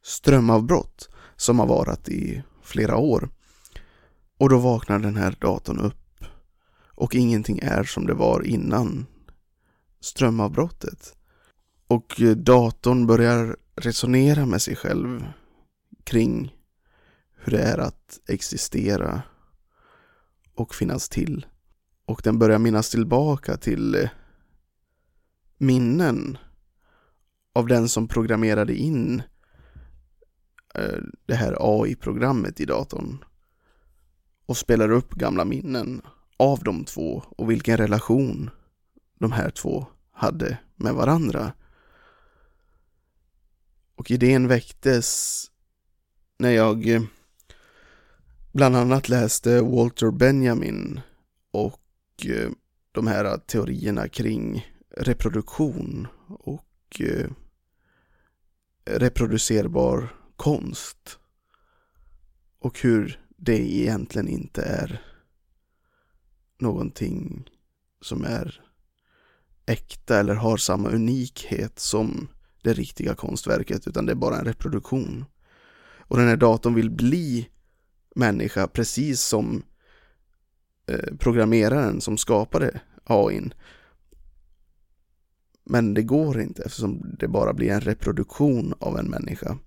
strömavbrott 0.02 1.08
som 1.36 1.58
har 1.58 1.66
varat 1.66 2.08
i 2.08 2.42
flera 2.62 2.96
år. 2.96 3.28
Och 4.38 4.48
då 4.48 4.58
vaknar 4.58 4.98
den 4.98 5.16
här 5.16 5.36
datorn 5.40 5.78
upp 5.78 5.96
och 7.00 7.14
ingenting 7.14 7.58
är 7.62 7.84
som 7.84 8.06
det 8.06 8.14
var 8.14 8.42
innan 8.42 9.06
strömavbrottet. 10.00 11.16
Och 11.86 12.20
eh, 12.20 12.36
datorn 12.36 13.06
börjar 13.06 13.56
resonera 13.76 14.46
med 14.46 14.62
sig 14.62 14.76
själv 14.76 15.24
kring 16.04 16.56
hur 17.32 17.52
det 17.52 17.62
är 17.62 17.78
att 17.78 18.20
existera 18.28 19.22
och 20.54 20.74
finnas 20.74 21.08
till. 21.08 21.46
Och 22.06 22.20
den 22.24 22.38
börjar 22.38 22.58
minnas 22.58 22.90
tillbaka 22.90 23.56
till 23.56 23.94
eh, 23.94 24.10
minnen 25.58 26.38
av 27.54 27.66
den 27.66 27.88
som 27.88 28.08
programmerade 28.08 28.74
in 28.74 29.22
eh, 30.74 30.98
det 31.26 31.34
här 31.34 31.56
AI-programmet 31.60 32.60
i 32.60 32.64
datorn 32.64 33.24
och 34.46 34.56
spelar 34.56 34.90
upp 34.90 35.10
gamla 35.10 35.44
minnen 35.44 36.02
av 36.40 36.62
de 36.64 36.84
två 36.84 37.22
och 37.36 37.50
vilken 37.50 37.76
relation 37.76 38.50
de 39.18 39.32
här 39.32 39.50
två 39.50 39.86
hade 40.12 40.58
med 40.76 40.94
varandra. 40.94 41.52
Och 43.94 44.10
idén 44.10 44.48
väcktes 44.48 45.46
när 46.38 46.50
jag 46.50 46.88
eh, 46.88 47.02
bland 48.52 48.76
annat 48.76 49.08
läste 49.08 49.60
Walter 49.60 50.10
Benjamin 50.10 51.00
och 51.50 52.26
eh, 52.26 52.50
de 52.92 53.06
här 53.06 53.38
teorierna 53.38 54.08
kring 54.08 54.66
reproduktion 54.96 56.06
och 56.28 57.00
eh, 57.00 57.30
reproducerbar 58.84 60.14
konst. 60.36 61.18
Och 62.58 62.80
hur 62.80 63.20
det 63.36 63.74
egentligen 63.74 64.28
inte 64.28 64.62
är 64.62 65.09
någonting 66.60 67.50
som 68.00 68.24
är 68.24 68.60
äkta 69.66 70.20
eller 70.20 70.34
har 70.34 70.56
samma 70.56 70.88
unikhet 70.88 71.78
som 71.78 72.28
det 72.62 72.72
riktiga 72.72 73.14
konstverket 73.14 73.86
utan 73.86 74.06
det 74.06 74.12
är 74.12 74.16
bara 74.16 74.38
en 74.38 74.44
reproduktion. 74.44 75.24
Och 75.98 76.16
den 76.16 76.28
här 76.28 76.36
datorn 76.36 76.74
vill 76.74 76.90
bli 76.90 77.48
människa 78.14 78.66
precis 78.66 79.20
som 79.20 79.62
eh, 80.86 81.16
programmeraren 81.18 82.00
som 82.00 82.18
skapade 82.18 82.80
AIn. 83.04 83.54
Men 85.64 85.94
det 85.94 86.02
går 86.02 86.40
inte 86.40 86.62
eftersom 86.62 87.16
det 87.18 87.28
bara 87.28 87.52
blir 87.52 87.70
en 87.70 87.80
reproduktion 87.80 88.74
av 88.78 88.98
en 88.98 89.10
människa. 89.10 89.58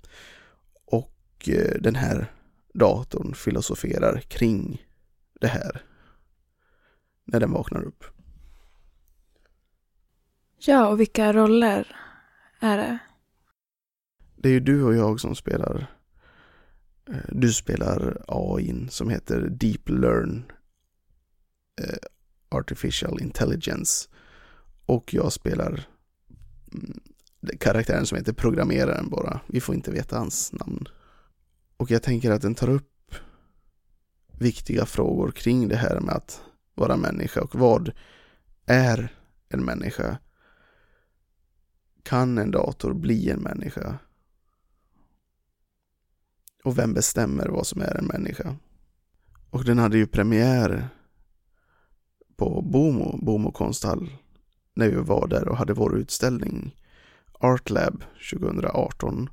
Och 0.86 1.49
eh, 1.49 1.82
den 1.82 1.95
här 1.95 2.32
datorn 2.74 3.34
filosoferar 3.34 4.20
kring 4.20 4.86
det 5.41 5.48
här 5.48 5.82
när 7.26 7.40
den 7.40 7.52
vaknar 7.52 7.84
upp. 7.84 8.04
Ja, 10.58 10.88
och 10.88 11.00
vilka 11.00 11.34
roller 11.34 11.95
är 12.60 12.78
det? 12.78 12.98
Det 14.36 14.50
är 14.50 14.54
ju 14.54 14.60
du 14.60 14.84
och 14.84 14.95
jag 14.95 15.20
som 15.20 15.36
spelar. 15.36 15.88
eh, 17.10 17.16
Du 17.32 17.54
spelar 17.54 18.24
AI 18.28 18.88
som 18.90 19.10
heter 19.10 19.41
Deep 19.50 19.90
Learn 19.90 20.52
eh, 21.82 21.98
Artificial 22.50 23.22
Intelligence. 23.22 24.10
Och 24.86 25.14
jag 25.14 25.34
spelar 25.34 25.88
mm, 26.74 27.00
karaktären 27.60 28.06
som 28.06 28.18
heter 28.18 28.34
Programmeraren 28.34 29.10
bara. 29.10 29.40
Vi 29.48 29.62
får 29.62 29.76
inte 29.76 29.91
veta 29.91 30.18
hans 30.18 30.54
namn. 30.54 30.86
Och 31.78 31.91
jag 31.91 32.04
tänker 32.04 32.32
att 32.32 32.41
den 32.41 32.56
tar 32.56 32.70
upp 32.70 33.16
viktiga 34.40 34.86
frågor 34.86 35.32
kring 35.32 35.68
det 35.68 35.76
här 35.76 36.00
med 36.00 36.16
att 36.16 36.41
vara 36.76 36.98
människa 36.98 37.41
och 37.41 37.56
vad 37.56 37.91
är 38.66 39.16
en 39.50 39.66
människa? 39.66 40.18
Kan 42.04 42.38
en 42.38 42.52
dator 42.52 42.94
bli 42.94 43.30
en 43.30 43.40
människa? 43.40 44.00
Och 46.64 46.78
vem 46.78 46.94
bestämmer 46.94 47.48
vad 47.48 47.68
som 47.68 47.82
är 47.82 47.98
en 47.98 48.06
människa? 48.06 48.56
Och 49.50 49.66
den 49.66 49.78
hade 49.78 49.98
ju 49.98 50.08
premiär 50.08 50.90
på 52.36 52.62
Bomo, 52.62 53.18
Bomo 53.26 53.52
konsthall, 53.52 54.10
när 54.74 54.90
vi 54.90 54.95
var 54.95 55.28
där 55.28 55.48
och 55.48 55.58
hade 55.58 55.74
vår 55.74 55.98
utställning 55.98 56.76
Artlab 57.40 58.04
2018. 58.32 59.30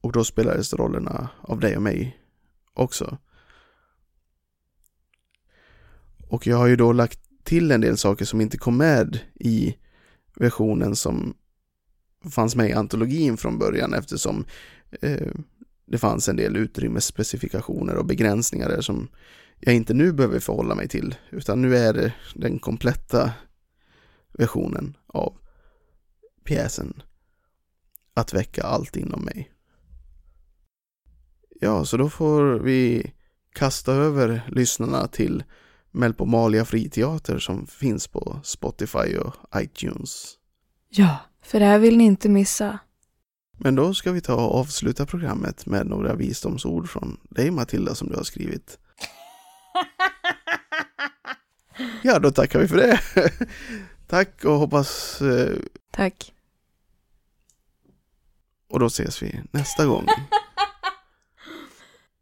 Och 0.00 0.12
då 0.12 0.24
spelades 0.24 0.74
rollerna 0.74 1.28
av 1.40 1.60
dig 1.60 1.76
och 1.76 1.82
mig 1.82 2.18
också. 2.74 3.18
Och 6.28 6.46
jag 6.46 6.56
har 6.56 6.66
ju 6.66 6.76
då 6.76 6.92
lagt 6.92 7.20
till 7.44 7.70
en 7.70 7.80
del 7.80 7.96
saker 7.96 8.24
som 8.24 8.40
inte 8.40 8.58
kom 8.58 8.76
med 8.76 9.18
i 9.34 9.76
versionen 10.36 10.96
som 10.96 11.34
fanns 12.30 12.56
med 12.56 12.70
i 12.70 12.72
antologin 12.72 13.36
från 13.36 13.58
början 13.58 13.94
eftersom 13.94 14.44
eh, 15.02 15.32
det 15.86 15.98
fanns 15.98 16.28
en 16.28 16.36
del 16.36 16.56
utrymmesspecifikationer 16.56 17.96
och 17.96 18.06
begränsningar 18.06 18.68
där 18.68 18.80
som 18.80 19.08
jag 19.60 19.74
inte 19.74 19.94
nu 19.94 20.12
behöver 20.12 20.40
förhålla 20.40 20.74
mig 20.74 20.88
till 20.88 21.14
utan 21.30 21.62
nu 21.62 21.76
är 21.76 21.92
det 21.92 22.14
den 22.34 22.58
kompletta 22.58 23.32
versionen 24.32 24.96
av 25.06 25.38
pjäsen 26.44 27.02
att 28.14 28.34
väcka 28.34 28.62
allt 28.62 28.96
inom 28.96 29.24
mig. 29.24 29.50
Ja, 31.60 31.84
så 31.84 31.96
då 31.96 32.10
får 32.10 32.58
vi 32.58 33.12
kasta 33.52 33.92
över 33.92 34.48
lyssnarna 34.48 35.06
till 35.06 35.44
Melpomalia 35.94 36.64
friteater 36.64 37.38
som 37.38 37.66
finns 37.66 38.06
på 38.08 38.40
Spotify 38.44 39.16
och 39.16 39.34
iTunes. 39.56 40.34
Ja, 40.88 41.16
för 41.42 41.60
det 41.60 41.66
här 41.66 41.78
vill 41.78 41.96
ni 41.96 42.04
inte 42.04 42.28
missa. 42.28 42.78
Men 43.58 43.74
då 43.74 43.94
ska 43.94 44.12
vi 44.12 44.20
ta 44.20 44.34
och 44.34 44.54
avsluta 44.60 45.06
programmet 45.06 45.66
med 45.66 45.86
några 45.86 46.14
visdomsord 46.14 46.88
från 46.88 47.20
dig 47.30 47.50
Matilda 47.50 47.94
som 47.94 48.08
du 48.08 48.16
har 48.16 48.22
skrivit. 48.24 48.78
Ja, 52.02 52.18
då 52.18 52.30
tackar 52.30 52.58
vi 52.58 52.68
för 52.68 52.76
det. 52.76 53.00
Tack 54.06 54.44
och 54.44 54.52
hoppas... 54.58 55.20
eh, 55.22 55.56
Tack. 55.92 56.32
Och 58.70 58.80
då 58.80 58.86
ses 58.86 59.22
vi 59.22 59.40
nästa 59.50 59.86
gång. 59.86 60.06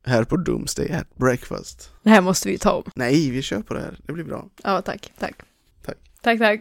Här 0.04 0.24
på 0.24 0.36
Doomsday 0.36 0.92
at 0.92 1.16
Breakfast. 1.16 1.90
Det 2.02 2.10
här 2.10 2.20
måste 2.20 2.48
vi 2.48 2.58
ta 2.58 2.72
om. 2.72 2.82
Nej, 2.94 3.30
vi 3.30 3.42
kör 3.42 3.62
på 3.62 3.74
det 3.74 3.80
här. 3.80 3.98
Det 4.06 4.12
blir 4.12 4.24
bra. 4.24 4.48
Ja, 4.62 4.82
tack. 4.82 5.12
Tack. 5.18 5.42
Tack. 5.82 5.96
Tack, 6.22 6.38
tack. 6.38 6.60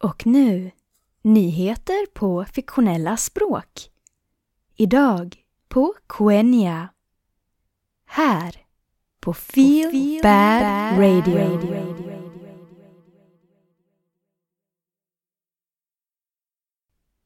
Och 0.01 0.25
nu 0.25 0.71
Nyheter 1.21 2.05
på 2.13 2.45
fiktionella 2.45 3.17
språk. 3.17 3.89
Idag 4.75 5.35
på 5.67 5.93
Quenya. 6.07 6.89
Här 8.05 8.55
på 9.19 9.33
Feel, 9.33 10.19
Bad, 10.23 10.99
Radio. 10.99 11.88